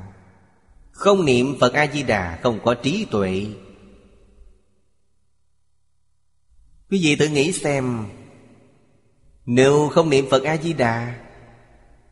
Không 0.91 1.25
niệm 1.25 1.57
Phật 1.61 1.73
A-di-đà 1.73 2.39
không 2.43 2.61
có 2.65 2.75
trí 2.75 3.07
tuệ. 3.11 3.47
Quý 6.91 7.01
vị 7.03 7.17
tự 7.17 7.29
nghĩ 7.29 7.53
xem 7.53 8.07
Nếu 9.47 9.89
không 9.89 10.11
niệm 10.11 10.27
Phật 10.31 10.43
A-di-đà 10.43 11.15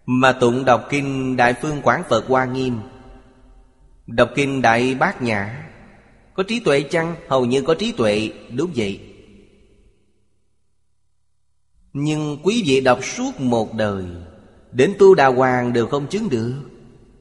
Mà 0.07 0.33
tụng 0.33 0.65
đọc 0.65 0.87
kinh 0.91 1.37
Đại 1.37 1.55
Phương 1.63 1.83
Quảng 1.83 2.03
Phật 2.09 2.27
Hoa 2.29 2.45
Nghiêm 2.45 2.81
Đọc 4.07 4.31
kinh 4.35 4.63
Đại 4.63 4.95
Bát 4.95 5.23
Nhã 5.23 5.67
có 6.37 6.43
trí 6.43 6.61
tuệ 6.61 6.81
chăng? 6.81 7.17
Hầu 7.29 7.45
như 7.45 7.63
có 7.63 7.75
trí 7.75 7.93
tuệ. 7.93 8.31
Đúng 8.51 8.71
vậy. 8.77 9.01
Nhưng 11.93 12.39
quý 12.43 12.63
vị 12.67 12.81
đọc 12.81 13.05
suốt 13.05 13.41
một 13.41 13.75
đời, 13.75 14.05
Đến 14.73 14.95
tu 14.99 15.15
đà 15.15 15.27
hoàng 15.27 15.73
đều 15.73 15.87
không 15.87 16.07
chứng 16.07 16.29
được. 16.29 16.53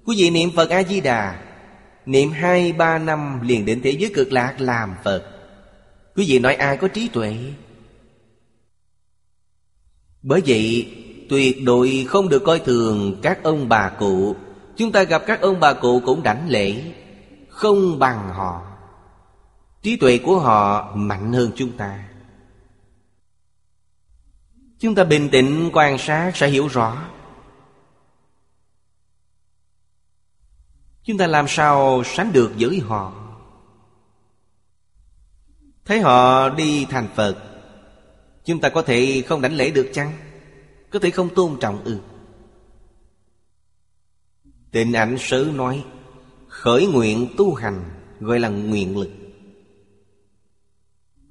Quý 0.05 0.15
vị 0.17 0.29
niệm 0.29 0.49
Phật 0.55 0.69
A-di-đà, 0.69 1.41
Niệm 2.05 2.31
hai, 2.31 2.73
ba 2.73 2.97
năm 2.97 3.41
liền 3.41 3.65
đến 3.65 3.81
thế 3.83 3.91
giới 3.91 4.11
cực 4.13 4.31
lạc 4.31 4.55
làm 4.59 4.95
Phật. 5.03 5.23
Quý 6.15 6.25
vị 6.27 6.39
nói 6.39 6.55
ai 6.55 6.77
có 6.77 6.87
trí 6.87 7.07
tuệ? 7.07 7.37
Bởi 10.21 10.41
vậy, 10.47 10.87
tuyệt 11.29 11.63
đối 11.63 12.05
không 12.07 12.29
được 12.29 12.43
coi 12.43 12.59
thường 12.59 13.19
các 13.21 13.43
ông 13.43 13.69
bà 13.69 13.89
cụ. 13.89 14.35
Chúng 14.77 14.91
ta 14.91 15.03
gặp 15.03 15.23
các 15.25 15.41
ông 15.41 15.59
bà 15.59 15.73
cụ 15.73 16.01
cũng 16.05 16.23
đảnh 16.23 16.49
lễ, 16.49 16.81
Không 17.49 17.99
bằng 17.99 18.29
họ 18.33 18.74
trí 19.85 19.95
tuệ 19.95 20.17
của 20.17 20.39
họ 20.39 20.91
mạnh 20.95 21.33
hơn 21.33 21.51
chúng 21.55 21.77
ta. 21.77 22.09
Chúng 24.79 24.95
ta 24.95 25.03
bình 25.03 25.29
tĩnh, 25.31 25.69
quan 25.73 25.97
sát, 25.97 26.31
sẽ 26.35 26.49
hiểu 26.49 26.67
rõ. 26.67 27.07
Chúng 31.03 31.17
ta 31.17 31.27
làm 31.27 31.45
sao 31.47 32.03
sánh 32.05 32.33
được 32.33 32.51
với 32.59 32.79
họ? 32.79 33.13
Thấy 35.85 36.01
họ 36.01 36.49
đi 36.49 36.85
thành 36.85 37.07
phật, 37.15 37.37
chúng 38.45 38.59
ta 38.59 38.69
có 38.69 38.81
thể 38.81 39.23
không 39.27 39.41
đảnh 39.41 39.53
lễ 39.53 39.71
được 39.71 39.89
chăng? 39.93 40.13
Có 40.89 40.99
thể 40.99 41.09
không 41.09 41.35
tôn 41.35 41.57
trọng 41.59 41.83
ư? 41.83 41.91
Ừ. 41.93 41.99
tịnh 44.71 44.93
ảnh 44.93 45.17
sớ 45.19 45.45
nói, 45.53 45.85
Khởi 46.47 46.87
nguyện 46.87 47.27
tu 47.37 47.53
hành 47.53 47.83
Gọi 48.19 48.39
là 48.39 48.49
nguyện 48.49 48.97
lực. 48.97 49.24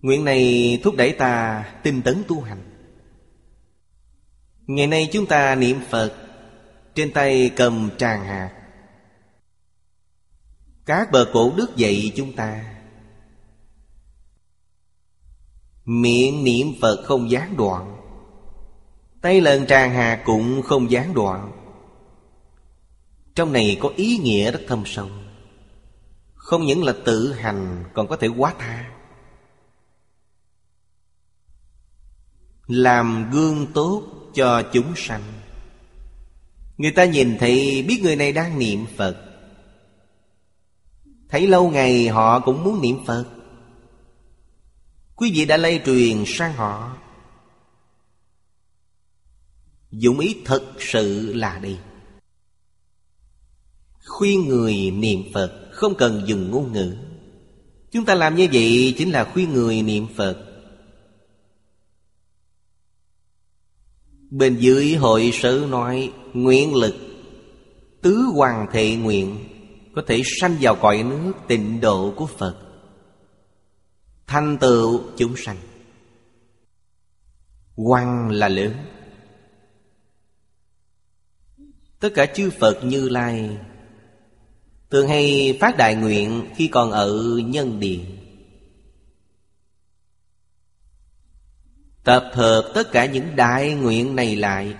Nguyện 0.04 0.24
này 0.24 0.80
thúc 0.82 0.94
đẩy 0.96 1.12
ta 1.12 1.64
tinh 1.82 2.02
tấn 2.02 2.22
tu 2.28 2.40
hành. 2.40 2.62
Ngày 4.66 4.86
nay 4.86 5.08
chúng 5.12 5.26
ta 5.26 5.54
niệm 5.54 5.80
Phật, 5.90 6.14
Trên 6.94 7.12
tay 7.12 7.50
cầm 7.56 7.90
tràng 7.98 8.24
hạt 8.24 8.50
Các 10.86 11.12
bờ 11.12 11.30
cổ 11.32 11.52
đức 11.56 11.76
dạy 11.76 12.12
chúng 12.16 12.32
ta. 12.32 12.64
Miệng 15.84 16.44
niệm 16.44 16.66
Phật 16.80 17.04
không 17.04 17.30
gián 17.30 17.56
đoạn, 17.56 17.96
Tay 19.22 19.40
lần 19.40 19.66
tràng 19.66 19.90
hạt 19.90 20.22
cũng 20.24 20.62
không 20.62 20.90
gián 20.90 21.14
đoạn. 21.14 21.52
Trong 23.34 23.52
này 23.52 23.78
có 23.80 23.90
ý 23.96 24.18
nghĩa 24.18 24.50
rất 24.50 24.60
thâm 24.68 24.82
sâu. 24.86 25.08
Không 26.34 26.66
những 26.66 26.84
là 26.84 26.94
tự 27.04 27.32
hành, 27.32 27.84
Còn 27.94 28.08
có 28.08 28.16
thể 28.16 28.28
quá 28.28 28.54
tha. 28.58 28.93
Làm 32.66 33.30
gương 33.32 33.66
tốt 33.74 34.02
cho 34.34 34.62
chúng 34.72 34.92
sanh. 34.96 35.22
Người 36.78 36.90
ta 36.90 37.04
nhìn 37.04 37.36
thấy, 37.38 37.84
biết 37.88 38.00
người 38.02 38.16
này 38.16 38.32
đang 38.32 38.58
niệm 38.58 38.86
Phật. 38.96 39.16
Thấy 41.28 41.46
lâu 41.46 41.70
ngày 41.70 42.08
họ 42.08 42.40
cũng 42.40 42.64
muốn 42.64 42.80
niệm 42.80 42.96
Phật. 43.06 43.24
Quý 45.16 45.32
vị 45.34 45.44
đã 45.44 45.56
lây 45.56 45.80
truyền 45.86 46.24
sang 46.26 46.52
họ. 46.52 46.96
Dụng 49.90 50.18
ý 50.18 50.36
thật 50.44 50.72
sự 50.78 51.32
là 51.34 51.58
đi. 51.58 51.78
Khuyên 54.06 54.48
người 54.48 54.90
niệm 54.90 55.22
Phật 55.34 55.68
Không 55.72 55.94
cần 55.94 56.22
dùng 56.26 56.50
ngôn 56.50 56.72
ngữ. 56.72 56.96
Chúng 57.92 58.04
ta 58.04 58.14
làm 58.14 58.36
như 58.36 58.48
vậy 58.52 58.94
chính 58.98 59.10
là 59.10 59.24
khuyên 59.24 59.52
người 59.52 59.82
niệm 59.82 60.06
Phật. 60.16 60.53
Bên 64.34 64.56
dưới 64.56 64.94
hội 64.94 65.30
sự 65.34 65.66
nói, 65.70 66.12
Nguyện 66.32 66.74
lực, 66.74 66.94
Tứ 68.02 68.16
hoàng 68.34 68.66
thệ 68.72 68.96
nguyện, 68.96 69.38
Có 69.94 70.02
thể 70.06 70.22
sanh 70.40 70.56
vào 70.60 70.76
cõi 70.76 71.02
nước 71.02 71.32
tịnh 71.48 71.80
độ 71.80 72.12
của 72.16 72.26
Phật. 72.26 72.56
Thanh 74.26 74.58
tựu 74.60 75.02
chúng 75.16 75.36
sanh. 75.36 75.56
Quang 77.74 78.30
là 78.30 78.48
lớn. 78.48 78.72
Tất 82.00 82.10
cả 82.14 82.26
chư 82.26 82.50
Phật 82.50 82.84
như 82.84 83.08
Lai 83.08 83.58
Thường 84.90 85.08
hay 85.08 85.56
phát 85.60 85.76
đại 85.76 85.94
nguyện 85.94 86.50
khi 86.56 86.68
còn 86.68 86.90
ở 86.90 87.38
nhân 87.44 87.80
địa. 87.80 88.00
Tập 92.04 92.30
hợp 92.32 92.72
tất 92.74 92.92
cả 92.92 93.06
những 93.06 93.36
đại 93.36 93.74
nguyện 93.74 94.16
này 94.16 94.36
lại. 94.36 94.76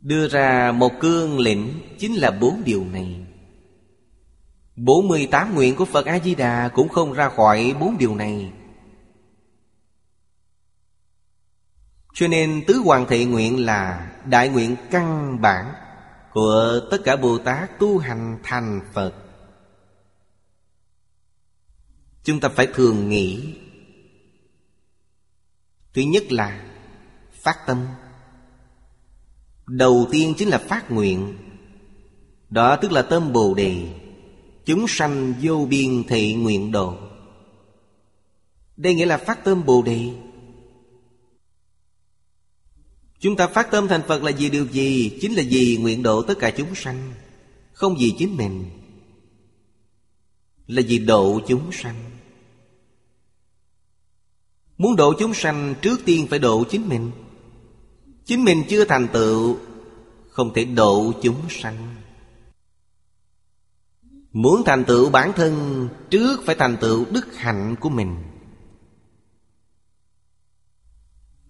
Đưa 0.00 0.28
ra 0.28 0.72
một 0.72 0.92
cương 1.00 1.38
lĩnh 1.38 1.80
Chính 1.98 2.14
là 2.14 2.30
bốn 2.30 2.62
điều 2.64 2.84
này. 2.84 3.26
48 4.76 5.54
nguyện 5.54 5.76
của 5.76 5.84
Phật 5.84 6.06
A-di-đà 6.06 6.68
Cũng 6.68 6.88
không 6.88 7.12
ra 7.12 7.28
khỏi 7.28 7.74
bốn 7.80 7.98
điều 7.98 8.14
này. 8.14 8.52
Cho 12.14 12.28
nên 12.28 12.64
tứ 12.66 12.74
hoàng 12.84 13.06
thị 13.08 13.24
nguyện 13.24 13.64
là 13.64 14.12
Đại 14.26 14.48
nguyện 14.48 14.76
căn 14.90 15.40
bản 15.40 15.72
Của 16.32 16.80
tất 16.90 16.98
cả 17.04 17.16
Bồ 17.16 17.38
Tát 17.38 17.78
tu 17.78 17.98
hành 17.98 18.38
thành 18.42 18.80
Phật. 18.92 19.12
Chúng 22.22 22.40
ta 22.40 22.48
phải 22.48 22.66
thường 22.66 23.08
nghĩ 23.08 23.54
Thứ 25.94 26.02
nhất 26.02 26.32
là 26.32 26.70
Phát 27.42 27.66
tâm. 27.66 27.86
Đầu 29.66 30.08
tiên 30.10 30.34
chính 30.38 30.48
là 30.48 30.58
phát 30.58 30.90
nguyện. 30.90 31.38
Đó 32.50 32.76
tức 32.76 32.92
là 32.92 33.02
tâm 33.02 33.32
Bồ 33.32 33.54
Đề. 33.54 33.88
Chúng 34.64 34.88
sanh 34.88 35.34
vô 35.42 35.66
biên 35.70 36.04
thị 36.08 36.34
nguyện 36.34 36.72
độ. 36.72 36.96
Đây 38.76 38.94
nghĩa 38.94 39.06
là 39.06 39.16
phát 39.16 39.44
tâm 39.44 39.64
Bồ 39.64 39.82
Đề. 39.82 40.10
Chúng 43.20 43.36
ta 43.36 43.46
phát 43.46 43.70
tâm 43.70 43.88
thành 43.88 44.02
Phật 44.08 44.22
là 44.22 44.32
vì 44.38 44.50
điều 44.50 44.66
gì? 44.66 45.18
Chính 45.20 45.32
là 45.34 45.42
vì 45.48 45.76
nguyện 45.76 46.02
độ 46.02 46.22
tất 46.22 46.34
cả 46.38 46.50
chúng 46.50 46.74
sanh, 46.74 47.12
Không 47.72 47.96
vì 47.98 48.14
chính 48.18 48.36
mình, 48.36 48.64
Là 50.66 50.82
vì 50.86 50.98
độ 50.98 51.40
chúng 51.48 51.72
sanh. 51.72 52.09
Muốn 54.80 54.96
độ 54.96 55.14
chúng 55.18 55.34
sanh 55.34 55.74
trước 55.82 56.00
tiên 56.04 56.26
phải 56.30 56.38
độ 56.38 56.64
chính 56.64 56.88
mình. 56.88 57.10
Chính 58.24 58.44
mình 58.44 58.64
chưa 58.68 58.84
thành 58.84 59.08
tựu, 59.12 59.56
Không 60.28 60.52
thể 60.54 60.64
độ 60.64 61.12
chúng 61.22 61.48
sanh. 61.48 61.94
Muốn 64.32 64.62
thành 64.66 64.84
tựu 64.84 65.10
bản 65.10 65.32
thân, 65.36 65.88
Trước 66.10 66.40
phải 66.44 66.54
thành 66.54 66.76
tựu 66.80 67.04
đức 67.10 67.36
hạnh 67.36 67.76
của 67.80 67.88
mình. 67.88 68.16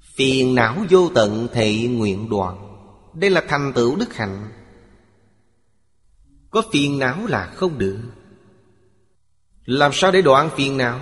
Phiền 0.01 0.55
não 0.55 0.85
vô 0.91 1.11
tận 1.15 1.49
thị 1.53 1.87
nguyện 1.87 2.29
đoạn. 2.31 2.77
Đây 3.15 3.31
là 3.31 3.45
thành 3.49 3.73
tựu 3.75 3.97
đức 3.97 4.15
hạnh. 4.15 4.49
Có 6.51 6.63
phiền 6.73 6.99
não 6.99 7.27
là 7.27 7.47
không 7.47 7.79
được. 7.79 8.01
Làm 9.65 9.91
sao 9.95 10.11
để 10.11 10.23
đoạn 10.23 10.51
phiền 10.57 10.77
não? 10.77 11.01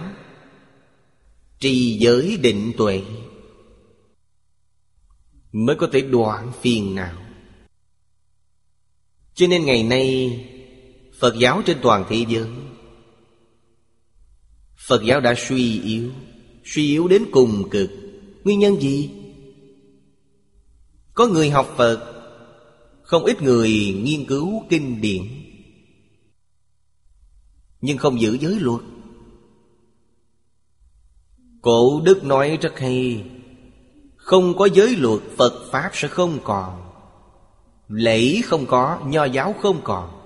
Trì 1.61 1.99
giới 2.01 2.37
định 2.37 2.73
tuệ. 2.77 3.03
Mới 5.53 5.77
có 5.77 5.89
thể 5.93 6.01
đoạn 6.01 6.53
phiền 6.61 6.95
não. 6.95 7.23
Cho 9.35 9.47
nên 9.47 9.65
ngày 9.65 9.83
nay, 9.83 10.41
Phật 11.19 11.35
giáo 11.39 11.63
trên 11.67 11.79
toàn 11.83 12.05
thế 12.09 12.25
giới, 12.29 12.49
Phật 14.89 15.03
giáo 15.05 15.21
đã 15.21 15.35
suy 15.37 15.81
yếu 15.81 16.13
Suy 16.65 16.87
yếu 16.87 17.09
đến 17.09 17.25
cùng 17.33 17.69
cực. 17.71 17.91
Nguyên 18.45 18.59
nhân 18.59 18.81
gì? 18.81 19.11
Có 21.15 21.27
người 21.27 21.51
học 21.51 21.75
Phật, 21.77 22.15
Không 23.03 23.25
ít 23.25 23.43
người 23.43 23.71
nghiên 24.03 24.27
cứu 24.27 24.63
kinh 24.69 25.01
điển, 25.01 25.23
Nhưng 27.81 27.99
không 27.99 28.21
giữ 28.21 28.39
giới 28.41 28.61
luật. 28.61 28.81
Cổ 31.69 32.01
Đức 32.05 32.25
nói 32.25 32.59
rất 32.63 32.79
hay, 32.79 33.25
Không 34.17 34.57
có 34.57 34.69
giới 34.73 34.97
luật 34.97 35.21
Phật 35.37 35.53
Pháp 35.71 35.91
sẽ 35.93 36.09
không 36.09 36.39
còn, 36.45 36.93
Lễ 37.89 38.41
không 38.45 38.67
có, 38.67 39.01
Nho 39.07 39.25
giáo 39.25 39.55
không 39.63 39.81
còn, 39.85 40.21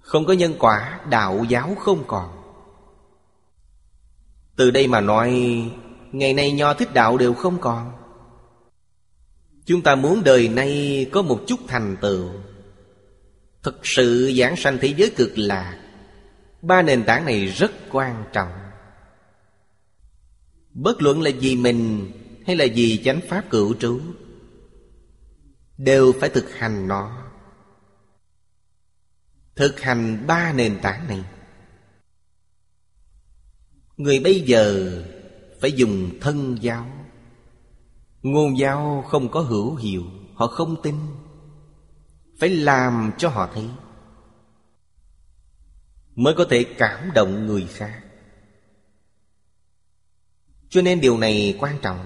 Không 0.00 0.24
có 0.24 0.32
nhân 0.32 0.54
quả, 0.58 1.00
Đạo 1.10 1.44
giáo 1.48 1.74
không 1.78 2.04
còn. 2.06 2.30
Từ 4.56 4.70
đây 4.70 4.86
mà 4.86 5.00
nói, 5.00 5.62
Ngày 6.12 6.34
nay 6.34 6.52
nho 6.52 6.74
thích 6.74 6.94
đạo 6.94 7.18
đều 7.18 7.34
không 7.34 7.60
còn. 7.60 7.92
Chúng 9.64 9.82
ta 9.82 9.94
muốn 9.94 10.24
đời 10.24 10.48
nay 10.48 11.06
có 11.12 11.22
một 11.22 11.40
chút 11.46 11.60
thành 11.68 11.96
tựu. 12.00 12.28
Thực 13.62 13.86
sự 13.86 14.32
giảng 14.38 14.56
sanh 14.56 14.78
thế 14.80 14.94
giới 14.96 15.10
cực 15.16 15.38
lạc, 15.38 15.78
Ba 16.62 16.82
nền 16.82 17.04
tảng 17.04 17.24
này 17.24 17.46
rất 17.46 17.70
quan 17.90 18.24
trọng. 18.32 18.67
Bất 20.82 21.02
luận 21.02 21.22
là 21.22 21.30
vì 21.40 21.56
mình 21.56 22.10
hay 22.46 22.56
là 22.56 22.66
vì 22.74 23.02
chánh 23.04 23.20
pháp 23.28 23.50
cửu 23.50 23.74
trú, 23.74 24.00
Đều 25.78 26.12
phải 26.20 26.28
thực 26.28 26.54
hành 26.54 26.88
nó. 26.88 27.30
Thực 29.56 29.80
hành 29.80 30.26
ba 30.26 30.52
nền 30.52 30.78
tảng 30.82 31.08
này. 31.08 31.24
Người 33.96 34.20
bây 34.20 34.40
giờ 34.40 34.92
phải 35.60 35.72
dùng 35.72 36.10
thân 36.20 36.56
giáo. 36.60 36.86
Ngôn 38.22 38.58
giáo 38.58 39.04
không 39.08 39.30
có 39.30 39.40
hữu 39.40 39.74
hiệu, 39.74 40.04
Họ 40.34 40.46
không 40.46 40.82
tin. 40.82 40.94
Phải 42.38 42.48
làm 42.48 43.12
cho 43.18 43.28
họ 43.28 43.50
thấy. 43.54 43.68
Mới 46.14 46.34
có 46.36 46.46
thể 46.50 46.64
cảm 46.78 47.10
động 47.14 47.46
người 47.46 47.66
khác 47.70 48.07
cho 50.68 50.82
nên 50.82 51.00
điều 51.00 51.18
này 51.18 51.56
quan 51.60 51.78
trọng. 51.82 51.98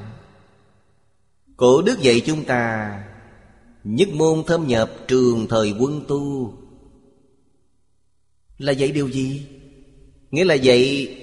Cổ 1.56 1.82
đức 1.82 2.00
dạy 2.00 2.22
chúng 2.26 2.44
ta, 2.44 2.98
Nhất 3.84 4.08
môn 4.08 4.44
thâm 4.46 4.66
nhập 4.66 4.90
trường 5.08 5.46
thời 5.48 5.74
quân 5.78 6.04
tu. 6.08 6.54
Là 8.58 8.72
dạy 8.72 8.92
điều 8.92 9.08
gì? 9.08 9.46
Nghĩa 10.30 10.44
là 10.44 10.54
dạy 10.54 11.14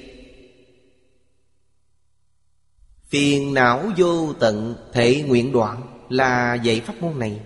Phiền 3.05 3.53
não 3.53 3.91
vô 3.97 4.33
tận 4.33 4.75
thể 4.93 5.23
nguyện 5.27 5.51
đoạn 5.51 6.05
Là 6.09 6.55
dạy 6.55 6.81
pháp 6.81 7.01
môn 7.01 7.19
này. 7.19 7.39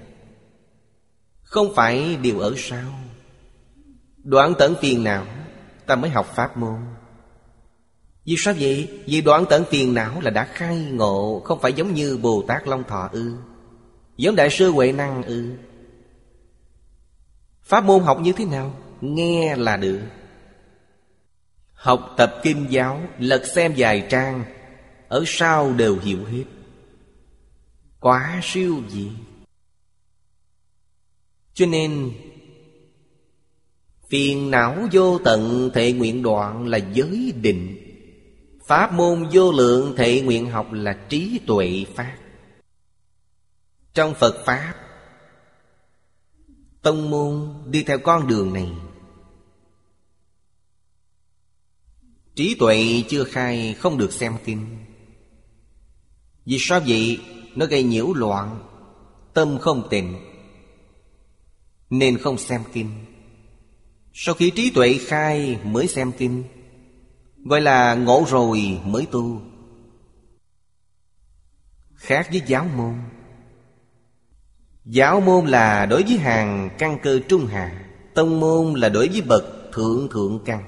Không 1.42 1.76
phải 1.76 2.16
điều 2.16 2.40
ở 2.40 2.54
sau. 2.58 2.94
Đoạn 4.18 4.54
tận 4.60 4.76
phiền 4.82 5.04
não, 5.04 5.26
Ta 5.86 5.96
mới 5.96 6.10
học 6.10 6.32
pháp 6.36 6.58
môn 6.58 6.80
vì 8.26 8.36
sao 8.38 8.54
vậy? 8.60 9.02
Vì 9.06 9.22
đoạn 9.22 9.46
tận 9.50 9.66
phiền 9.70 9.94
não 9.94 10.22
là 10.22 10.32
đã 10.32 10.46
khai 10.46 10.78
ngộ, 10.78 11.42
Không 11.46 11.60
phải 11.62 11.74
giống 11.74 11.94
như 11.94 12.18
Bồ 12.18 12.44
Tát 12.48 12.68
Long 12.68 12.84
Thọ 12.84 13.10
ư? 13.12 13.36
Giống 14.18 14.36
Đại 14.36 14.50
sư 14.50 14.72
Huệ 14.72 14.92
Năng 14.92 15.24
ư? 15.24 15.50
Pháp 17.64 17.84
môn 17.86 18.04
học 18.04 18.20
như 18.22 18.32
thế 18.32 18.46
nào? 18.46 18.76
Nghe 19.02 19.56
là 19.56 19.78
được. 19.78 20.00
Học 21.74 22.14
tập 22.18 22.40
kim 22.44 22.68
giáo, 22.70 23.02
Lật 23.20 23.46
xem 23.46 23.74
vài 23.78 24.08
trang, 24.10 24.44
Ở 25.08 25.24
sau 25.28 25.74
đều 25.74 26.00
hiểu 26.00 26.26
hết. 26.26 26.44
Quá 28.00 28.40
siêu 28.44 28.82
gì 28.90 29.12
Cho 31.54 31.66
nên, 31.66 32.12
Phiền 34.10 34.52
não 34.52 34.88
vô 34.92 35.20
tận 35.20 35.72
thệ 35.74 35.92
nguyện 35.92 36.24
đoạn 36.24 36.68
là 36.68 36.78
giới 36.78 37.34
định. 37.42 37.83
Pháp 38.66 38.94
môn 38.94 39.30
vô 39.32 39.52
lượng 39.52 39.94
thể 39.98 40.22
nguyện 40.22 40.50
học 40.50 40.68
là 40.72 41.06
trí 41.10 41.40
tuệ 41.48 41.86
Pháp. 41.96 42.18
Trong 43.94 44.14
Phật 44.14 44.44
Pháp, 44.46 44.74
Tông 46.82 47.10
môn 47.10 47.54
đi 47.66 47.84
theo 47.84 48.00
con 48.00 48.28
đường 48.28 48.54
này. 48.54 48.72
Trí 52.36 52.56
tuệ 52.60 53.04
chưa 53.10 53.24
khai, 53.24 53.74
không 53.74 53.98
được 53.98 54.14
xem 54.14 54.36
kinh. 54.46 54.86
Vì 56.46 56.58
sao 56.60 56.80
vậy? 56.88 57.22
Nó 57.56 57.66
gây 57.66 57.84
nhiễu 57.84 58.14
loạn, 58.14 58.64
Tâm 59.34 59.58
không 59.62 59.88
tịnh, 59.90 60.20
Nên 61.90 62.18
không 62.18 62.38
xem 62.38 62.62
kinh. 62.74 63.06
Sau 64.14 64.36
khi 64.36 64.50
trí 64.50 64.72
tuệ 64.72 64.98
khai 64.98 65.60
mới 65.64 65.88
xem 65.88 66.12
kinh 66.18 66.44
Gọi 67.44 67.62
là 67.62 67.96
ngộ 67.96 68.26
rồi 68.28 68.80
mới 68.86 69.06
tu. 69.12 69.42
Khác 71.96 72.28
với 72.32 72.42
giáo 72.46 72.68
môn. 72.76 72.96
Giáo 74.86 75.22
môn 75.22 75.46
là 75.46 75.86
đối 75.86 76.04
với 76.04 76.18
hàng 76.18 76.70
căn 76.78 76.98
cơ 77.04 77.20
trung 77.30 77.46
hạ, 77.46 77.84
Tông 78.14 78.40
môn 78.40 78.74
là 78.74 78.90
đối 78.90 79.08
với 79.08 79.22
bậc 79.22 79.44
thượng 79.74 80.08
thượng 80.12 80.40
căn. 80.46 80.64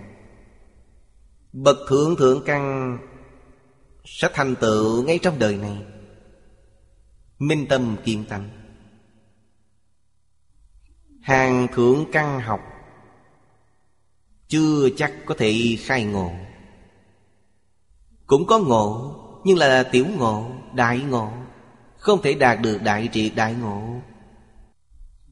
Bậc 1.54 1.78
thượng 1.90 2.16
thượng 2.16 2.44
căn 2.46 2.98
Sẽ 4.06 4.30
thành 4.34 4.56
tựu 4.56 5.04
ngay 5.04 5.20
trong 5.20 5.40
đời 5.40 5.58
này. 5.58 5.84
Minh 7.40 7.66
tâm 7.70 7.98
kiên 8.04 8.26
tâm 8.30 8.50
Hàng 11.22 11.68
thượng 11.74 12.06
căn 12.12 12.40
học 12.40 12.60
Chưa 14.48 14.90
chắc 14.98 15.14
có 15.26 15.36
thể 15.38 15.78
khai 15.80 16.04
ngộ. 16.04 16.32
Cũng 18.28 18.46
có 18.46 18.60
ngộ 18.60 19.16
Nhưng 19.44 19.58
là 19.58 19.84
tiểu 19.84 20.06
ngộ, 20.18 20.52
đại 20.74 21.00
ngộ. 21.00 21.32
Không 21.98 22.22
thể 22.22 22.34
đạt 22.34 22.62
được 22.62 22.82
đại 22.84 23.10
triệt 23.14 23.32
đại 23.36 23.54
ngộ. 23.54 23.82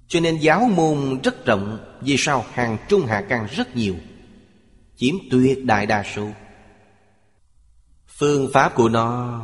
Cho 0.08 0.20
nên 0.20 0.38
giáo 0.38 0.70
môn 0.76 1.20
rất 1.24 1.46
rộng 1.46 1.78
Vì 2.02 2.16
sao 2.18 2.46
hàng 2.52 2.78
trung 2.89 3.06
hạ 3.06 3.26
căn 3.30 3.48
rất 3.52 3.76
nhiều? 3.76 3.96
Chiếm 4.96 5.16
tuyệt 5.32 5.66
đại 5.66 5.86
đa 5.86 6.04
số. 6.16 6.28
Phương 8.20 8.50
pháp 8.54 8.76
của 8.76 8.89
nó 8.89 9.39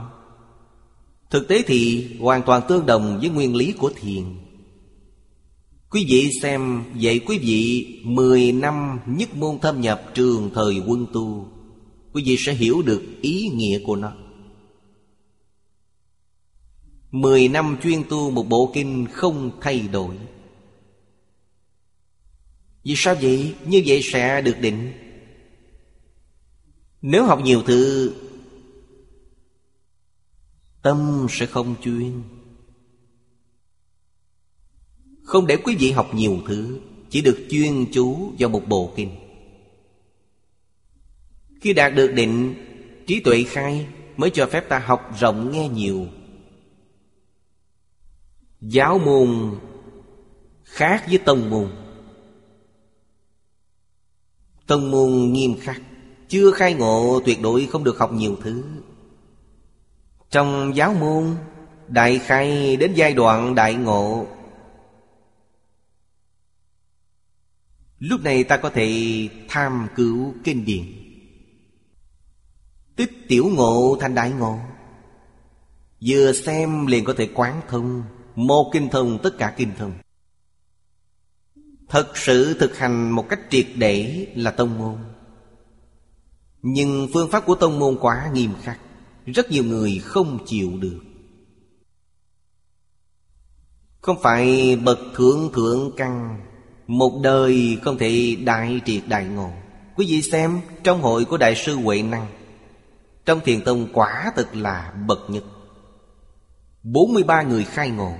Thực 1.30 1.48
tế 1.48 1.64
thì 1.68 2.08
hoàn 2.20 2.42
toàn 2.42 2.62
tương 2.68 2.86
đồng 2.86 3.18
với 3.20 3.30
nguyên 3.30 3.56
lý 3.56 3.72
của 3.72 3.92
thiền. 3.96 4.24
Quý 5.90 6.06
vị 6.10 6.30
xem 6.42 6.84
Vậy 7.02 7.20
quý 7.20 7.38
vị 7.38 7.88
10 8.04 8.52
năm 8.52 9.00
nhất 9.06 9.36
môn 9.36 9.60
thâm 9.60 9.82
nhập 9.82 10.02
trường 10.14 10.50
thời 10.54 10.82
quân 10.88 11.06
tu. 11.14 11.48
Quý 12.14 12.24
vị 12.26 12.36
sẽ 12.40 12.54
hiểu 12.54 12.82
được 12.82 13.04
ý 13.22 13.50
nghĩa 13.50 13.80
của 13.86 13.96
nó. 13.96 14.14
Mười 17.12 17.48
năm 17.48 17.78
chuyên 17.84 18.04
tu 18.10 18.32
một 18.32 18.44
bộ 18.50 18.72
kinh 18.74 19.08
không 19.12 19.60
thay 19.62 19.80
đổi. 19.80 20.16
Vì 22.84 22.94
sao 22.98 23.16
vậy? 23.22 23.56
Như 23.66 23.84
vậy 23.86 24.02
sẽ 24.04 24.42
được 24.42 24.56
định. 24.62 24.94
Nếu 27.02 27.26
học 27.26 27.42
nhiều 27.44 27.64
thứ, 27.66 28.14
Tâm 30.82 31.28
sẽ 31.30 31.46
không 31.46 31.76
chuyên. 31.82 32.24
Không 35.24 35.48
để 35.48 35.58
quý 35.58 35.76
vị 35.76 35.92
học 35.92 36.16
nhiều 36.16 36.42
thứ, 36.48 36.80
Chỉ 37.10 37.22
được 37.22 37.48
chuyên 37.50 37.86
chú 37.92 38.34
vào 38.40 38.50
một 38.50 38.64
bộ 38.68 38.94
kinh. 38.96 39.29
Khi 41.62 41.74
đạt 41.74 41.96
được 41.96 42.12
định, 42.14 42.56
Trí 43.08 43.20
tuệ 43.20 43.44
khai 43.44 43.88
Mới 44.18 44.30
cho 44.30 44.48
phép 44.48 44.70
ta 44.70 44.80
học 44.80 45.12
rộng 45.20 45.52
nghe 45.52 45.70
nhiều. 45.70 46.08
Giáo 48.62 49.00
môn 49.00 49.60
khác 50.64 51.04
với 51.08 51.18
tông 51.18 51.50
môn. 51.50 51.72
Tông 54.68 54.92
môn 54.92 55.34
nghiêm 55.34 55.56
khắc, 55.60 55.82
Chưa 56.28 56.52
khai 56.52 56.74
ngộ 56.74 57.22
tuyệt 57.26 57.42
đối 57.42 57.66
không 57.66 57.84
được 57.84 57.98
học 57.98 58.12
nhiều 58.14 58.38
thứ. 58.42 58.64
Trong 60.30 60.76
giáo 60.76 60.94
môn, 60.94 61.36
Đại 61.88 62.20
khai 62.20 62.76
đến 62.76 62.94
giai 62.94 63.14
đoạn 63.14 63.56
đại 63.56 63.74
ngộ. 63.76 64.28
Lúc 68.00 68.24
này 68.24 68.44
ta 68.44 68.58
có 68.58 68.70
thể 68.70 68.90
tham 69.48 69.88
cứu 69.96 70.34
kinh 70.44 70.66
điển. 70.66 70.99
Tích 73.00 73.26
tiểu 73.28 73.50
ngộ 73.56 73.98
thành 74.00 74.16
đại 74.16 74.32
ngộ. 74.32 74.60
Vừa 76.06 76.32
xem 76.32 76.86
liền 76.86 77.06
có 77.06 77.14
thể 77.18 77.30
quán 77.34 77.62
thông 77.68 78.04
Một 78.36 78.70
kinh 78.74 78.90
thông 78.90 79.20
tất 79.24 79.38
cả 79.38 79.54
kinh 79.58 79.72
thông. 79.78 79.94
Thật 81.90 82.18
sự 82.18 82.54
thực 82.60 82.78
hành 82.78 83.12
một 83.12 83.26
cách 83.30 83.40
triệt 83.50 83.66
để 83.76 84.28
là 84.36 84.52
tông 84.52 84.78
môn. 84.78 84.96
Nhưng 86.62 87.08
phương 87.14 87.32
pháp 87.32 87.46
của 87.46 87.56
tông 87.56 87.80
môn 87.80 87.98
quá 88.02 88.30
nghiêm 88.34 88.52
khắc, 88.62 88.80
rất 89.26 89.52
nhiều 89.52 89.64
người 89.64 90.00
không 90.04 90.40
chịu 90.46 90.72
được. 90.80 91.00
Không 94.02 94.18
phải 94.22 94.76
bậc 94.76 95.00
thượng 95.16 95.50
thượng 95.54 95.92
căn, 95.98 96.42
Một 96.88 97.20
đời 97.24 97.78
không 97.84 97.98
thể 97.98 98.38
đại 98.44 98.82
triệt 98.86 99.04
đại 99.08 99.26
ngộ. 99.26 99.50
Quý 99.96 100.06
vị 100.10 100.22
xem, 100.22 100.62
trong 100.84 101.02
hội 101.02 101.26
của 101.26 101.38
Đại 101.38 101.56
sư 101.56 101.76
Huệ 101.76 102.02
Năng 102.02 102.28
trong 103.30 103.42
thiền 103.42 103.62
tông 103.62 103.88
quả 103.94 104.32
thực 104.36 104.56
là 104.56 104.94
bậc 105.08 105.30
nhất. 105.30 105.44
43 106.84 107.42
người 107.42 107.64
khai 107.64 107.90
ngộ. 107.90 108.14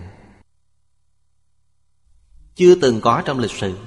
Chưa 2.56 2.76
từng 2.76 3.02
có 3.02 3.22
trong 3.26 3.40
lịch 3.40 3.52
sử. 3.52 3.78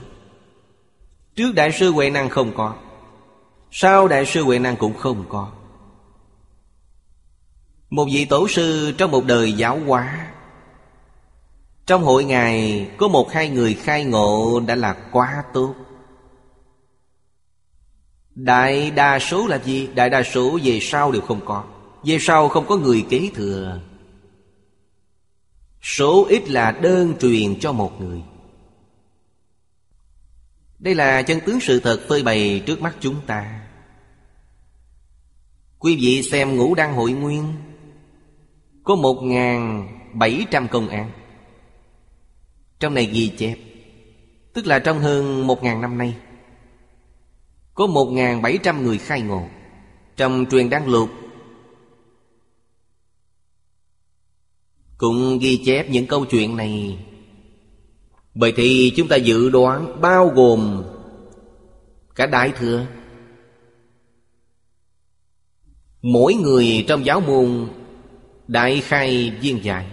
Trước 1.35 1.53
Đại 1.55 1.73
sư 1.73 1.93
Huệ 1.93 2.11
Năng 2.11 2.29
không 2.29 2.55
có. 2.57 2.75
Sau 3.71 4.09
Đại 4.09 4.27
sư 4.27 4.45
Huệ 4.45 4.59
Năng 4.59 4.77
cũng 4.77 4.99
không 4.99 5.25
có. 5.29 5.53
Một 7.91 8.07
vị 8.13 8.25
tổ 8.25 8.49
sư 8.49 8.93
trong 8.99 9.11
một 9.11 9.25
đời 9.25 9.53
giáo 9.53 9.79
hóa. 9.87 10.33
Trong 11.87 12.05
hội 12.05 12.25
ngài 12.25 12.89
có 12.97 13.09
một 13.09 13.33
hai 13.33 13.49
người 13.49 13.75
khai 13.75 14.05
ngộ 14.05 14.61
đã 14.67 14.75
là 14.75 14.97
quá 15.13 15.45
tốt. 15.53 15.75
Đại 18.35 18.91
đa 18.91 19.19
số 19.19 19.47
là 19.47 19.59
gì? 19.59 19.89
Đại 19.95 20.11
đa 20.11 20.23
số 20.23 20.59
về 20.65 20.79
sau 20.83 21.13
đều 21.13 21.23
không 21.23 21.41
có. 21.45 21.65
Về 22.05 22.19
sau 22.21 22.49
không 22.49 22.67
có 22.67 22.77
người 22.77 23.07
kế 23.11 23.31
thừa. 23.35 23.81
Số 25.83 26.27
ít 26.29 26.51
là 26.51 26.71
đơn 26.71 27.15
truyền 27.21 27.61
cho 27.61 27.73
một 27.73 28.01
người. 28.01 28.23
Đây 30.79 30.95
là 30.95 31.23
chân 31.23 31.41
tướng 31.47 31.61
sự 31.61 31.81
thật 31.81 32.01
phơi 32.09 32.23
bày 32.23 32.63
trước 32.67 32.81
mắt 32.81 32.97
chúng 33.01 33.21
ta. 33.27 33.61
Quý 35.79 35.97
vị 35.97 36.23
xem 36.23 36.57
ngũ 36.57 36.75
đăng 36.75 36.95
hội 36.95 37.13
nguyên. 37.13 37.55
Có 38.85 38.95
một 38.95 39.23
ngàn 39.23 39.89
bảy 40.13 40.47
trăm 40.51 40.69
công 40.69 40.89
án. 40.89 41.11
Trong 42.81 42.95
này 42.95 43.07
ghi 43.07 43.29
chép. 43.39 43.57
Tức 44.53 44.67
là 44.67 44.79
trong 44.79 45.01
hơn 45.01 45.47
một 45.47 45.63
ngàn 45.63 45.81
năm 45.81 45.99
nay. 45.99 46.15
Có 47.75 47.87
một 47.87 48.07
ngàn 48.07 48.43
bảy 48.43 48.59
trăm 48.63 48.85
người 48.85 48.99
khai 48.99 49.23
ngộ. 49.23 49.49
Trong 50.17 50.47
truyền 50.51 50.71
đăng 50.71 50.89
lục 50.89 51.11
Cũng 54.99 55.39
ghi 55.39 55.63
chép 55.67 55.91
những 55.91 56.07
câu 56.07 56.25
chuyện 56.25 56.57
này. 56.57 56.99
Bởi 58.35 58.53
thì 58.57 58.93
chúng 58.97 59.09
ta 59.09 59.17
dự 59.17 59.51
đoán 59.51 60.01
bao 60.01 60.29
gồm 60.29 60.85
Cả 62.15 62.27
Đại 62.27 62.53
Thừa. 62.57 62.87
Mỗi 66.03 66.35
người 66.35 66.85
trong 66.89 67.05
giáo 67.05 67.21
môn 67.21 67.69
Đại 68.49 68.81
khai 68.81 69.31
viên 69.41 69.65
giải. 69.65 69.87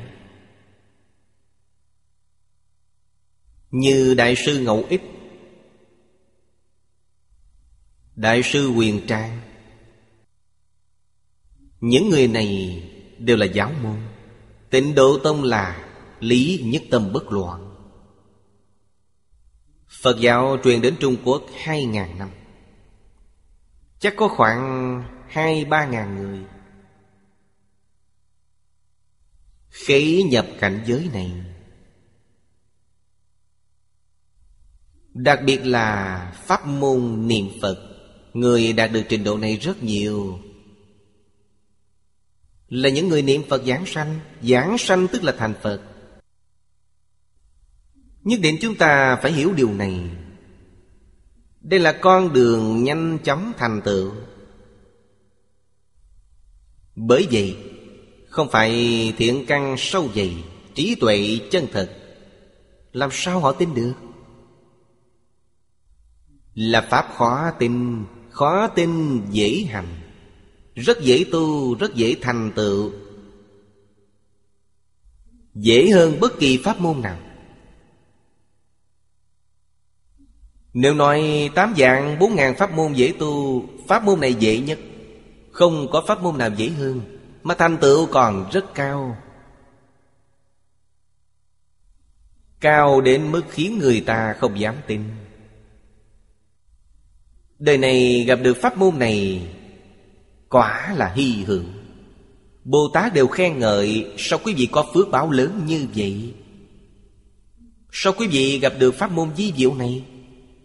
Như 3.71 4.13
Đại 4.13 4.35
sư 4.35 4.59
Ngẫu 4.59 4.83
Ích 4.89 5.18
Đại 8.19 8.43
sư 8.43 8.69
Quyền 8.69 9.07
Trang. 9.07 9.41
Những 11.79 12.09
người 12.09 12.27
này 12.27 12.83
đều 13.17 13.37
là 13.37 13.45
giáo 13.45 13.71
môn. 13.83 13.97
Tịnh 14.69 14.95
Độ 14.95 15.19
Tông 15.23 15.43
là 15.43 15.89
Lý 16.19 16.61
nhất 16.65 16.81
tâm 16.91 17.13
bất 17.13 17.31
loạn. 17.31 17.75
Phật 20.01 20.17
giáo 20.19 20.57
truyền 20.63 20.81
đến 20.81 20.95
Trung 20.99 21.17
Quốc 21.25 21.43
hai 21.63 21.85
ngàn 21.85 22.19
năm. 22.19 22.29
Chắc 23.99 24.13
có 24.17 24.27
khoảng 24.27 25.03
hai 25.27 25.65
ba 25.65 25.85
ngàn 25.85 26.15
người. 26.15 26.45
Khế 29.69 30.23
nhập 30.23 30.47
cảnh 30.59 30.83
giới 30.87 31.09
này. 31.13 31.31
Đặc 35.13 35.39
biệt 35.45 35.59
là 35.63 36.31
pháp 36.35 36.67
môn 36.67 37.27
niệm 37.27 37.49
Phật. 37.61 37.88
Người 38.33 38.73
đạt 38.73 38.91
được 38.91 39.03
trình 39.09 39.23
độ 39.23 39.37
này 39.37 39.57
rất 39.57 39.83
nhiều. 39.83 40.39
Là 42.69 42.89
những 42.89 43.07
người 43.07 43.21
niệm 43.21 43.41
Phật 43.49 43.63
giảng 43.65 43.85
sanh. 43.85 44.19
Giảng 44.41 44.77
sanh 44.77 45.07
tức 45.07 45.23
là 45.23 45.31
thành 45.37 45.53
Phật. 45.61 45.81
Nhất 48.23 48.39
định 48.41 48.57
chúng 48.61 48.75
ta 48.75 49.15
phải 49.15 49.31
hiểu 49.31 49.53
điều 49.53 49.73
này. 49.73 50.09
Đây 51.61 51.79
là 51.79 51.91
con 52.01 52.33
đường 52.33 52.83
nhanh 52.83 53.17
chóng 53.23 53.53
thành 53.57 53.81
tựu. 53.85 54.11
Bởi 56.95 57.27
vậy, 57.31 57.57
không 58.29 58.49
phải 58.51 58.73
thiện 59.17 59.45
căn 59.47 59.75
sâu 59.77 60.09
dày, 60.15 60.43
Trí 60.75 60.95
tuệ 60.95 61.39
chân 61.51 61.67
thật. 61.71 61.95
Làm 62.91 63.09
sao 63.11 63.39
họ 63.39 63.51
tin 63.51 63.73
được? 63.73 63.93
Là 66.53 66.81
pháp 66.81 67.13
khó 67.15 67.51
tin. 67.59 68.03
Khó 68.39 68.67
tin 68.67 69.21
dễ 69.31 69.65
hành. 69.69 69.87
Rất 70.75 71.01
dễ 71.01 71.25
tu, 71.31 71.75
Rất 71.75 71.95
dễ 71.95 72.15
thành 72.21 72.51
tựu. 72.55 72.91
Dễ 75.53 75.89
hơn 75.89 76.19
bất 76.19 76.39
kỳ 76.39 76.57
pháp 76.57 76.79
môn 76.79 77.01
nào. 77.01 77.17
Nếu 80.73 80.93
nói 80.93 81.49
tám 81.55 81.73
dạng, 81.77 82.19
bốn 82.19 82.35
ngàn 82.35 82.55
pháp 82.55 82.71
môn 82.71 82.93
dễ 82.93 83.13
tu, 83.19 83.63
Pháp 83.87 84.03
môn 84.03 84.19
này 84.19 84.33
dễ 84.33 84.59
nhất. 84.59 84.79
Không 85.51 85.87
có 85.91 86.03
pháp 86.07 86.21
môn 86.21 86.37
nào 86.37 86.49
dễ 86.57 86.69
hơn, 86.69 87.01
mà 87.43 87.55
thành 87.55 87.77
tựu 87.77 88.05
còn 88.05 88.49
rất 88.51 88.73
cao. 88.75 89.17
Cao 92.59 93.01
đến 93.01 93.31
mức 93.31 93.43
khiến 93.49 93.79
người 93.79 94.01
ta 94.01 94.35
không 94.39 94.59
dám 94.59 94.75
tin. 94.87 95.03
Đời 97.59 97.77
này 97.77 98.23
gặp 98.27 98.39
được 98.43 98.57
pháp 98.57 98.77
môn 98.77 98.99
này, 98.99 99.47
Quả 100.49 100.93
là 100.97 101.13
hy 101.15 101.43
hưởng. 101.43 101.73
Bồ 102.63 102.89
Tát 102.93 103.13
đều 103.13 103.27
khen 103.27 103.59
ngợi, 103.59 104.11
Sao 104.17 104.39
quý 104.43 104.53
vị 104.53 104.67
có 104.71 104.85
phước 104.93 105.09
báo 105.11 105.31
lớn 105.31 105.61
như 105.65 105.87
vậy? 105.95 106.33
Sao 107.91 108.13
quý 108.17 108.27
vị 108.27 108.59
gặp 108.59 108.73
được 108.79 108.95
pháp 108.95 109.11
môn 109.11 109.35
di 109.35 109.53
diệu 109.57 109.73
này? 109.75 110.03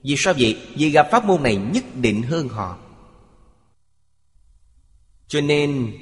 Vì 0.02 0.14
sao 0.16 0.34
vậy? 0.38 0.58
Vì 0.74 0.90
gặp 0.90 1.08
pháp 1.10 1.24
môn 1.24 1.42
này 1.42 1.56
nhất 1.56 1.84
định 1.94 2.22
hơn 2.22 2.48
họ. 2.48 2.78
Cho 5.28 5.40
nên, 5.40 5.92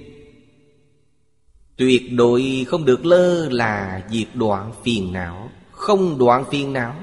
Tuyệt 1.76 2.02
đối 2.12 2.66
không 2.68 2.84
được 2.84 3.06
lơ 3.06 3.48
là 3.48 4.02
diệt 4.10 4.28
đoạn 4.34 4.72
phiền 4.84 5.12
não, 5.12 5.50
Không 5.70 6.18
đoạn 6.18 6.44
phiền 6.50 6.72
não. 6.72 6.94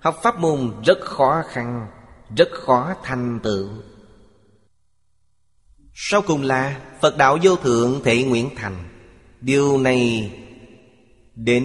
Học 0.00 0.16
pháp 0.22 0.40
môn 0.40 0.72
rất 0.84 1.00
khó 1.00 1.42
khăn. 1.48 1.86
Rất 2.36 2.48
khó 2.52 2.94
thành 3.02 3.40
tựu. 3.42 3.68
Sau 5.94 6.22
cùng 6.22 6.42
là 6.42 6.80
Phật 7.00 7.16
đạo 7.16 7.38
vô 7.42 7.56
thượng 7.56 8.00
thể 8.04 8.22
nguyện 8.22 8.50
thành. 8.56 8.88
Điều 9.40 9.78
này 9.78 10.32
Đến 11.34 11.64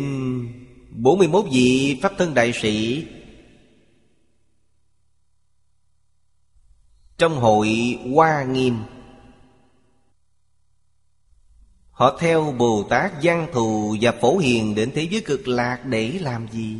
41 0.89 1.45
vị 1.51 1.99
Pháp 2.01 2.11
thân 2.17 2.33
đại 2.33 2.51
sĩ 2.53 3.07
Trong 7.17 7.35
hội 7.35 7.99
Hoa 8.13 8.43
Nghiêm. 8.43 8.77
Họ 11.91 12.17
theo 12.19 12.51
Bồ 12.57 12.83
Tát 12.89 13.11
Giang 13.23 13.47
Thù 13.53 13.95
và 14.01 14.11
Phổ 14.21 14.37
Hiền 14.37 14.75
đến 14.75 14.91
thế 14.95 15.07
giới 15.11 15.21
cực 15.21 15.47
lạc 15.47 15.85
để 15.85 16.11
làm 16.21 16.47
gì? 16.51 16.77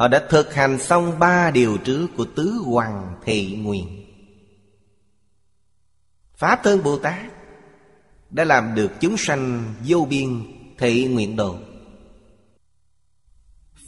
Họ 0.00 0.08
đã 0.08 0.22
thực 0.28 0.54
hành 0.54 0.78
xong 0.78 1.18
ba 1.18 1.50
điều 1.50 1.76
trước 1.76 2.06
của 2.16 2.24
Tứ 2.24 2.62
Hoàng 2.64 3.14
Thị 3.24 3.56
Nguyện. 3.62 4.06
Pháp 6.36 6.60
thân 6.62 6.82
Bồ 6.82 6.98
Tát 6.98 7.20
Đã 8.30 8.44
làm 8.44 8.74
được 8.74 8.90
chúng 9.00 9.16
sanh 9.16 9.74
vô 9.86 10.06
biên 10.10 10.42
thị 10.78 11.04
nguyện 11.04 11.36
độ. 11.36 11.56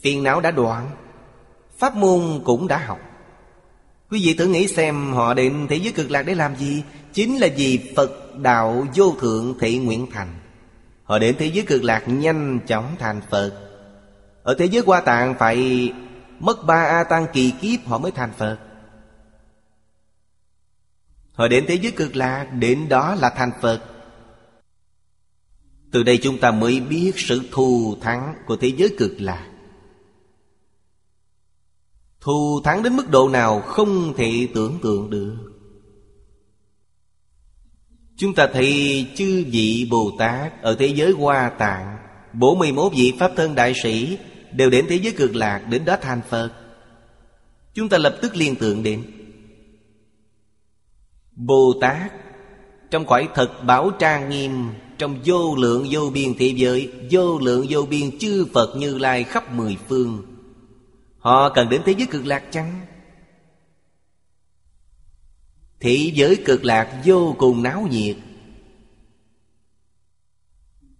Phiền 0.01 0.23
não 0.23 0.41
đã 0.41 0.51
đoạn, 0.51 0.91
Pháp 1.77 1.95
môn 1.95 2.41
cũng 2.43 2.67
đã 2.67 2.77
học. 2.77 2.99
Quý 4.09 4.21
vị 4.25 4.33
thử 4.33 4.47
nghĩ 4.47 4.67
xem 4.67 5.13
họ 5.13 5.33
đến 5.33 5.67
thế 5.69 5.75
giới 5.75 5.93
cực 5.93 6.11
lạc 6.11 6.23
để 6.23 6.35
làm 6.35 6.55
gì? 6.55 6.83
Chính 7.13 7.37
là 7.37 7.47
vì 7.55 7.93
Phật 7.95 8.37
đạo 8.37 8.85
vô 8.95 9.15
thượng 9.19 9.55
thị 9.59 9.77
nguyện 9.77 10.07
thành. 10.11 10.39
Họ 11.03 11.19
đến 11.19 11.35
thế 11.39 11.45
giới 11.45 11.65
cực 11.65 11.83
lạc 11.83 12.03
nhanh 12.07 12.59
chóng 12.67 12.95
thành 12.99 13.21
Phật. 13.29 13.72
Ở 14.43 14.53
thế 14.53 14.65
giới 14.65 14.83
hoa 14.85 15.01
tạng 15.01 15.35
phải 15.39 15.91
mất 16.39 16.65
ba 16.65 16.83
A 16.83 17.03
tăng 17.03 17.27
kỳ 17.33 17.51
kiếp 17.61 17.85
họ 17.85 17.97
mới 17.97 18.11
thành 18.11 18.33
Phật. 18.37 18.59
Họ 21.33 21.47
đến 21.47 21.65
thế 21.67 21.75
giới 21.75 21.91
cực 21.91 22.15
lạc, 22.15 22.43
Đến 22.59 22.89
đó 22.89 23.15
là 23.15 23.29
thành 23.29 23.51
Phật. 23.61 23.81
Từ 25.91 26.03
đây 26.03 26.19
chúng 26.23 26.39
ta 26.39 26.51
mới 26.51 26.79
biết 26.79 27.11
sự 27.15 27.41
thù 27.51 27.95
thắng 28.01 28.35
của 28.47 28.55
thế 28.55 28.67
giới 28.77 28.95
cực 28.97 29.15
lạc. 29.17 29.49
Thù 32.21 32.61
thắng 32.63 32.83
đến 32.83 32.95
mức 32.95 33.09
độ 33.09 33.29
nào 33.29 33.61
không 33.61 34.13
thể 34.17 34.47
tưởng 34.53 34.79
tượng 34.83 35.09
được. 35.09 35.35
Chúng 38.17 38.35
ta 38.35 38.47
thấy 38.53 39.07
chư 39.15 39.45
vị 39.51 39.87
Bồ 39.91 40.11
Tát 40.19 40.61
Ở 40.61 40.75
thế 40.79 40.87
giới 40.87 41.11
Hoa 41.11 41.49
Tạng 41.49 41.97
Bổ 42.33 42.55
11 42.55 42.93
vị 42.95 43.13
Pháp 43.19 43.31
Thân 43.35 43.55
Đại 43.55 43.73
Sĩ 43.83 44.17
Đều 44.55 44.69
đến 44.69 44.85
thế 44.89 44.95
giới 44.95 45.13
cực 45.13 45.35
lạc, 45.35 45.65
Đến 45.69 45.85
đó 45.85 45.97
thành 46.01 46.21
Phật 46.29 46.51
Chúng 47.73 47.89
ta 47.89 47.97
lập 47.97 48.17
tức 48.21 48.35
liên 48.35 48.55
tưởng 48.55 48.83
đến 48.83 49.03
Bồ 51.35 51.73
Tát 51.81 52.11
Trong 52.91 53.05
cõi 53.05 53.29
thật 53.35 53.63
bảo 53.63 53.91
trang 53.99 54.29
nghiêm, 54.29 54.69
Trong 54.97 55.19
vô 55.25 55.55
lượng 55.55 55.87
vô 55.91 56.09
biên 56.13 56.33
thế 56.39 56.53
giới, 56.55 56.93
Vô 57.11 57.39
lượng 57.39 57.65
vô 57.69 57.85
biên 57.85 58.19
chư 58.19 58.45
Phật 58.53 58.75
như 58.77 58.97
lai 58.97 59.23
khắp 59.23 59.53
mười 59.53 59.77
phương. 59.87 60.23
Họ 61.23 61.49
cần 61.49 61.69
đến 61.69 61.81
thế 61.85 61.95
giới 61.97 62.07
cực 62.07 62.25
lạc 62.25 62.43
chăng? 62.51 62.81
Thế 65.79 66.11
giới 66.13 66.43
cực 66.45 66.65
lạc 66.65 67.01
vô 67.05 67.35
cùng 67.37 67.63
náo 67.63 67.87
nhiệt. 67.91 68.15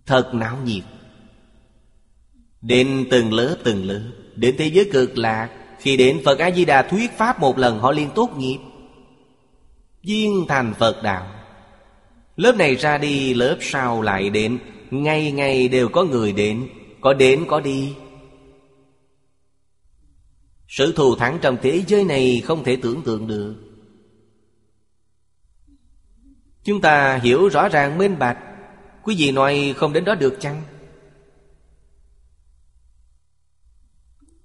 Thật 0.05 0.31
náo 0.33 0.57
nhiệt. 0.65 0.83
Đến 2.63 3.07
từng 3.11 3.33
lớp 3.33 3.55
từng 3.63 3.85
lớp 3.85 4.11
Đến 4.35 4.55
thế 4.57 4.67
giới 4.67 4.89
cực 4.91 5.17
lạc, 5.17 5.49
Khi 5.79 5.97
đến 5.97 6.21
Phật 6.25 6.39
A-di-đà 6.39 6.81
thuyết 6.81 7.11
Pháp 7.17 7.39
một 7.39 7.57
lần, 7.57 7.79
Họ 7.79 7.91
liền 7.91 8.09
tốt 8.15 8.29
nghiệp. 8.37 8.57
Viên 10.03 10.45
thành 10.47 10.73
Phật 10.79 11.03
đạo. 11.03 11.27
Lớp 12.35 12.55
này 12.55 12.75
ra 12.75 12.97
đi, 12.97 13.33
Lớp 13.33 13.57
sau 13.61 14.01
lại 14.01 14.29
đến, 14.29 14.59
Ngày 14.91 15.31
ngày 15.31 15.67
đều 15.67 15.89
có 15.89 16.03
người 16.03 16.31
đến, 16.31 16.67
Có 17.01 17.13
đến 17.13 17.45
có 17.47 17.59
đi. 17.59 17.93
Sự 20.67 20.93
thù 20.95 21.15
thắng 21.15 21.37
trong 21.41 21.57
thế 21.61 21.83
giới 21.87 22.03
này 22.03 22.41
Không 22.45 22.63
thể 22.63 22.77
tưởng 22.81 23.01
tượng 23.01 23.27
được. 23.27 23.55
Chúng 26.63 26.81
ta 26.81 27.19
hiểu 27.23 27.47
rõ 27.47 27.69
ràng 27.69 27.97
minh 27.97 28.19
bạch, 28.19 28.37
Quý 29.03 29.15
vị 29.17 29.31
nói 29.31 29.73
không 29.77 29.93
đến 29.93 30.05
đó 30.05 30.15
được 30.15 30.37
chăng? 30.39 30.61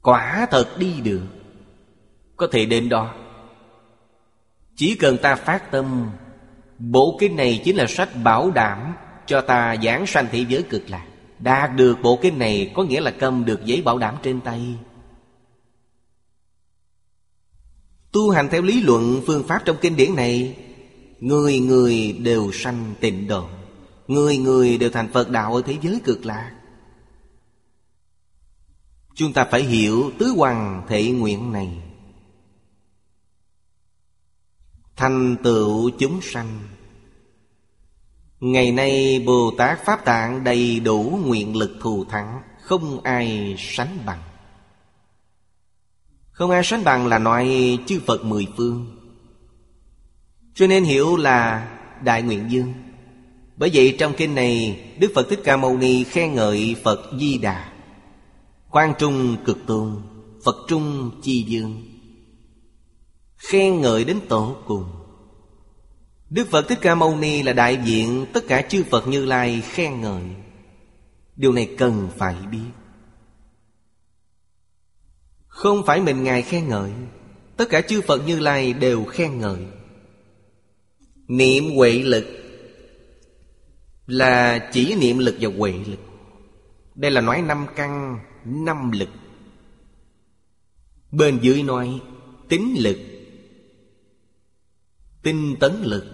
Quả 0.08 0.46
thật 0.50 0.78
đi 0.78 1.00
được. 1.00 1.22
Có 2.36 2.48
thể 2.52 2.66
đến 2.66 2.88
đó. 2.88 3.14
Chỉ 4.76 4.94
cần 4.94 5.18
ta 5.22 5.34
phát 5.34 5.70
tâm, 5.70 6.10
Bộ 6.78 7.16
kinh 7.20 7.36
này 7.36 7.62
chính 7.64 7.76
là 7.76 7.86
sách 7.86 8.08
bảo 8.24 8.50
đảm 8.50 8.94
Cho 9.26 9.40
ta 9.40 9.76
giảng 9.82 10.06
sanh 10.06 10.26
thế 10.32 10.44
giới 10.48 10.62
cực 10.62 10.90
lạc. 10.90 11.06
Đạt 11.38 11.76
được 11.76 11.98
bộ 12.02 12.18
kinh 12.22 12.38
này 12.38 12.72
Có 12.74 12.82
nghĩa 12.82 13.00
là 13.00 13.10
cầm 13.10 13.44
được 13.44 13.64
giấy 13.64 13.82
bảo 13.82 13.98
đảm 13.98 14.14
trên 14.22 14.40
tay. 14.40 14.60
Tu 18.12 18.30
hành 18.30 18.48
theo 18.48 18.62
lý 18.62 18.82
luận 18.82 19.22
phương 19.26 19.44
pháp 19.48 19.62
trong 19.64 19.76
kinh 19.80 19.96
điển 19.96 20.16
này, 20.16 20.56
Người 21.20 21.58
người 21.58 22.12
đều 22.12 22.50
sanh 22.52 22.94
tịnh 23.00 23.28
độ. 23.28 23.48
Người 24.06 24.36
người 24.36 24.78
đều 24.78 24.90
thành 24.90 25.08
Phật 25.12 25.30
đạo 25.30 25.54
ở 25.54 25.62
thế 25.66 25.76
giới 25.82 26.00
cực 26.04 26.26
lạc. 26.26 26.57
Chúng 29.18 29.32
ta 29.32 29.44
phải 29.44 29.62
hiểu 29.62 30.10
tứ 30.18 30.26
hoàng 30.36 30.82
thể 30.88 31.10
nguyện 31.10 31.52
này. 31.52 31.68
Thành 34.96 35.36
tựu 35.42 35.90
chúng 35.98 36.20
sanh. 36.22 36.60
Ngày 38.40 38.72
nay 38.72 39.22
Bồ 39.26 39.50
Tát 39.58 39.84
Pháp 39.84 40.04
Tạng 40.04 40.44
đầy 40.44 40.80
đủ 40.80 41.18
nguyện 41.24 41.56
lực 41.56 41.76
thù 41.80 42.04
thắng, 42.04 42.42
Không 42.62 43.00
ai 43.00 43.54
sánh 43.58 43.98
bằng. 44.06 44.22
Không 46.30 46.50
ai 46.50 46.64
sánh 46.64 46.84
bằng 46.84 47.06
là 47.06 47.18
nói 47.18 47.78
chư 47.86 48.00
Phật 48.06 48.24
mười 48.24 48.46
phương. 48.56 48.96
Cho 50.54 50.66
nên 50.66 50.84
hiểu 50.84 51.16
là 51.16 51.68
Đại 52.04 52.22
Nguyện 52.22 52.50
Dương 52.50 52.72
Bởi 53.56 53.70
vậy 53.72 53.96
trong 53.98 54.12
kinh 54.16 54.34
này, 54.34 54.80
Đức 54.98 55.12
Phật 55.14 55.26
Thích 55.30 55.40
Ca 55.44 55.56
Mâu 55.56 55.76
Ni 55.76 56.04
khen 56.04 56.34
ngợi 56.34 56.76
Phật 56.84 57.00
Di 57.20 57.38
Đà. 57.38 57.77
Quan 58.70 58.94
Trung 58.98 59.36
Cực 59.44 59.58
Tôn 59.66 60.02
Phật 60.44 60.56
Trung 60.68 61.10
Chi 61.22 61.42
Dương. 61.42 61.82
Khen 63.36 63.80
ngợi 63.80 64.04
đến 64.04 64.20
tổ 64.28 64.56
cùng. 64.66 64.84
Đức 66.30 66.48
Phật 66.50 66.68
Thích 66.68 66.78
Ca 66.82 66.94
Mâu 66.94 67.16
Ni 67.16 67.42
là 67.42 67.52
đại 67.52 67.78
diện 67.84 68.26
Tất 68.32 68.44
cả 68.48 68.62
chư 68.62 68.84
Phật 68.90 69.08
Như 69.08 69.24
Lai 69.24 69.60
khen 69.60 70.00
ngợi. 70.00 70.22
Điều 71.36 71.52
này 71.52 71.74
cần 71.78 72.08
phải 72.16 72.34
biết. 72.50 72.68
Không 75.46 75.82
phải 75.86 76.00
mình 76.00 76.24
Ngài 76.24 76.42
khen 76.42 76.68
ngợi, 76.68 76.90
Tất 77.56 77.68
cả 77.70 77.80
chư 77.80 78.00
Phật 78.00 78.26
Như 78.26 78.38
Lai 78.38 78.72
đều 78.72 79.04
khen 79.04 79.38
ngợi. 79.38 79.66
Niệm 81.28 81.64
huệ 81.76 81.92
lực 81.92 82.26
Là 84.06 84.68
chỉ 84.72 84.94
niệm 84.94 85.18
lực 85.18 85.36
và 85.40 85.50
huệ 85.58 85.72
lực. 85.72 86.00
Đây 86.94 87.10
là 87.10 87.20
nói 87.20 87.42
năm 87.42 87.66
căn 87.76 88.18
Năm 88.44 88.90
lực. 88.90 89.08
Bên 91.12 91.38
dưới 91.42 91.62
nói, 91.62 92.00
Tính 92.48 92.74
lực, 92.78 92.98
Tinh 95.22 95.56
tấn 95.60 95.82
lực, 95.82 96.04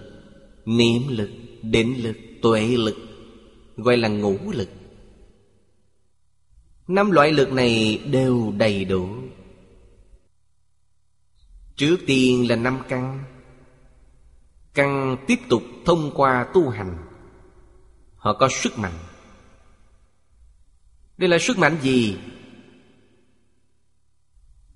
Niệm 0.65 1.03
lực, 1.09 1.31
Định 1.63 2.03
lực, 2.03 2.17
Tuệ 2.43 2.77
lực, 2.77 2.97
Gọi 3.77 3.97
là 3.97 4.09
ngũ 4.09 4.39
lực. 4.53 4.69
Năm 6.89 7.11
loại 7.11 7.33
lực 7.33 7.53
này 7.53 8.03
đều 8.11 8.53
đầy 8.57 8.85
đủ. 8.85 9.09
Trước 11.77 11.97
tiên 12.07 12.49
là 12.49 12.57
năm 12.57 12.79
căn. 12.89 13.25
Căn 14.75 15.17
tiếp 15.27 15.39
tục 15.49 15.63
thông 15.87 16.11
qua 16.15 16.47
tu 16.55 16.69
hành. 16.69 16.97
Họ 18.17 18.37
có 18.39 18.49
sức 18.49 18.79
mạnh. 18.79 18.99
Đây 21.17 21.29
là 21.29 21.39
sức 21.39 21.59
mạnh 21.59 21.77
gì? 21.83 22.19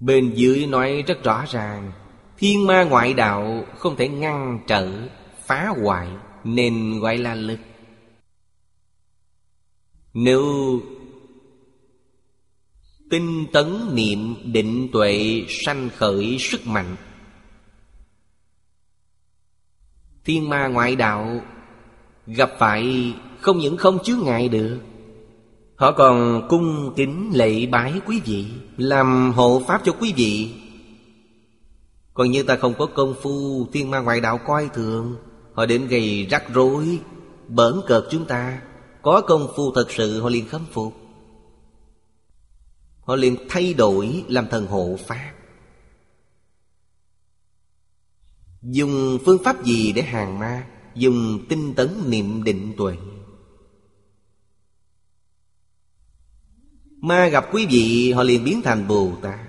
Bên 0.01 0.33
dưới 0.35 0.67
nói 0.67 1.05
rất 1.07 1.25
rõ 1.25 1.45
ràng, 1.49 1.93
Thiên 2.37 2.67
ma 2.67 2.85
ngoại 2.85 3.15
đạo 3.15 3.67
không 3.79 3.97
thể 3.97 4.09
ngăn 4.09 4.61
trở, 4.67 5.09
Phá 5.47 5.69
hoại, 5.83 6.09
Nên 6.45 7.01
gọi 7.01 7.19
là 7.19 7.35
lực 7.35 7.59
Nếu 10.15 10.45
Tinh 13.11 13.47
tấn 13.53 13.95
niệm 13.95 14.37
định 14.53 14.89
tuệ 14.93 15.45
sanh 15.49 15.91
khởi 15.97 16.37
sức 16.39 16.67
mạnh, 16.67 16.97
Thiên 20.25 20.49
ma 20.49 20.69
ngoại 20.69 20.97
đạo 20.97 21.41
Gặp 22.27 22.51
phải 22.59 23.15
không 23.41 23.59
những 23.59 23.77
không 23.77 23.99
chứa 24.05 24.17
ngại 24.17 24.49
được 24.49 24.81
Họ 25.79 25.93
còn 25.93 26.47
cung 26.49 26.93
kính 26.97 27.31
lệ 27.35 27.67
bái 27.67 28.01
quý 28.07 28.21
vị, 28.25 28.47
Làm 28.77 29.33
hộ 29.33 29.63
pháp 29.67 29.81
cho 29.85 29.93
quý 30.01 30.13
vị. 30.17 30.55
Còn 32.15 32.31
như 32.31 32.43
ta 32.43 32.57
không 32.57 32.75
có 32.79 32.87
công 32.87 33.15
phu, 33.23 33.67
Thiên 33.73 33.91
ma 33.91 34.01
ngoại 34.01 34.21
đạo 34.21 34.39
coi 34.47 34.69
thường, 34.75 35.17
Họ 35.55 35.67
đến 35.67 35.87
gây 35.87 36.27
rắc 36.31 36.55
rối, 36.55 36.99
Bỡn 37.49 37.81
cợt 37.87 38.05
chúng 38.11 38.25
ta. 38.25 38.63
Có 39.03 39.21
công 39.21 39.49
phu 39.57 39.73
thật 39.75 39.91
sự, 39.91 40.21
họ 40.21 40.29
liền 40.29 40.49
khâm 40.49 40.65
phục. 40.73 40.95
Họ 43.01 43.17
liền 43.17 43.37
thay 43.49 43.75
đổi 43.75 44.25
làm 44.29 44.49
thần 44.51 44.67
hộ 44.67 44.99
pháp. 45.07 45.33
Dùng 48.63 49.19
phương 49.25 49.45
pháp 49.45 49.65
gì 49.65 49.93
để 49.93 50.03
hàng 50.03 50.39
ma? 50.39 50.67
Dùng 50.95 51.39
tinh 51.49 51.75
tấn 51.75 51.89
niệm 52.07 52.45
định 52.45 52.75
tuệ. 52.77 52.97
Ma 57.01 57.29
gặp 57.29 57.47
quý 57.53 57.67
vị, 57.71 58.13
họ 58.13 58.23
liền 58.23 58.45
biến 58.45 58.63
thành 58.63 58.89
Bồ 58.89 59.13
Tát. 59.23 59.41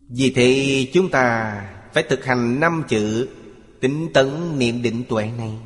Vì 0.00 0.32
thế, 0.32 0.90
chúng 0.92 1.10
ta 1.10 1.54
phải 1.92 2.02
thực 2.02 2.24
hành 2.24 2.60
năm 2.60 2.82
chữ 2.88 3.28
Tĩnh 3.80 4.08
tấn 4.14 4.58
niệm 4.58 4.82
định 4.82 5.04
tuệ 5.08 5.30
này. 5.30 5.58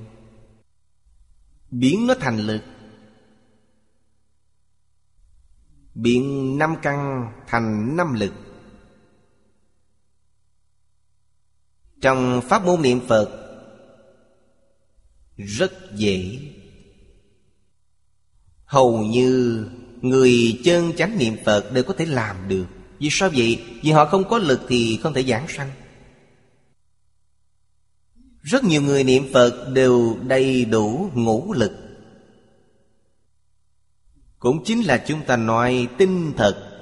Biến 1.71 2.07
nó 2.07 2.15
thành 2.21 2.39
lực. 2.39 2.63
Biến 5.95 6.59
năm 6.59 6.75
căn 6.83 7.27
thành 7.47 7.97
năm 7.97 8.15
lực. 8.15 8.33
Trong 12.01 12.41
pháp 12.45 12.65
môn 12.65 12.83
niệm 12.83 13.01
Phật, 13.09 13.47
Rất 15.37 15.73
dễ. 15.95 16.39
Hầu 18.67 18.99
như 18.99 19.65
người 20.01 20.61
chân 20.65 20.93
chánh 20.97 21.19
niệm 21.19 21.37
Phật 21.45 21.73
đều 21.73 21.85
có 21.85 21.95
thể 21.95 22.07
làm 22.07 22.49
được. 22.49 22.67
Vì 22.99 23.09
sao 23.11 23.31
vậy? 23.37 23.65
Vì 23.83 23.91
họ 23.91 24.05
không 24.05 24.29
có 24.29 24.39
lực 24.39 24.61
thì 24.69 24.99
không 25.03 25.15
thể 25.15 25.23
giảng 25.23 25.49
sanh. 25.49 25.71
Rất 28.43 28.65
nhiều 28.65 28.83
người 28.83 29.05
niệm 29.05 29.29
Phật 29.33 29.69
đều 29.73 30.17
đầy 30.23 30.65
đủ 30.65 31.11
ngũ 31.15 31.53
lực. 31.53 31.73
Cũng 34.39 34.65
chính 34.65 34.83
là 34.83 35.05
chúng 35.07 35.21
ta 35.27 35.37
nói 35.37 35.89
tinh 35.99 36.33
thật, 36.37 36.73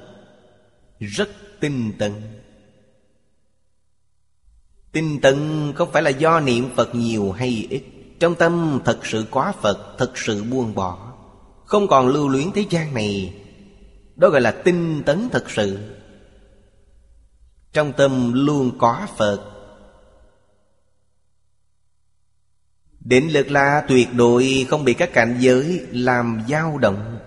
Rất 0.99 1.29
tinh 1.59 1.91
tận 1.97 2.21
Tinh 4.91 5.19
tận 5.21 5.73
không 5.75 5.91
phải 5.91 6.03
là 6.03 6.09
do 6.09 6.39
niệm 6.39 6.69
Phật 6.75 6.95
nhiều 6.95 7.31
hay 7.31 7.67
ít. 7.69 7.83
Trong 8.19 8.35
tâm 8.35 8.79
thật 8.85 8.99
sự 9.03 9.25
quá 9.31 9.53
Phật, 9.61 9.95
Thật 9.97 10.17
sự 10.17 10.43
buông 10.43 10.75
bỏ. 10.75 11.04
Không 11.75 11.87
còn 11.87 12.07
lưu 12.07 12.29
luyến 12.29 12.51
thế 12.51 12.65
gian 12.69 12.93
này. 12.93 13.33
Đó 14.15 14.29
gọi 14.29 14.41
là 14.41 14.51
tinh 14.51 15.03
tấn 15.05 15.29
thật 15.31 15.49
sự. 15.49 15.79
Trong 17.73 17.93
tâm 17.97 18.33
luôn 18.33 18.77
có 18.77 19.07
Phật. 19.17 19.51
Định 22.99 23.33
lực 23.33 23.51
là 23.51 23.85
tuyệt 23.87 24.07
đối 24.13 24.65
không 24.69 24.83
bị 24.83 24.93
các 24.93 25.13
cảnh 25.13 25.37
giới 25.39 25.85
làm 25.91 26.41
dao 26.49 26.77
động. 26.77 27.19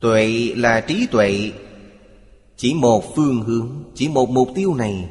Tuệ 0.00 0.52
là 0.56 0.80
trí 0.80 1.06
tuệ, 1.06 1.52
chỉ 2.56 2.74
một 2.74 3.16
phương 3.16 3.42
hướng, 3.42 3.84
Chỉ 3.94 4.08
một 4.08 4.30
mục 4.30 4.48
tiêu 4.54 4.74
này. 4.74 5.10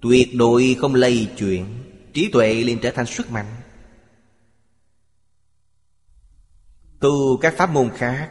Tuyệt 0.00 0.28
đối 0.34 0.76
không 0.80 0.94
lây 0.94 1.28
chuyển, 1.38 1.66
Trí 2.12 2.28
tuệ 2.32 2.54
liền 2.54 2.78
trở 2.78 2.90
thành 2.90 3.06
sức 3.06 3.30
mạnh. 3.30 3.55
Tu 7.00 7.36
các 7.36 7.54
pháp 7.56 7.70
môn 7.70 7.90
khác. 7.90 8.30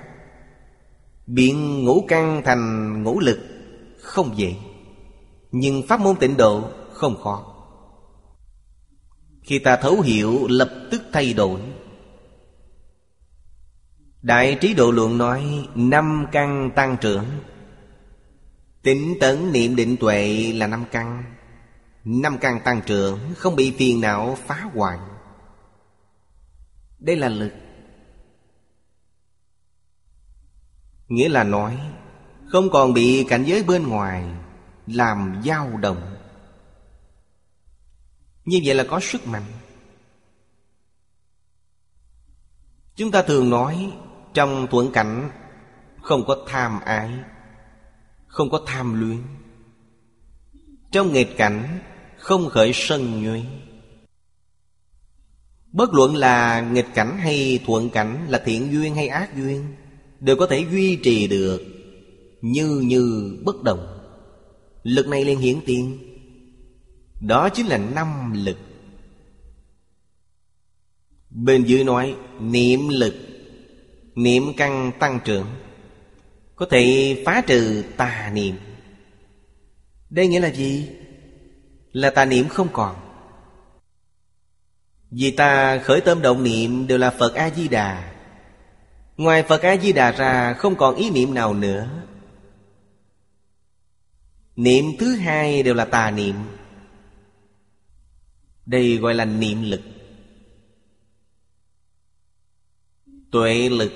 Biến 1.27 1.85
ngũ 1.85 2.05
căn 2.07 2.41
thành 2.45 3.03
ngũ 3.03 3.19
lực, 3.19 3.39
Không 4.01 4.37
dễ. 4.37 4.55
Nhưng 5.51 5.87
pháp 5.87 5.99
môn 5.99 6.15
tịnh 6.15 6.37
độ, 6.37 6.69
không 6.91 7.21
khó. 7.23 7.55
Khi 9.43 9.59
ta 9.59 9.75
thấu 9.75 10.01
hiểu, 10.01 10.47
lập 10.49 10.71
tức 10.91 11.01
thay 11.13 11.33
đổi. 11.33 11.61
Đại 14.21 14.57
trí 14.61 14.73
độ 14.73 14.91
luận 14.91 15.17
nói, 15.17 15.67
Năm 15.75 16.25
căn 16.31 16.71
tăng 16.75 16.97
trưởng. 17.01 17.25
Tĩnh 18.83 19.17
tấn 19.19 19.51
niệm 19.51 19.75
định 19.75 19.97
tuệ 19.97 20.51
là 20.55 20.67
năm 20.67 20.85
căn. 20.91 21.23
Năm 22.03 22.37
căn 22.37 22.59
tăng 22.65 22.81
trưởng, 22.85 23.19
Không 23.37 23.55
bị 23.55 23.75
phiền 23.77 24.01
não 24.01 24.37
phá 24.45 24.69
hoại. 24.73 24.99
Đây 26.99 27.15
là 27.15 27.29
lực 27.29 27.51
Nghĩa 31.07 31.29
là 31.29 31.43
nói, 31.43 31.79
Không 32.47 32.69
còn 32.69 32.93
bị 32.93 33.25
cảnh 33.29 33.43
giới 33.43 33.63
bên 33.63 33.87
ngoài 33.87 34.25
Làm 34.87 35.41
dao 35.45 35.77
động. 35.77 36.15
Như 38.45 38.61
vậy 38.65 38.75
là 38.75 38.85
có 38.89 38.99
sức 38.99 39.27
mạnh. 39.27 39.45
Chúng 42.95 43.11
ta 43.11 43.21
thường 43.21 43.49
nói, 43.49 43.93
Trong 44.33 44.67
thuận 44.71 44.91
cảnh, 44.91 45.29
Không 46.01 46.25
có 46.27 46.37
tham 46.47 46.79
ái, 46.79 47.11
không 48.27 48.49
có 48.49 48.61
tham 48.65 48.99
luyến. 48.99 49.21
Trong 50.91 51.13
nghịch 51.13 51.37
cảnh, 51.37 51.79
không 52.17 52.49
khởi 52.49 52.71
sân 52.73 53.23
nhuế. 53.23 53.41
Bất 55.71 55.93
luận 55.93 56.15
là 56.15 56.61
nghịch 56.61 56.87
cảnh 56.93 57.17
hay 57.17 57.59
thuận 57.65 57.89
cảnh, 57.89 58.25
là 58.29 58.41
thiện 58.45 58.71
duyên 58.71 58.95
hay 58.95 59.07
ác 59.07 59.35
duyên 59.35 59.75
đều 60.19 60.35
có 60.35 60.47
thể 60.47 60.65
duy 60.71 60.95
trì 60.95 61.27
được 61.27 61.61
như 62.41 62.83
như 62.85 63.35
bất 63.43 63.63
động 63.63 63.95
lực 64.85 65.07
này 65.07 65.25
liền 65.25 65.39
hiển 65.39 65.57
tiền. 65.65 65.97
Đó 67.21 67.49
chính 67.49 67.67
là 67.67 67.77
năm 67.77 68.33
lực. 68.45 68.57
Bên 71.29 71.63
dưới 71.63 71.83
nói, 71.83 72.15
niệm 72.39 72.89
lực, 72.89 73.15
niệm 74.15 74.43
căn 74.57 74.91
tăng 74.99 75.19
trưởng, 75.25 75.47
có 76.55 76.65
thể 76.71 77.15
phá 77.25 77.41
trừ 77.47 77.83
tà 77.97 78.31
niệm. 78.33 78.55
Đây 80.09 80.27
nghĩa 80.27 80.39
là 80.39 80.51
gì? 80.51 80.89
Là 81.91 82.09
tà 82.09 82.25
niệm 82.25 82.47
không 82.47 82.67
còn. 82.73 82.95
Vì 85.11 85.31
ta 85.31 85.77
khởi 85.77 86.01
tâm 86.01 86.21
động 86.21 86.43
niệm 86.43 86.87
đều 86.87 86.97
là 86.97 87.09
Phật 87.09 87.33
A-di-đà 87.33 88.14
Ngoài 89.17 89.43
Phật 89.43 89.61
A-di-đà 89.61 90.11
ra, 90.11 90.53
không 90.53 90.75
còn 90.75 90.95
ý 90.95 91.09
niệm 91.09 91.33
nào 91.33 91.53
nữa. 91.53 91.89
Niệm 94.55 94.85
thứ 94.99 95.15
hai 95.15 95.63
đều 95.63 95.73
là 95.73 95.85
tà 95.85 96.11
niệm. 96.11 96.35
Đây 98.65 98.97
gọi 98.97 99.13
là 99.13 99.25
niệm 99.25 99.63
lực. 99.63 99.81
Tuệ 103.31 103.69
lực. 103.69 103.93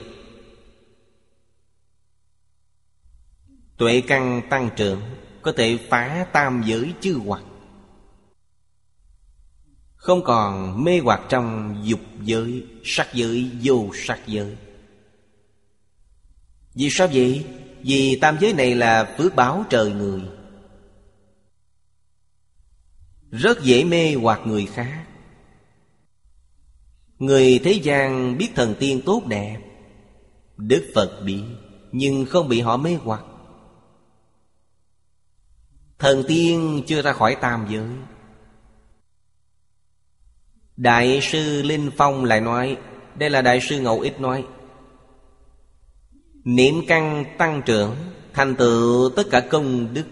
Tuệ 3.77 4.01
căn 4.07 4.41
tăng 4.49 4.69
trưởng, 4.75 5.01
Có 5.41 5.53
thể 5.57 5.79
phá 5.89 6.27
tam 6.33 6.63
giới 6.65 6.93
chư 7.01 7.19
hoặc. 7.25 7.43
Không 9.95 10.23
còn 10.23 10.83
mê 10.83 10.99
hoặc 10.99 11.21
trong 11.29 11.79
dục 11.83 11.99
giới, 12.21 12.67
Sắc 12.83 13.07
giới, 13.13 13.51
vô 13.63 13.91
sắc 13.93 14.19
giới. 14.27 14.57
Vì 16.73 16.89
sao 16.91 17.07
vậy? 17.13 17.45
Vì 17.81 18.19
tam 18.21 18.37
giới 18.39 18.53
này 18.53 18.75
là 18.75 19.15
phước 19.17 19.35
báo 19.35 19.65
trời 19.69 19.91
người. 19.91 20.21
Rất 23.31 23.63
dễ 23.63 23.83
mê 23.83 24.13
hoặc 24.13 24.39
người 24.45 24.65
khác. 24.65 25.05
Người 27.19 27.59
thế 27.63 27.71
gian 27.71 28.37
biết 28.37 28.49
thần 28.55 28.75
tiên 28.79 29.01
tốt 29.05 29.23
đẹp, 29.27 29.59
Đức 30.57 30.91
Phật 30.95 31.21
biết 31.25 31.43
Nhưng 31.91 32.25
không 32.25 32.49
bị 32.49 32.61
họ 32.61 32.77
mê 32.77 32.97
hoặc. 33.03 33.23
Thần 35.99 36.23
tiên 36.27 36.83
chưa 36.87 37.01
ra 37.01 37.13
khỏi 37.13 37.37
tam 37.41 37.67
giới. 37.69 37.89
Đại 40.77 41.19
sư 41.21 41.61
Linh 41.61 41.91
Phong 41.97 42.25
lại 42.25 42.41
nói, 42.41 42.77
Đây 43.15 43.29
là 43.29 43.41
Đại 43.41 43.61
sư 43.61 43.81
Ngậu 43.81 43.99
Ích 43.99 44.21
nói 44.21 44.45
Niệm 46.43 46.75
căn 46.87 47.25
tăng 47.37 47.61
trưởng, 47.65 47.95
Thành 48.33 48.55
tựu 48.55 49.09
tất 49.15 49.23
cả 49.31 49.39
công 49.39 49.93
đức. 49.93 50.05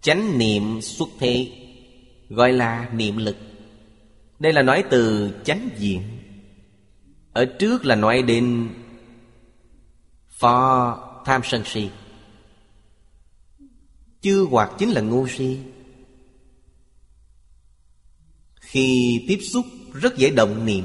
Chánh 0.00 0.38
niệm 0.38 0.80
xuất 0.80 1.08
thế, 1.18 1.50
Gọi 2.28 2.52
là 2.52 2.88
niệm 2.94 3.16
lực. 3.16 3.36
Đây 4.38 4.52
là 4.52 4.62
nói 4.62 4.84
từ 4.90 5.30
chánh 5.44 5.68
diện. 5.78 6.02
Ở 7.32 7.44
trước 7.44 7.84
là 7.84 7.94
nói 7.94 8.22
đến 8.22 8.68
Phò 10.28 10.98
tham 11.24 11.40
sân 11.44 11.62
si. 11.64 11.90
Chư 14.20 14.46
hoặc 14.50 14.70
chính 14.78 14.90
là 14.90 15.00
ngu 15.00 15.28
si. 15.28 15.58
Khi 18.60 19.24
tiếp 19.28 19.38
xúc, 19.52 19.66
rất 19.92 20.16
dễ 20.16 20.30
động 20.30 20.66
niệm. 20.66 20.84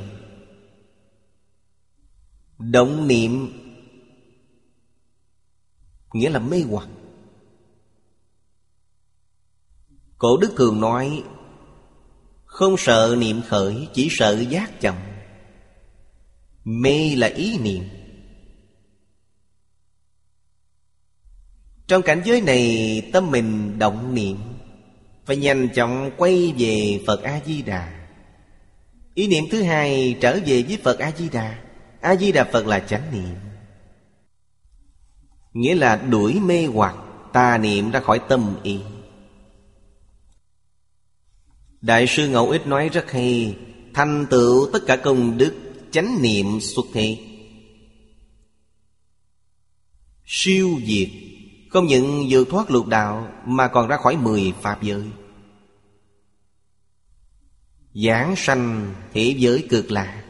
Động 2.57 3.07
niệm 3.07 3.49
Nghĩa 6.13 6.29
là 6.29 6.39
mê 6.39 6.61
hoặc. 6.69 6.87
Cổ 10.17 10.37
đức 10.37 10.53
thường 10.57 10.81
nói, 10.81 11.23
Không 12.45 12.77
sợ 12.77 13.15
niệm 13.19 13.41
khởi, 13.47 13.87
Chỉ 13.93 14.07
sợ 14.11 14.39
giác 14.49 14.81
chậm. 14.81 14.95
Mê 16.63 17.15
là 17.15 17.27
ý 17.27 17.57
niệm. 17.57 17.83
Trong 21.87 22.01
cảnh 22.01 22.21
giới 22.25 22.41
này, 22.41 23.09
Tâm 23.13 23.31
mình 23.31 23.79
động 23.79 24.15
niệm, 24.15 24.37
Phải 25.25 25.35
nhanh 25.37 25.69
chóng 25.75 26.11
quay 26.17 26.53
về 26.57 27.03
Phật 27.07 27.23
A-di-đà. 27.23 28.07
Ý 29.13 29.27
niệm 29.27 29.43
thứ 29.51 29.61
hai, 29.63 30.17
trở 30.21 30.39
về 30.45 30.63
với 30.63 30.79
Phật 30.83 30.99
A-di-đà. 30.99 31.59
A-di-đà 32.01 32.43
Phật 32.43 32.67
là 32.67 32.79
chánh 32.79 33.11
niệm. 33.11 33.48
Nghĩa 35.53 35.75
là 35.75 35.95
đuổi 35.95 36.39
mê 36.39 36.65
hoặc 36.65 36.95
Tà 37.33 37.57
niệm 37.57 37.91
ra 37.91 37.99
khỏi 37.99 38.19
tâm 38.19 38.55
ý 38.63 38.79
Đại 41.81 42.07
sư 42.07 42.27
Ngẫu 42.29 42.49
Ích 42.49 42.67
nói 42.67 42.89
rất 42.89 43.11
hay 43.11 43.57
Thành 43.93 44.25
tựu 44.29 44.69
tất 44.73 44.79
cả 44.87 44.95
công 44.95 45.37
đức, 45.37 45.55
Chánh 45.91 46.21
niệm 46.21 46.59
xuất 46.61 46.85
thế. 46.93 47.17
Siêu 50.25 50.69
diệt, 50.85 51.09
Không 51.69 51.87
những 51.87 52.25
vượt 52.29 52.49
thoát 52.49 52.71
lục 52.71 52.87
đạo, 52.87 53.31
Mà 53.45 53.67
còn 53.67 53.87
ra 53.87 53.97
khỏi 53.97 54.17
mười 54.17 54.53
pháp 54.61 54.83
giới. 54.83 55.03
Giảng 57.93 58.35
sanh, 58.37 58.93
thế 59.13 59.35
giới 59.37 59.67
cực 59.69 59.91
lạc. 59.91 60.28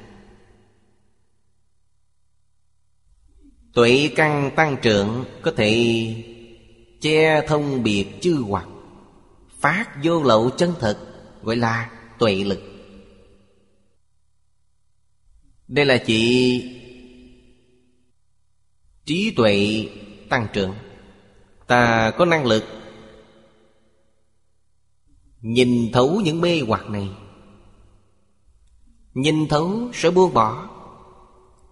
Tuệ 3.73 4.11
căn 4.15 4.51
tăng 4.55 4.77
trưởng 4.81 5.25
Có 5.41 5.51
thể 5.51 5.73
che 7.01 7.47
thông 7.47 7.83
biệt 7.83 8.05
chư 8.21 8.35
hoặc, 8.47 8.67
Phát 9.59 10.03
vô 10.03 10.23
lậu 10.23 10.49
chân 10.49 10.73
thật 10.79 10.97
Gọi 11.43 11.55
là 11.55 11.91
tuệ 12.19 12.35
lực. 12.35 12.59
Đây 15.67 15.85
là 15.85 15.97
chỉ 15.97 16.63
Trí 19.05 19.33
tuệ 19.35 19.87
tăng 20.29 20.47
trưởng. 20.53 20.75
Ta 21.67 22.11
có 22.11 22.25
năng 22.25 22.45
lực 22.45 22.63
Nhìn 25.41 25.91
thấu 25.91 26.21
những 26.23 26.41
mê 26.41 26.61
hoặc 26.67 26.89
này. 26.89 27.09
Nhìn 29.13 29.47
thấu 29.47 29.89
sẽ 29.93 30.11
buông 30.11 30.33
bỏ. 30.33 30.69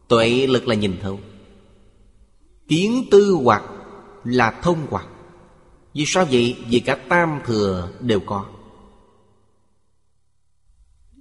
Tuệ 0.07 0.48
lực 0.48 0.68
là 0.68 0.76
nhìn 0.76 0.98
thấu. 1.02 1.19
Kiến 2.68 3.06
tư 3.11 3.38
hoặc 3.44 3.64
là 4.23 4.60
thông 4.61 4.88
hoặc. 4.89 5.07
Vì 5.94 6.03
sao 6.07 6.26
vậy? 6.26 6.57
Vì 6.68 6.80
cả 6.80 6.98
tam 7.10 7.39
thừa 7.45 7.89
đều 7.99 8.19
có. 8.19 8.45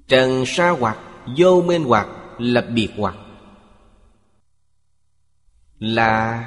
Trần 0.08 0.44
sa 0.46 0.70
hoặc, 0.70 0.98
Vô 1.36 1.62
minh 1.62 1.84
hoặc 1.84 2.08
là 2.38 2.60
biệt 2.60 2.88
hoặc. 2.96 3.14
Là 5.78 6.44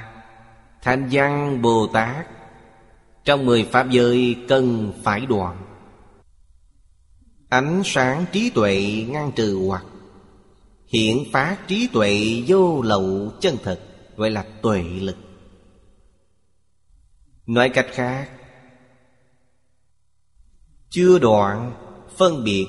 Thanh 0.82 1.10
văn 1.12 1.62
Bồ 1.62 1.88
Tát. 1.88 2.28
Trong 3.26 3.46
mười 3.46 3.64
Pháp 3.64 3.90
giới 3.90 4.36
cần 4.48 4.94
phải 5.04 5.26
đoạn. 5.26 5.58
Ánh 7.50 7.82
sáng 7.86 8.26
trí 8.32 8.50
tuệ 8.50 9.06
ngăn 9.10 9.32
trừ 9.32 9.64
hoặc. 9.68 9.86
Hiện 10.88 11.24
phát 11.34 11.58
trí 11.68 11.88
tuệ 11.94 12.44
vô 12.48 12.82
lậu 12.82 13.32
chân 13.40 13.58
thật 13.64 13.89
Gọi 14.20 14.30
là 14.30 14.46
tuệ 14.62 14.84
lực. 14.84 15.18
Nói 17.46 17.70
cách 17.70 17.88
khác, 17.92 18.32
Chưa 20.90 21.20
đoạn 21.20 21.74
phân 22.18 22.44
biệt 22.44 22.68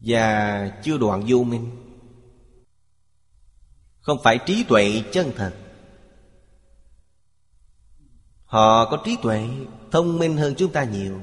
Và 0.00 0.68
chưa 0.82 0.98
đoạn 0.98 1.24
vô 1.26 1.42
minh. 1.42 1.70
Không 4.00 4.18
phải 4.24 4.38
trí 4.46 4.64
tuệ 4.64 5.02
chân 5.12 5.32
thật. 5.36 5.54
Họ 8.44 8.90
có 8.90 9.02
trí 9.04 9.16
tuệ 9.22 9.48
Thông 9.90 10.18
minh 10.18 10.36
hơn 10.36 10.54
chúng 10.56 10.72
ta 10.72 10.84
nhiều. 10.84 11.20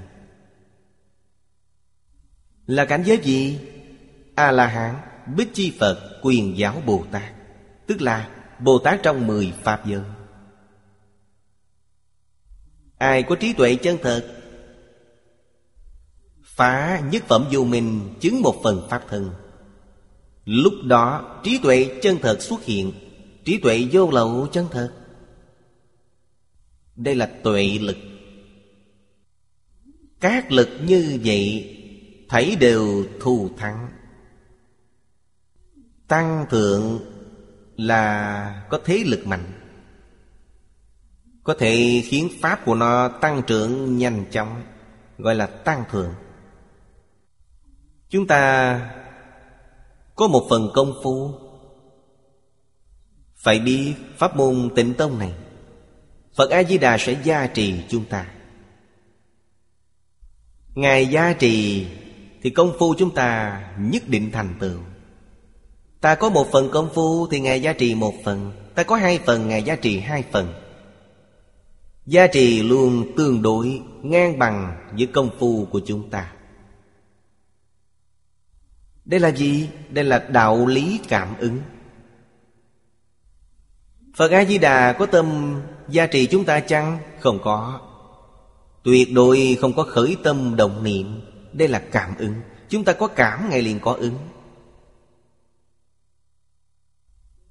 Là 2.65 2.85
cảnh 2.85 3.03
giới 3.05 3.18
gì? 3.23 3.60
A-la-hán 4.35 4.95
Bích 5.35 5.53
Chi 5.53 5.73
Phật, 5.80 6.19
Quyền 6.22 6.57
giáo 6.57 6.81
Bồ 6.85 7.05
Tát. 7.11 7.43
Tức 7.88 8.01
là 8.01 8.30
Bồ 8.60 8.80
Tát 8.80 8.99
trong 9.03 9.27
mười 9.27 9.53
Pháp 9.64 9.85
giới. 9.85 10.01
Ai 12.97 13.23
có 13.23 13.35
trí 13.35 13.53
tuệ 13.53 13.76
chân 13.76 13.97
thật, 14.01 14.39
Phá 16.43 17.01
nhất 17.11 17.23
phẩm 17.27 17.47
vô 17.51 17.64
minh 17.64 18.14
Chứng 18.19 18.41
một 18.41 18.55
phần 18.64 18.88
Pháp 18.89 19.03
thân. 19.10 19.31
Lúc 20.45 20.73
đó, 20.84 21.39
trí 21.43 21.60
tuệ 21.64 21.99
chân 22.01 22.18
thật 22.22 22.41
xuất 22.41 22.64
hiện, 22.64 22.91
Trí 23.45 23.57
tuệ 23.57 23.88
vô 23.91 24.11
lậu 24.11 24.47
chân 24.51 24.68
thật. 24.72 24.93
Đây 26.95 27.15
là 27.15 27.26
tuệ 27.43 27.77
lực. 27.81 27.97
Các 30.19 30.51
lực 30.51 30.69
như 30.85 31.19
vậy 31.23 31.69
Thảy 32.30 32.55
đều 32.55 33.05
thù 33.19 33.49
thắng. 33.57 33.89
Tăng 36.07 36.45
thượng 36.49 36.99
là 37.78 38.66
có 38.70 38.80
thế 38.86 39.04
lực 39.06 39.28
mạnh, 39.28 39.52
Có 41.44 41.54
thể 41.60 42.04
khiến 42.06 42.30
pháp 42.41 42.66
của 42.66 42.76
nó 42.76 43.08
tăng 43.08 43.41
trưởng 43.48 43.98
nhanh 43.98 44.26
chóng, 44.32 44.64
Gọi 45.18 45.36
là 45.36 45.48
tăng 45.48 45.84
thượng. 45.91 46.14
Chúng 48.10 48.28
ta 48.28 48.80
có 50.16 50.28
một 50.28 50.48
phần 50.50 50.70
công 50.74 50.94
phu. 51.04 51.32
Phải 53.36 53.60
biết 53.60 53.94
pháp 54.18 54.36
môn 54.36 54.70
tịnh 54.76 54.94
tông 54.94 55.20
này, 55.20 55.34
Phật 56.36 56.50
A-di-đà 56.50 56.98
sẽ 56.98 57.22
gia 57.24 57.48
trì 57.48 57.82
chúng 57.90 58.06
ta. 58.06 58.32
Ngài 60.76 61.06
gia 61.06 61.34
trì 61.34 61.88
Thì 62.41 62.50
công 62.50 62.74
phu 62.80 62.95
chúng 62.98 63.16
ta 63.16 63.62
nhất 63.80 64.04
định 64.08 64.32
thành 64.32 64.56
tựu. 64.60 64.80
Ta 66.03 66.15
có 66.15 66.30
một 66.30 66.51
phần 66.51 66.69
công 66.71 66.89
phu 66.93 67.27
thì 67.27 67.39
Ngài 67.39 67.61
giá 67.61 67.73
trị 67.73 67.95
một 67.95 68.13
phần. 68.23 68.51
Ta 68.75 68.84
có 68.84 68.95
hai 68.95 69.19
phần, 69.25 69.47
Ngài 69.47 69.63
giá 69.63 69.75
trị 69.75 69.99
hai 69.99 70.23
phần. 70.31 70.53
Giá 72.05 72.27
trị 72.27 72.63
luôn 72.63 73.11
tương 73.17 73.41
đối, 73.41 73.81
ngang 74.01 74.39
bằng 74.39 74.88
với 74.97 75.05
công 75.05 75.30
phu 75.39 75.65
của 75.65 75.81
chúng 75.85 76.09
ta. 76.09 76.34
Đây 79.05 79.19
là 79.19 79.31
gì? 79.31 79.69
Đây 79.89 80.05
là 80.05 80.19
đạo 80.19 80.65
lý 80.65 80.99
cảm 81.07 81.38
ứng. 81.39 81.59
Phật 84.15 84.31
A-di-đà 84.31 84.93
có 84.93 85.05
tâm 85.05 85.59
gia 85.89 86.07
trì 86.07 86.27
chúng 86.27 86.45
ta 86.45 86.59
chăng? 86.59 86.97
Không 87.19 87.39
có. 87.43 87.80
Tuyệt 88.84 89.13
đối 89.13 89.57
không 89.61 89.73
có 89.73 89.84
khởi 89.84 90.17
tâm 90.23 90.55
động 90.55 90.84
niệm. 90.84 91.21
Đây 91.53 91.67
là 91.67 91.80
cảm 91.91 92.15
ứng. 92.17 92.34
Chúng 92.69 92.84
ta 92.84 92.93
có 92.93 93.07
cảm 93.07 93.49
ngày 93.49 93.61
liền 93.61 93.80
có 93.80 93.93
ứng. 93.93 94.15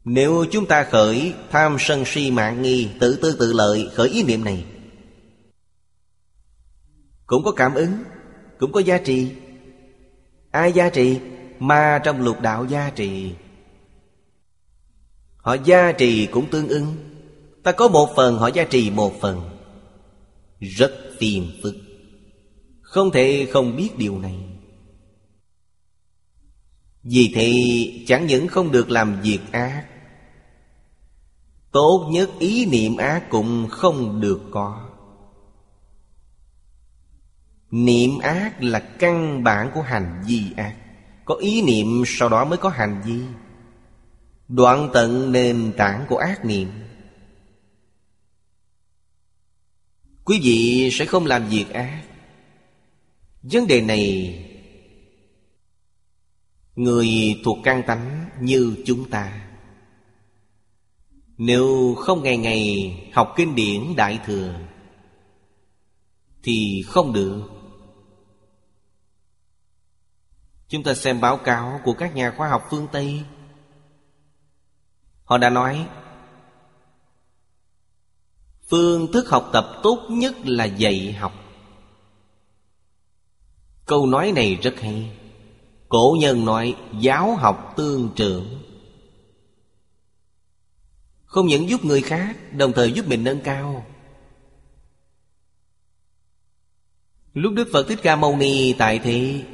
Nếu 0.05 0.45
chúng 0.51 0.67
ta 0.67 0.85
khởi 0.85 1.35
tham 1.51 1.77
sân 1.79 2.05
si 2.07 2.31
mạng 2.31 2.63
nghi, 2.63 2.89
Tự 3.01 3.19
tư 3.23 3.37
tự 3.39 3.53
lợi, 3.53 3.91
khởi 3.95 4.09
ý 4.09 4.23
niệm 4.23 4.45
này, 4.45 4.65
Cũng 7.27 7.45
có 7.45 7.53
cảm 7.53 7.75
ứng, 7.75 7.93
Cũng 8.59 8.73
có 8.73 8.81
giá 8.81 8.99
trị. 8.99 9.33
Ai 10.51 10.73
giá 10.73 10.91
trị? 10.91 11.21
ma 11.63 12.01
trong 12.05 12.21
lục 12.21 12.41
đạo 12.41 12.65
giá 12.65 12.91
trị. 12.91 13.33
Họ 15.37 15.57
gia 15.65 15.93
trì 15.93 16.27
cũng 16.27 16.51
tương 16.51 16.69
ứng. 16.69 16.97
Ta 17.63 17.73
có 17.73 17.89
một 17.89 18.09
phần, 18.17 18.39
họ 18.39 18.49
gia 18.49 18.65
trì 18.65 18.91
một 18.91 19.21
phần. 19.21 19.59
Rất 20.61 20.93
phiền 21.19 21.51
phức. 21.63 21.75
Không 22.81 23.11
thể 23.11 23.49
không 23.53 23.77
biết 23.77 23.91
điều 23.97 24.19
này. 24.19 24.35
Vì 27.03 27.33
thế, 27.35 27.53
chẳng 28.07 28.27
những 28.27 28.49
không 28.49 28.73
được 28.73 28.91
làm 28.91 29.21
việc 29.23 29.39
ác 29.53 29.87
Tốt 31.73 32.09
nhất 32.11 32.31
ý 32.39 32.67
niệm 32.67 32.97
ác 32.97 33.31
cũng 33.31 33.69
không 33.71 34.21
được 34.21 34.41
có. 34.51 34.89
Niệm 37.71 38.19
ác 38.19 38.63
là 38.63 38.81
căn 38.81 39.45
bản 39.45 39.71
của 39.75 39.83
hành 39.83 40.23
vi 40.27 40.53
ác. 40.57 40.77
Có 41.25 41.35
ý 41.35 41.63
niệm, 41.63 42.03
sau 42.07 42.29
đó 42.29 42.45
mới 42.45 42.59
có 42.59 42.69
hành 42.69 43.03
vi. 43.05 43.21
Đoạn 44.49 44.91
tận 44.93 45.33
nền 45.33 45.73
tảng 45.77 46.07
của 46.09 46.17
ác 46.17 46.45
niệm. 46.45 46.69
Quý 50.25 50.41
vị 50.43 50.89
sẽ 50.93 51.05
không 51.05 51.27
làm 51.27 51.49
việc 51.49 51.73
ác. 51.73 52.03
Vấn 53.43 53.67
đề 53.67 53.81
này, 53.81 54.39
Người 56.77 57.09
thuộc 57.45 57.59
căn 57.65 57.83
tánh 57.87 58.27
như 58.41 58.77
chúng 58.87 59.11
ta. 59.11 59.42
Nếu 61.45 61.95
không 61.99 62.23
ngày 62.23 62.37
ngày 62.37 62.93
học 63.15 63.33
kinh 63.37 63.55
điển 63.55 63.97
Đại 63.97 64.19
Thừa, 64.27 64.55
Thì 66.43 66.83
không 66.87 67.13
được. 67.13 67.43
Chúng 70.69 70.83
ta 70.83 70.95
xem 70.95 71.21
báo 71.21 71.37
cáo 71.37 71.81
của 71.85 71.93
các 71.93 72.15
nhà 72.15 72.35
khoa 72.37 72.49
học 72.49 72.63
phương 72.71 72.87
Tây. 72.93 73.23
Họ 75.25 75.39
đã 75.39 75.51
nói, 75.51 75.89
Phương 78.69 79.13
thức 79.13 79.29
học 79.29 79.51
tập 79.53 79.67
tốt 79.83 80.07
nhất 80.11 80.35
là 80.45 80.65
dạy 80.65 81.13
học. 81.13 81.33
Câu 83.87 84.07
nói 84.07 84.33
này 84.33 84.55
rất 84.55 84.81
hay. 84.81 85.17
Cổ 85.89 86.17
nhân 86.21 86.45
nói, 86.45 86.77
giáo 87.01 87.37
học 87.37 87.73
tương 87.77 88.11
trưởng. 88.17 88.62
Không 91.33 91.47
những 91.47 91.69
giúp 91.69 91.85
người 91.85 92.03
khác, 92.03 92.37
Đồng 92.53 92.73
thời 92.73 92.93
giúp 92.93 93.09
mình 93.09 93.25
nâng 93.25 93.41
cao. 93.41 93.87
Lúc 97.35 97.53
Đức 97.53 97.69
Phật 97.73 97.89
Thích 97.89 97.99
Ca 98.03 98.17
Mâu 98.17 98.37
Ni 98.37 98.73
tại 98.73 98.99
thế, 98.99 99.45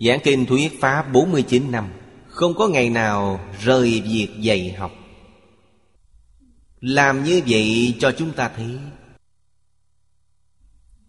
Giảng 0.00 0.20
kinh 0.24 0.46
thuyết 0.46 0.80
Pháp 0.80 1.12
49 1.12 1.70
năm, 1.70 1.92
Không 2.28 2.54
có 2.54 2.68
ngày 2.68 2.90
nào 2.90 3.40
rời 3.62 4.02
việc 4.04 4.28
dạy 4.40 4.72
học. 4.72 4.92
Làm 6.80 7.24
như 7.24 7.42
vậy 7.46 7.94
cho 7.98 8.12
chúng 8.12 8.32
ta 8.32 8.48
thấy, 8.56 8.78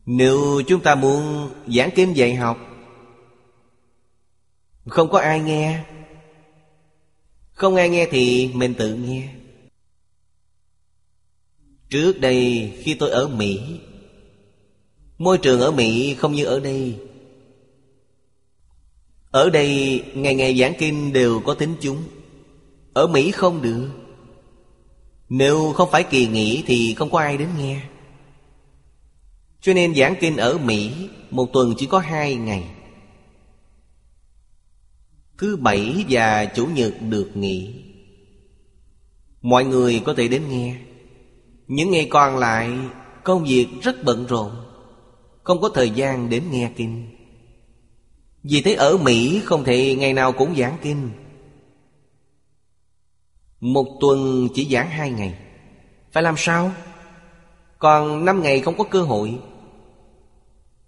Nếu 0.06 0.62
chúng 0.68 0.82
ta 0.82 0.96
muốn 0.96 1.50
giảng 1.68 1.90
kinh 1.96 2.16
dạy 2.16 2.36
học, 2.36 2.58
Không 4.88 5.10
có 5.10 5.20
ai 5.20 5.40
nghe. 5.40 5.84
Không 7.52 7.76
ai 7.76 7.90
nghe 7.90 8.08
thì 8.12 8.52
mình 8.54 8.74
tự 8.74 8.96
nghe. 8.96 9.45
Trước 11.96 12.20
đây 12.20 12.72
khi 12.82 12.94
tôi 12.94 13.10
ở 13.10 13.28
Mỹ. 13.28 13.60
Môi 15.18 15.38
trường 15.38 15.62
ở 15.62 15.72
Mỹ 15.72 16.14
không 16.14 16.34
như 16.34 16.46
ở 16.46 16.60
đây. 16.60 16.96
Ở 19.32 19.50
đây, 19.50 20.04
ngày 20.14 20.36
ngày 20.36 20.58
giảng 20.58 20.74
kinh 20.80 21.14
đều 21.14 21.40
có 21.40 21.54
tính 21.54 21.76
chúng. 21.82 22.04
Ở 22.94 23.08
Mỹ 23.08 23.32
không 23.32 23.62
được. 23.62 23.90
Nếu 25.30 25.74
không 25.74 25.90
phải 25.92 26.04
kỳ 26.04 26.28
nghỉ 26.28 26.64
thì 26.68 26.94
không 26.94 27.10
có 27.10 27.20
ai 27.20 27.38
đến 27.38 27.50
nghe. 27.58 27.82
Cho 29.62 29.74
nên 29.74 29.96
giảng 29.96 30.16
kinh 30.20 30.38
ở 30.38 30.58
Mỹ 30.58 30.92
Một 31.30 31.50
tuần 31.54 31.74
chỉ 31.78 31.86
có 31.86 32.00
hai 32.00 32.36
ngày. 32.36 32.64
Thứ 35.38 35.58
bảy 35.58 36.06
và 36.10 36.46
chủ 36.46 36.66
nhật 36.66 36.94
được 37.10 37.38
nghỉ. 37.38 37.74
Mọi 39.42 39.66
người 39.66 40.02
có 40.06 40.14
thể 40.14 40.28
đến 40.28 40.42
nghe. 40.50 40.78
Những 41.68 41.92
ngày 41.92 42.08
còn 42.12 42.38
lại, 42.38 42.72
Công 43.24 43.44
việc 43.44 43.68
rất 43.82 44.04
bận 44.04 44.26
rộn, 44.26 44.52
Không 45.44 45.62
có 45.62 45.70
thời 45.70 45.90
gian 45.90 46.30
đến 46.30 46.44
nghe 46.52 46.72
kinh. 46.76 47.16
Vì 48.44 48.62
thế 48.62 48.74
ở 48.74 48.98
Mỹ 48.98 49.42
không 49.46 49.64
thể 49.64 49.96
ngày 49.96 50.14
nào 50.14 50.32
cũng 50.32 50.56
giảng 50.56 50.78
kinh. 50.82 51.10
Một 53.60 53.98
tuần 54.00 54.48
chỉ 54.54 54.68
giảng 54.72 54.90
hai 54.90 55.12
ngày. 55.12 55.40
Phải 56.12 56.24
làm 56.24 56.36
sao? 56.38 56.72
Còn 57.80 58.26
năm 58.26 58.42
ngày 58.42 58.60
không 58.60 58.78
có 58.78 58.84
cơ 58.84 59.02
hội. 59.02 59.40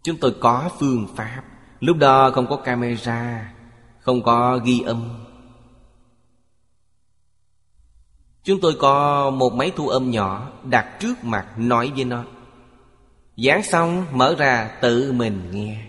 Chúng 0.03 0.17
tôi 0.17 0.35
có 0.39 0.69
phương 0.79 1.07
pháp. 1.15 1.43
Lúc 1.79 1.97
đó 1.97 2.31
không 2.31 2.47
có 2.49 2.55
camera, 2.55 3.53
Không 3.99 4.23
có 4.23 4.59
ghi 4.65 4.81
âm. 4.85 5.26
Chúng 8.47 8.61
tôi 8.61 8.75
có 8.79 9.29
một 9.29 9.53
máy 9.53 9.71
thu 9.75 9.87
âm 9.87 10.11
nhỏ 10.11 10.51
Đặt 10.63 10.97
trước 10.99 11.23
mặt 11.23 11.47
nói 11.57 11.91
với 11.95 12.05
nó. 12.05 12.25
Giảng 13.37 13.63
xong, 13.63 14.05
mở 14.11 14.35
ra 14.37 14.77
tự 14.81 15.11
mình 15.11 15.51
nghe. 15.51 15.85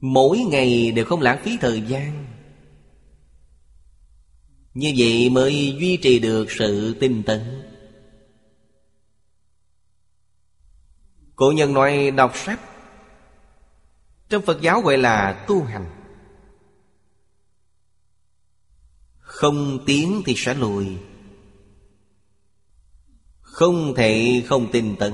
Mỗi 0.00 0.38
ngày 0.38 0.92
đều 0.92 1.04
không 1.04 1.20
lãng 1.20 1.38
phí 1.42 1.56
thời 1.60 1.80
gian. 1.80 2.26
Như 4.74 4.94
vậy 4.98 5.30
mới 5.30 5.76
duy 5.80 5.96
trì 5.96 6.18
được 6.18 6.50
sự 6.50 6.96
tinh 7.00 7.22
tấn. 7.22 7.62
Cổ 11.36 11.52
nhân 11.52 11.74
nói 11.74 12.10
đọc 12.10 12.36
sách. 12.36 12.60
Trong 14.28 14.42
Phật 14.42 14.60
giáo 14.60 14.80
gọi 14.80 14.98
là 14.98 15.44
tu 15.48 15.64
hành. 15.64 15.97
Không 19.38 19.84
tiến 19.86 20.22
thì 20.26 20.34
sẽ 20.36 20.54
lùi. 20.54 20.86
Không 23.40 23.94
thể 23.96 24.42
không 24.46 24.72
tinh 24.72 24.96
tấn, 24.98 25.12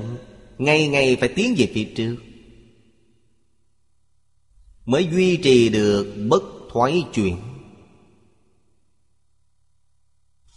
ngay 0.58 0.88
ngày 0.88 1.16
phải 1.20 1.28
tiến 1.28 1.54
về 1.58 1.70
phía 1.74 1.92
trước. 1.96 2.16
Mới 4.84 5.08
duy 5.12 5.36
trì 5.36 5.68
được 5.68 6.26
bất 6.28 6.42
thoái 6.72 7.04
chuyển. 7.12 7.36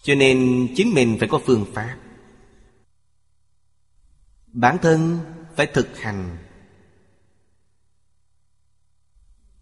Cho 0.03 0.15
nên 0.15 0.67
chính 0.75 0.93
mình 0.93 1.15
phải 1.19 1.27
có 1.27 1.41
phương 1.45 1.65
pháp. 1.73 1.97
Bản 4.47 4.77
thân 4.81 5.19
phải 5.55 5.67
thực 5.73 5.97
hành. 5.97 6.37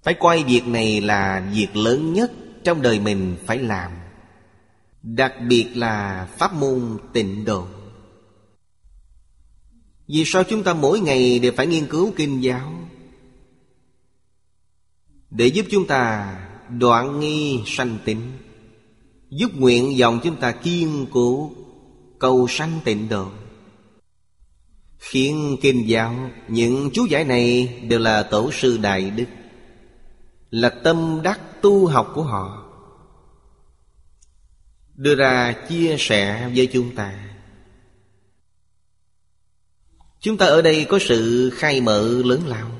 Phải 0.03 0.13
coi 0.19 0.43
việc 0.43 0.67
này 0.67 1.01
là 1.01 1.51
việc 1.53 1.75
lớn 1.75 2.13
nhất 2.13 2.31
trong 2.65 2.81
đời 2.81 2.99
mình 2.99 3.35
phải 3.45 3.57
làm, 3.57 3.91
đặc 5.03 5.33
biệt 5.47 5.67
là 5.75 6.27
pháp 6.37 6.53
môn 6.53 6.97
tịnh 7.13 7.45
độ. 7.45 7.67
Vì 10.07 10.23
sao 10.25 10.43
chúng 10.43 10.63
ta 10.63 10.73
mỗi 10.73 10.99
ngày 10.99 11.39
đều 11.39 11.51
phải 11.57 11.67
nghiên 11.67 11.87
cứu 11.87 12.13
kinh 12.15 12.43
giáo? 12.43 12.73
Để 15.29 15.47
giúp 15.47 15.65
chúng 15.71 15.87
ta 15.87 16.35
đoạn 16.69 17.19
nghi 17.19 17.63
sanh 17.65 17.97
tịnh, 18.05 18.31
Giúp 19.29 19.51
nguyện 19.55 19.97
dòng 19.97 20.19
chúng 20.23 20.35
ta 20.35 20.51
kiên 20.51 21.05
cố 21.11 21.51
Cầu 22.19 22.47
sanh 22.49 22.79
tịnh 22.83 23.09
độ. 23.09 23.27
Khiến 24.97 25.57
kinh 25.61 25.89
giáo, 25.89 26.29
Những 26.47 26.89
chú 26.93 27.05
giải 27.05 27.23
này 27.23 27.67
đều 27.89 27.99
là 27.99 28.23
tổ 28.23 28.51
sư 28.51 28.77
Đại 28.77 29.09
Đức. 29.09 29.25
Là 30.55 30.69
tâm 30.69 31.19
đắc 31.23 31.39
tu 31.61 31.87
học 31.87 32.11
của 32.15 32.23
họ. 32.23 32.71
Đưa 34.95 35.15
ra 35.15 35.53
chia 35.69 35.95
sẻ 35.99 36.51
với 36.55 36.67
chúng 36.73 36.95
ta. 36.95 37.37
Chúng 40.19 40.37
ta 40.37 40.45
ở 40.45 40.61
đây 40.61 40.85
có 40.89 40.99
sự 41.01 41.49
khai 41.53 41.81
mở 41.81 42.21
lớn 42.25 42.47
lao. 42.47 42.71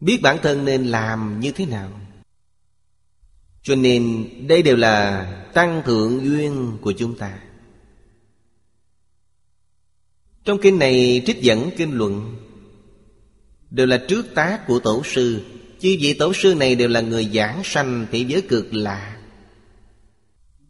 Biết 0.00 0.18
bản 0.22 0.38
thân 0.42 0.64
nên 0.64 0.86
làm 0.86 1.40
như 1.40 1.52
thế 1.52 1.66
nào. 1.66 2.00
Cho 3.62 3.74
nên 3.74 4.28
đây 4.48 4.62
đều 4.62 4.76
là 4.76 5.26
tăng 5.54 5.82
thượng 5.84 6.24
duyên 6.24 6.78
của 6.80 6.92
chúng 6.92 7.18
ta. 7.18 7.38
Trong 10.44 10.58
kinh 10.62 10.78
này 10.78 11.22
trích 11.26 11.42
dẫn 11.42 11.70
kinh 11.76 11.92
luận, 11.92 12.36
Đều 13.70 13.86
là 13.86 14.04
trước 14.08 14.26
tác 14.34 14.66
của 14.66 14.80
tổ 14.80 15.02
sư. 15.04 15.42
Chứ 15.80 15.96
vị 16.00 16.16
tổ 16.18 16.32
sư 16.32 16.54
này 16.54 16.74
đều 16.74 16.88
là 16.88 17.00
người 17.00 17.30
giảng 17.34 17.60
sanh 17.64 18.06
thế 18.12 18.18
giới 18.18 18.42
cực 18.42 18.74
lạ. 18.74 19.16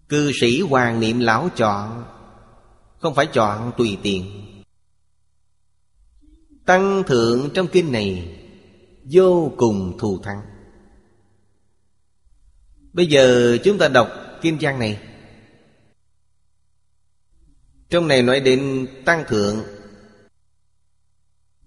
Cư 0.08 0.32
sĩ 0.40 0.60
hoàng 0.60 1.00
niệm 1.00 1.20
lão 1.20 1.48
chọn, 1.56 2.04
Không 2.98 3.14
phải 3.14 3.26
chọn 3.26 3.72
tùy 3.78 3.98
tiện. 4.02 4.46
Tăng 6.66 7.02
thượng 7.06 7.50
trong 7.54 7.66
kinh 7.72 7.92
này, 7.92 8.38
vô 9.04 9.52
cùng 9.56 9.98
thù 9.98 10.20
thắng. 10.22 10.40
Bây 12.92 13.06
giờ 13.06 13.58
chúng 13.64 13.78
ta 13.78 13.88
đọc 13.88 14.10
kinh 14.42 14.58
văn 14.60 14.78
này. 14.78 15.00
Trong 17.88 18.08
này 18.08 18.22
nói 18.22 18.40
đến 18.40 18.86
tăng 19.04 19.24
thượng, 19.28 19.64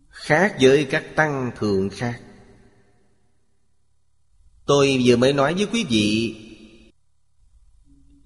khác 0.10 0.56
với 0.62 0.86
các 0.86 1.04
tăng 1.16 1.52
thượng 1.60 1.90
khác. 1.90 2.22
Tôi 4.66 5.02
vừa 5.06 5.16
mới 5.16 5.34
nói 5.34 5.54
với 5.54 5.68
quý 5.74 5.86
vị 5.90 6.36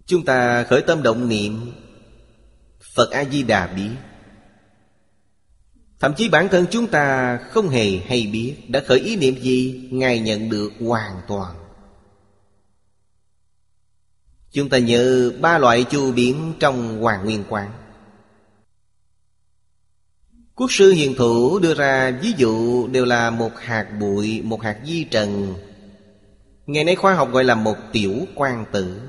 Chúng 0.06 0.26
ta 0.26 0.64
khởi 0.64 0.82
tâm 0.82 1.04
động 1.04 1.30
niệm 1.30 1.72
Phật 2.96 3.12
A-di-đà 3.12 3.68
biết 3.68 3.96
Thậm 6.00 6.14
chí 6.18 6.30
bản 6.30 6.48
thân 6.52 6.66
chúng 6.72 6.88
ta 6.88 7.38
không 7.38 7.70
hề 7.70 7.98
hay 7.98 8.30
biết 8.34 8.56
Đã 8.68 8.84
khởi 8.88 9.00
ý 9.00 9.16
niệm 9.16 9.36
gì 9.42 9.90
Ngài 9.92 10.20
nhận 10.20 10.50
được 10.50 10.72
hoàn 10.80 11.22
toàn. 11.28 11.56
Chúng 14.52 14.70
ta 14.70 14.78
nhớ 14.78 15.32
ba 15.42 15.58
loại 15.58 15.84
chu 15.84 16.12
biến 16.12 16.54
trong 16.60 17.02
Hoàng 17.02 17.26
Nguyên 17.26 17.44
Quán. 17.50 17.72
Quốc 20.56 20.72
sư 20.72 20.92
hiền 20.92 21.16
thủ 21.16 21.60
đưa 21.60 21.74
ra 21.74 22.20
ví 22.22 22.34
dụ 22.38 22.88
đều 22.88 23.06
là 23.06 23.30
một 23.30 23.52
hạt 23.60 23.88
bụi, 24.00 24.42
một 24.42 24.62
hạt 24.62 24.80
di 24.86 25.04
trần 25.04 25.56
Ngày 26.68 26.84
nay 26.84 26.96
khoa 26.96 27.14
học 27.14 27.32
gọi 27.32 27.44
là 27.44 27.56
một 27.56 27.76
tiểu 27.92 28.26
quan 28.36 28.66
tử. 28.72 29.02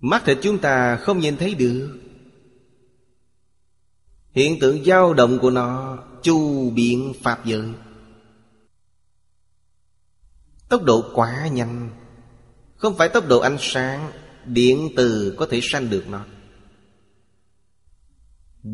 Mắt 0.00 0.22
thịt 0.26 0.38
chúng 0.42 0.58
ta 0.58 0.96
không 0.96 1.18
nhìn 1.18 1.36
thấy 1.36 1.54
được. 1.54 2.00
Hiện 4.30 4.58
tượng 4.60 4.84
dao 4.84 5.14
động 5.14 5.38
của 5.38 5.50
nó, 5.50 5.98
chu 6.22 6.70
biện 6.70 7.12
pháp 7.22 7.44
giới. 7.44 7.68
Tốc 10.68 10.82
độ 10.82 11.04
quá 11.14 11.48
nhanh. 11.48 11.90
Không 12.76 12.96
phải 12.96 13.08
tốc 13.08 13.28
độ 13.28 13.40
ánh 13.40 13.56
sáng, 13.60 14.12
Điện 14.46 14.88
từ 14.96 15.34
có 15.38 15.46
thể 15.50 15.60
sanh 15.62 15.90
được 15.90 16.04
nó. 16.08 16.26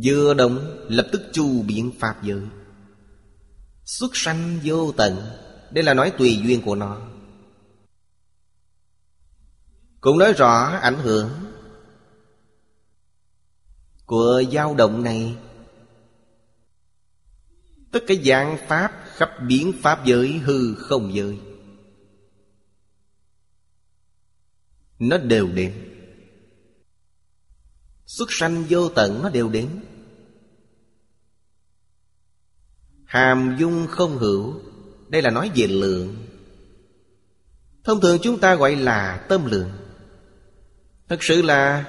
Vừa 0.04 0.34
động, 0.34 0.86
lập 0.88 1.08
tức 1.12 1.22
chu 1.32 1.62
biện 1.62 1.92
pháp 1.98 2.22
giới. 2.22 2.42
Xuất 3.84 4.16
sanh 4.16 4.58
vô 4.64 4.92
tận. 4.92 5.16
Đây 5.70 5.84
là 5.84 5.94
nói 5.94 6.12
tùy 6.18 6.40
duyên 6.44 6.62
của 6.62 6.74
nó. 6.74 7.00
Cũng 10.00 10.18
nói 10.18 10.32
rõ 10.32 10.78
ảnh 10.82 10.96
hưởng 10.96 11.30
Của 14.06 14.42
dao 14.52 14.74
động 14.74 15.02
này. 15.02 15.36
Tất 17.92 18.00
cả 18.06 18.14
dạng 18.24 18.58
pháp 18.66 18.92
khắp 19.04 19.30
biến 19.46 19.72
pháp 19.82 20.04
giới, 20.04 20.32
hư 20.38 20.74
không 20.74 21.14
giới. 21.14 21.40
Nó 24.98 25.18
đều 25.18 25.48
đến. 25.48 25.86
Xuất 28.06 28.28
sanh 28.32 28.64
vô 28.68 28.88
tận 28.88 29.22
nó 29.22 29.28
đều 29.28 29.48
đến. 29.48 29.84
Hàm 33.04 33.56
dung 33.58 33.86
không 33.90 34.18
hữu. 34.18 34.69
Đây 35.10 35.22
là 35.22 35.30
nói 35.30 35.50
về 35.54 35.66
lượng. 35.66 36.16
Thông 37.84 38.00
thường 38.00 38.18
chúng 38.22 38.38
ta 38.38 38.54
gọi 38.54 38.76
là 38.76 39.26
tâm 39.28 39.44
lượng. 39.44 39.70
Thật 41.08 41.22
sự 41.22 41.42
là 41.42 41.84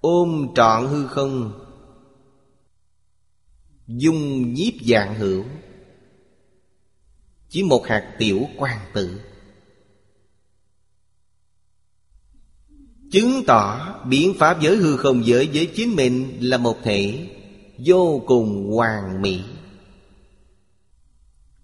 Ôm 0.00 0.48
trọn 0.54 0.86
hư 0.86 1.06
không, 1.06 1.64
Dung 3.86 4.54
nhiếp 4.54 4.72
dạng 4.84 5.14
hữu. 5.14 5.44
Chỉ 7.48 7.62
một 7.62 7.86
hạt 7.86 8.14
tiểu 8.18 8.46
quan 8.56 8.78
tử. 8.94 9.20
Chứng 13.12 13.42
tỏ 13.46 13.94
biến 14.04 14.34
pháp 14.38 14.60
giới 14.60 14.76
hư 14.76 14.96
không 14.96 15.26
giới 15.26 15.48
với 15.52 15.70
chính 15.74 15.96
mình 15.96 16.38
là 16.40 16.58
một 16.58 16.76
thể 16.82 17.28
Vô 17.78 18.22
cùng 18.26 18.70
hoàn 18.72 19.22
mỹ. 19.22 19.42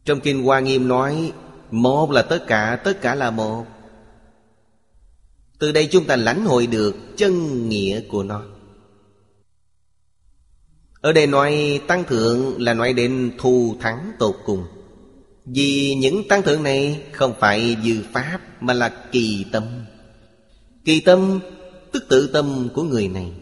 Trong 0.05 0.21
Kinh 0.21 0.45
Hoa 0.45 0.61
Nghiêm 0.61 0.89
nói 0.89 1.33
Một 1.71 2.11
là 2.11 2.23
tất 2.23 2.45
cả, 2.47 2.81
tất 2.85 3.01
cả 3.01 3.15
là 3.15 3.31
một. 3.31 3.67
Từ 5.59 5.73
đây 5.73 5.89
chúng 5.91 6.05
ta 6.05 6.17
lãnh 6.17 6.45
hội 6.45 6.67
được 6.67 6.97
chân 7.17 7.69
nghĩa 7.69 8.01
của 8.09 8.23
nó. 8.23 8.43
Ở 11.01 11.13
đây 11.13 11.27
nói 11.27 11.81
tăng 11.87 12.05
thượng 12.05 12.63
là 12.63 12.75
nói 12.75 12.93
đến 12.93 13.33
thù 13.39 13.77
thắng 13.81 14.13
tột 14.19 14.37
cùng. 14.45 14.65
Vì 15.45 15.95
những 15.95 16.29
tăng 16.29 16.43
thượng 16.43 16.63
này 16.63 17.03
không 17.13 17.35
phải 17.41 17.77
dư 17.85 18.03
pháp 18.13 18.41
mà 18.61 18.75
là 18.75 18.89
kỳ 19.13 19.47
tâm. 19.53 19.63
Kỳ 20.85 21.01
tâm 21.01 21.41
tức 21.93 22.05
tự 22.09 22.31
tâm 22.33 22.69
của 22.75 22.83
người 22.83 23.09
này. 23.09 23.33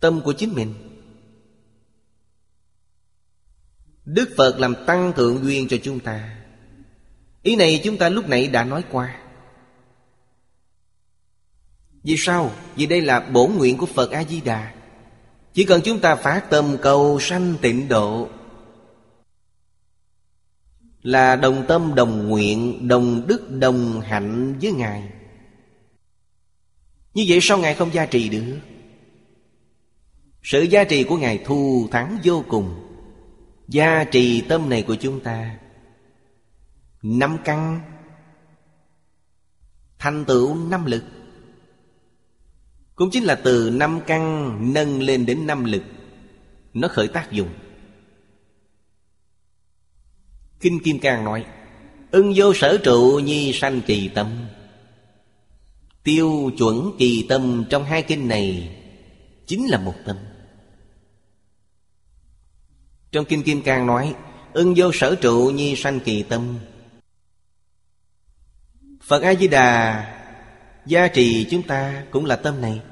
Tâm 0.00 0.20
của 0.20 0.32
chính 0.32 0.54
mình. 0.54 0.74
Đức 4.08 4.30
Phật 4.36 4.58
làm 4.58 4.74
tăng 4.86 5.12
thượng 5.16 5.42
duyên 5.42 5.68
cho 5.68 5.76
chúng 5.82 6.00
ta. 6.00 6.36
Ý 7.42 7.56
này 7.56 7.80
chúng 7.84 7.96
ta 7.96 8.08
lúc 8.08 8.28
nãy 8.28 8.46
đã 8.46 8.64
nói 8.64 8.84
qua. 8.90 9.16
Vì 12.02 12.14
sao? 12.18 12.52
Vì 12.76 12.86
đây 12.86 13.00
là 13.00 13.20
bổn 13.20 13.52
nguyện 13.52 13.76
của 13.76 13.86
Phật 13.86 14.10
A-di-đà. 14.10 14.74
Chỉ 15.54 15.64
cần 15.64 15.80
chúng 15.84 16.00
ta 16.00 16.14
phát 16.14 16.50
tâm 16.50 16.76
cầu 16.82 17.18
sanh 17.20 17.54
tịnh 17.62 17.88
độ, 17.88 18.28
là 21.02 21.36
đồng 21.36 21.64
tâm, 21.68 21.94
đồng 21.94 22.28
nguyện, 22.28 22.88
đồng 22.88 23.26
đức, 23.26 23.50
đồng 23.50 24.00
hạnh 24.00 24.58
với 24.62 24.72
ngài. 24.72 25.12
Như 27.14 27.24
vậy 27.28 27.38
sao 27.42 27.58
ngài 27.58 27.74
không 27.74 27.94
gia 27.94 28.06
trì 28.06 28.28
được? 28.28 28.58
Sự 30.42 30.62
gia 30.62 30.84
trì 30.84 31.04
của 31.04 31.16
ngài 31.16 31.38
thu 31.44 31.88
thắng 31.90 32.18
vô 32.24 32.44
cùng 32.48 32.87
gia 33.68 34.04
trì 34.04 34.40
tâm 34.40 34.68
này 34.68 34.82
của 34.82 34.94
chúng 34.94 35.20
ta. 35.20 35.58
Năm 37.02 37.36
căn. 37.44 37.80
Thành 39.98 40.24
tựu 40.24 40.54
năm 40.54 40.84
lực. 40.84 41.04
Cũng 42.94 43.10
chính 43.10 43.24
là 43.24 43.34
từ 43.34 43.70
năm 43.70 44.00
căn 44.06 44.56
nâng 44.72 45.02
lên 45.02 45.26
đến 45.26 45.46
năm 45.46 45.64
lực, 45.64 45.82
nó 46.74 46.88
khởi 46.88 47.08
tác 47.08 47.32
dụng. 47.32 47.48
Kinh 50.60 50.82
Kim 50.84 50.98
Cang 50.98 51.24
nói, 51.24 51.46
Ưng 52.10 52.32
vô 52.36 52.54
sở 52.54 52.78
trụ 52.84 53.20
nhi 53.24 53.52
sanh 53.52 53.80
kỳ 53.86 54.08
tâm. 54.08 54.46
Tiêu 56.04 56.50
chuẩn 56.58 56.96
kỳ 56.98 57.26
tâm 57.28 57.64
trong 57.70 57.84
hai 57.84 58.02
kinh 58.02 58.28
này 58.28 58.74
Chính 59.48 59.66
là 59.66 59.78
một 59.78 59.94
tâm. 60.04 60.16
Trong 63.12 63.24
Kinh 63.24 63.42
Kim 63.42 63.62
Cang 63.62 63.86
nói, 63.86 64.14
Ưng 64.52 64.74
vô 64.76 64.90
sở 64.92 65.14
trụ 65.14 65.50
nhi 65.54 65.76
sanh 65.76 66.00
kỳ 66.00 66.22
tâm. 66.22 66.58
Phật 69.02 69.22
A-di-đà, 69.22 70.04
Gia 70.86 71.08
trì 71.08 71.46
chúng 71.50 71.62
ta 71.62 72.06
cũng 72.10 72.24
là 72.24 72.36
tâm 72.36 72.60
này. 72.60 72.82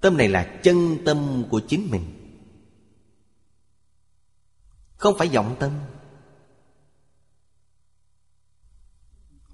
Tâm 0.00 0.16
này 0.16 0.28
là 0.28 0.58
chân 0.62 0.98
tâm 1.04 1.44
của 1.50 1.60
chính 1.68 1.90
mình. 1.90 2.18
Không 4.96 5.18
phải 5.18 5.28
vọng 5.28 5.56
tâm. 5.60 5.70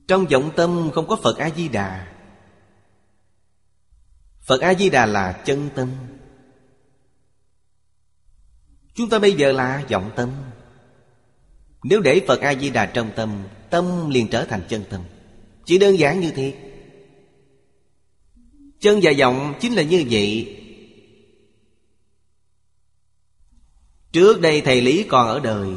Trong 0.08 0.26
vọng 0.26 0.50
tâm 0.56 0.90
không 0.94 1.08
có 1.08 1.16
Phật 1.22 1.38
A-di-đà. 1.38 2.14
Phật 4.40 4.60
A-di-đà 4.60 5.06
là 5.06 5.42
chân 5.46 5.70
tâm. 5.74 5.90
Chúng 8.98 9.08
ta 9.08 9.18
bây 9.18 9.32
giờ 9.32 9.52
là 9.52 9.84
vọng 9.90 10.10
tâm. 10.16 10.30
Nếu 11.82 12.00
để 12.00 12.20
Phật 12.26 12.40
A-di-đà 12.40 12.86
trong 12.86 13.10
tâm 13.16 13.42
Tâm 13.70 14.10
liền 14.10 14.28
trở 14.28 14.44
thành 14.44 14.62
chân 14.68 14.84
tâm. 14.90 15.00
Chỉ 15.64 15.78
đơn 15.78 15.98
giản 15.98 16.20
như 16.20 16.30
thế. 16.30 16.54
Chân 18.80 19.00
và 19.02 19.12
vọng 19.18 19.54
chính 19.60 19.74
là 19.74 19.82
như 19.82 20.04
vậy. 20.10 20.56
Trước 24.12 24.40
đây 24.40 24.60
thầy 24.60 24.80
Lý 24.80 25.02
còn 25.08 25.28
ở 25.28 25.40
đời, 25.40 25.68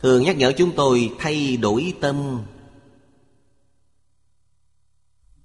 Thường 0.00 0.22
nhắc 0.22 0.36
nhở 0.36 0.52
chúng 0.52 0.72
tôi 0.76 1.10
thay 1.18 1.56
đổi 1.56 1.94
tâm. 2.00 2.42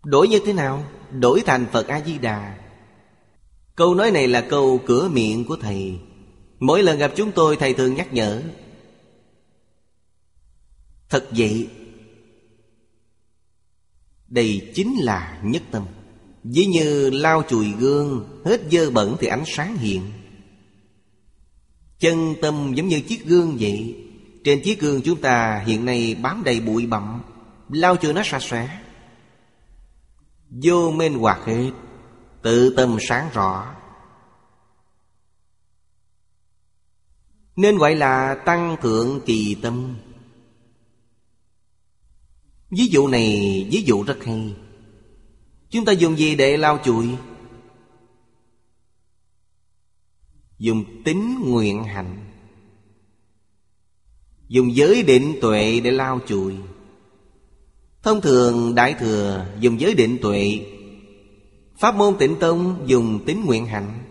Đổi 0.04 0.28
như 0.28 0.40
thế 0.46 0.54
nào? 0.54 0.84
Đổi 1.12 1.42
thành 1.46 1.66
Phật 1.72 1.88
A-di-đà. 1.88 2.58
Câu 3.76 3.96
nói 3.96 4.12
này 4.12 4.28
là 4.28 4.42
câu 4.42 4.82
cửa 4.86 5.10
miệng 5.14 5.46
của 5.46 5.56
thầy. 5.62 6.00
Mỗi 6.60 6.84
lần 6.84 7.00
gặp 7.00 7.12
chúng 7.16 7.32
tôi, 7.32 7.56
thầy 7.56 7.74
thường 7.74 7.96
nhắc 7.96 8.14
nhở. 8.14 8.44
Thật 11.10 11.28
vậy 11.32 11.70
Đây 14.28 14.72
chính 14.76 14.98
là 15.00 15.40
nhất 15.44 15.64
tâm. 15.72 15.86
Ví 16.44 16.66
như 16.66 17.10
lau 17.10 17.44
chùi 17.50 17.72
gương, 17.72 18.42
Hết 18.46 18.62
dơ 18.72 18.92
bẩn 18.92 19.16
thì 19.20 19.28
ánh 19.28 19.44
sáng 19.48 19.78
hiện. 19.78 20.02
Chân 22.00 22.36
tâm 22.42 22.74
giống 22.76 22.88
như 22.88 23.02
chiếc 23.02 23.26
gương 23.26 23.58
vậy. 23.60 24.06
Trên 24.44 24.62
chiếc 24.62 24.80
gương 24.80 25.02
chúng 25.02 25.22
ta 25.22 25.64
hiện 25.66 25.86
nay 25.86 26.16
bám 26.22 26.44
đầy 26.46 26.60
bụi 26.60 26.86
bặm. 26.86 27.22
Lau 27.70 27.96
chùi 27.98 28.14
nó 28.14 28.22
sạch 28.26 28.44
sẽ. 28.44 28.80
Vô 30.50 30.92
minh 30.92 31.14
hoạt 31.14 31.46
hết. 31.46 31.72
Tự 32.42 32.74
tâm 32.76 32.98
sáng 33.02 33.30
rõ. 33.34 33.76
Nên 37.60 37.78
gọi 37.78 37.96
là 37.96 38.36
tăng 38.46 38.78
thượng 38.82 39.22
kỳ 39.26 39.56
tâm. 39.62 39.96
Ví 42.70 42.88
dụ 42.88 43.08
này, 43.08 43.28
ví 43.72 43.84
dụ 43.86 44.04
rất 44.04 44.24
hay. 44.24 44.54
Chúng 45.70 45.86
ta 45.86 45.92
dùng 45.92 46.18
gì 46.18 46.36
để 46.36 46.58
lau 46.58 46.80
chùi? 46.84 47.08
Dùng 50.58 51.04
tính 51.04 51.42
nguyện 51.46 51.84
hạnh 51.84 52.26
Dùng 54.48 54.76
giới 54.76 55.04
định 55.04 55.36
tuệ 55.42 55.80
để 55.80 55.92
lau 55.92 56.20
chùi. 56.28 56.56
Thông 58.04 58.22
thường, 58.22 58.76
Đại 58.76 58.94
Thừa 58.94 59.46
dùng 59.60 59.80
giới 59.80 59.94
định 59.94 60.18
tuệ. 60.22 60.66
Pháp 61.80 61.96
môn 61.96 62.16
tịnh 62.20 62.36
tông 62.40 62.84
dùng 62.86 63.20
tính 63.26 63.46
nguyện 63.46 63.66
hạnh 63.66 64.09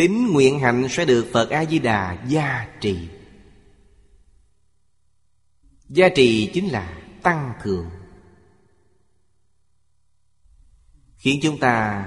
Tính 0.00 0.32
nguyện 0.32 0.60
hạnh 0.60 0.86
sẽ 0.90 1.04
được 1.04 1.28
Phật 1.32 1.50
A-di-đà 1.50 2.24
gia 2.28 2.68
trì. 2.80 3.08
Gia 5.88 6.08
trì 6.08 6.50
chính 6.54 6.68
là 6.68 7.02
tăng 7.22 7.52
cường. 7.62 7.90
Khiến 11.16 11.40
chúng 11.42 11.58
ta 11.58 12.06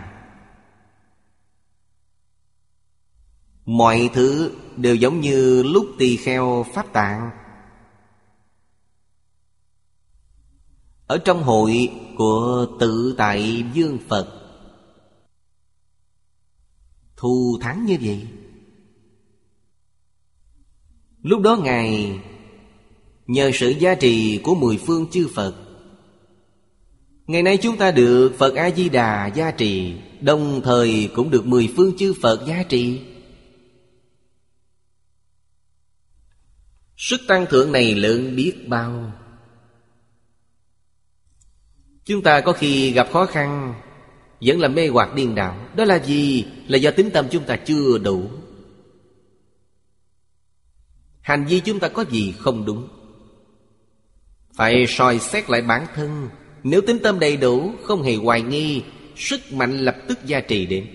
Mọi 3.65 4.09
thứ 4.13 4.55
đều 4.77 4.95
giống 4.95 5.21
như 5.21 5.63
lúc 5.63 5.85
tỳ 5.99 6.17
kheo 6.17 6.65
pháp 6.73 6.93
tạng. 6.93 7.31
Ở 11.07 11.17
trong 11.17 11.43
hội 11.43 11.91
của 12.17 12.67
tự 12.79 13.15
tại 13.17 13.65
dương 13.73 13.97
Phật 14.07 14.42
Thù 17.17 17.57
thắng 17.61 17.85
như 17.85 17.97
vậy. 18.01 18.27
Lúc 21.21 21.41
đó 21.41 21.55
Ngài, 21.63 22.19
Nhờ 23.27 23.51
sự 23.53 23.69
gia 23.69 23.95
trì 23.95 24.37
của 24.43 24.55
mười 24.55 24.77
phương 24.77 25.07
chư 25.11 25.27
Phật, 25.35 25.55
Ngày 27.27 27.43
nay 27.43 27.57
chúng 27.61 27.77
ta 27.77 27.91
được 27.91 28.35
Phật 28.37 28.55
A-di-đà 28.55 29.27
gia 29.27 29.51
trì, 29.51 29.95
Đồng 30.21 30.61
thời 30.63 31.09
cũng 31.15 31.29
được 31.29 31.45
mười 31.45 31.73
phương 31.75 31.97
chư 31.97 32.13
Phật 32.21 32.45
gia 32.47 32.63
trì. 32.63 33.01
Sức 36.97 37.21
tăng 37.27 37.45
thượng 37.49 37.71
này 37.71 37.95
lớn 37.95 38.35
biết 38.35 38.67
bao. 38.67 39.11
Chúng 42.05 42.23
ta 42.23 42.41
có 42.41 42.53
khi 42.53 42.91
gặp 42.91 43.07
khó 43.11 43.25
khăn 43.25 43.73
vẫn 44.45 44.59
là 44.59 44.67
mê 44.67 44.87
hoặc 44.87 45.13
điên 45.15 45.35
đạo 45.35 45.67
Đó 45.75 45.85
là 45.85 46.03
gì? 46.03 46.45
Là 46.67 46.77
do 46.77 46.91
tính 46.91 47.09
tâm 47.13 47.25
chúng 47.31 47.43
ta 47.43 47.55
chưa 47.55 47.97
đủ. 47.97 48.29
Hành 51.21 51.45
vi 51.45 51.59
chúng 51.59 51.79
ta 51.79 51.87
có 51.87 52.05
gì 52.09 52.33
không 52.39 52.65
đúng? 52.65 52.87
Phải 54.53 54.85
soi 54.87 55.19
xét 55.19 55.49
lại 55.49 55.61
bản 55.61 55.85
thân. 55.95 56.29
Nếu 56.63 56.81
tính 56.81 56.99
tâm 57.03 57.19
đầy 57.19 57.37
đủ, 57.37 57.73
Không 57.83 58.03
hề 58.03 58.15
hoài 58.15 58.41
nghi, 58.41 58.83
Sức 59.15 59.53
mạnh 59.53 59.77
lập 59.77 59.95
tức 60.07 60.19
gia 60.25 60.39
trì 60.39 60.65
đến. 60.65 60.87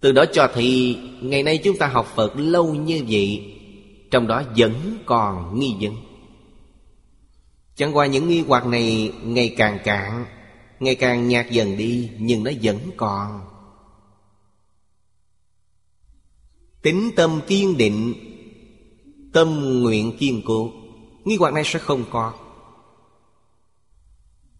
Từ 0.00 0.12
đó 0.12 0.24
cho 0.32 0.50
thì, 0.54 0.96
Ngày 1.20 1.42
nay 1.42 1.58
chúng 1.64 1.78
ta 1.78 1.86
học 1.86 2.12
Phật 2.14 2.36
lâu 2.36 2.74
như 2.74 3.04
vậy, 3.08 3.54
Trong 4.10 4.26
đó 4.26 4.42
vẫn 4.56 4.98
còn 5.06 5.60
nghi 5.60 5.74
vấn. 5.80 5.96
Chẳng 7.76 7.96
qua 7.96 8.06
những 8.06 8.28
nghi 8.28 8.44
hoặc 8.48 8.66
này 8.66 9.12
ngày 9.24 9.54
càng 9.58 9.78
cạn 9.84 10.24
Ngày 10.80 10.94
càng 10.94 11.28
nhạt 11.28 11.50
dần 11.50 11.76
đi 11.76 12.10
Nhưng 12.18 12.44
nó 12.44 12.50
vẫn 12.62 12.78
còn. 12.96 13.44
Tính 16.82 17.10
tâm 17.16 17.40
kiên 17.46 17.76
định 17.76 18.14
Tâm 19.32 19.80
nguyện 19.82 20.16
kiên 20.18 20.42
cố. 20.46 20.72
Nghi 21.24 21.36
hoặc 21.36 21.54
này 21.54 21.62
sẽ 21.64 21.78
không 21.78 22.04
có. 22.10 22.34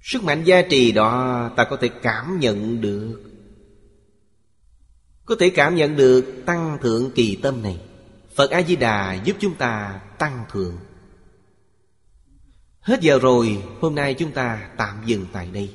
Sức 0.01 0.25
mạnh 0.25 0.45
gia 0.45 0.63
trì 0.63 0.93
đó 0.93 1.51
ta 1.57 1.65
có 1.65 1.77
thể 1.77 1.89
cảm 1.89 2.41
nhận 2.41 2.81
được. 2.81 3.23
Có 5.25 5.37
thể 5.41 5.51
cảm 5.51 5.75
nhận 5.75 5.97
được 5.97 6.43
tăng 6.47 6.79
thượng 6.83 7.11
kỳ 7.11 7.37
tâm 7.43 7.63
này. 7.63 7.81
Phật 8.35 8.51
A-di-đà 8.51 9.15
giúp 9.25 9.37
chúng 9.41 9.55
ta 9.55 10.01
tăng 10.19 10.45
thượng. 10.53 10.77
Hết 12.81 13.01
giờ 13.01 13.19
rồi, 13.19 13.63
hôm 13.81 13.95
nay 13.95 14.15
chúng 14.15 14.33
ta 14.33 14.71
tạm 14.77 15.03
dừng 15.07 15.27
tại 15.33 15.49
đây. 15.53 15.75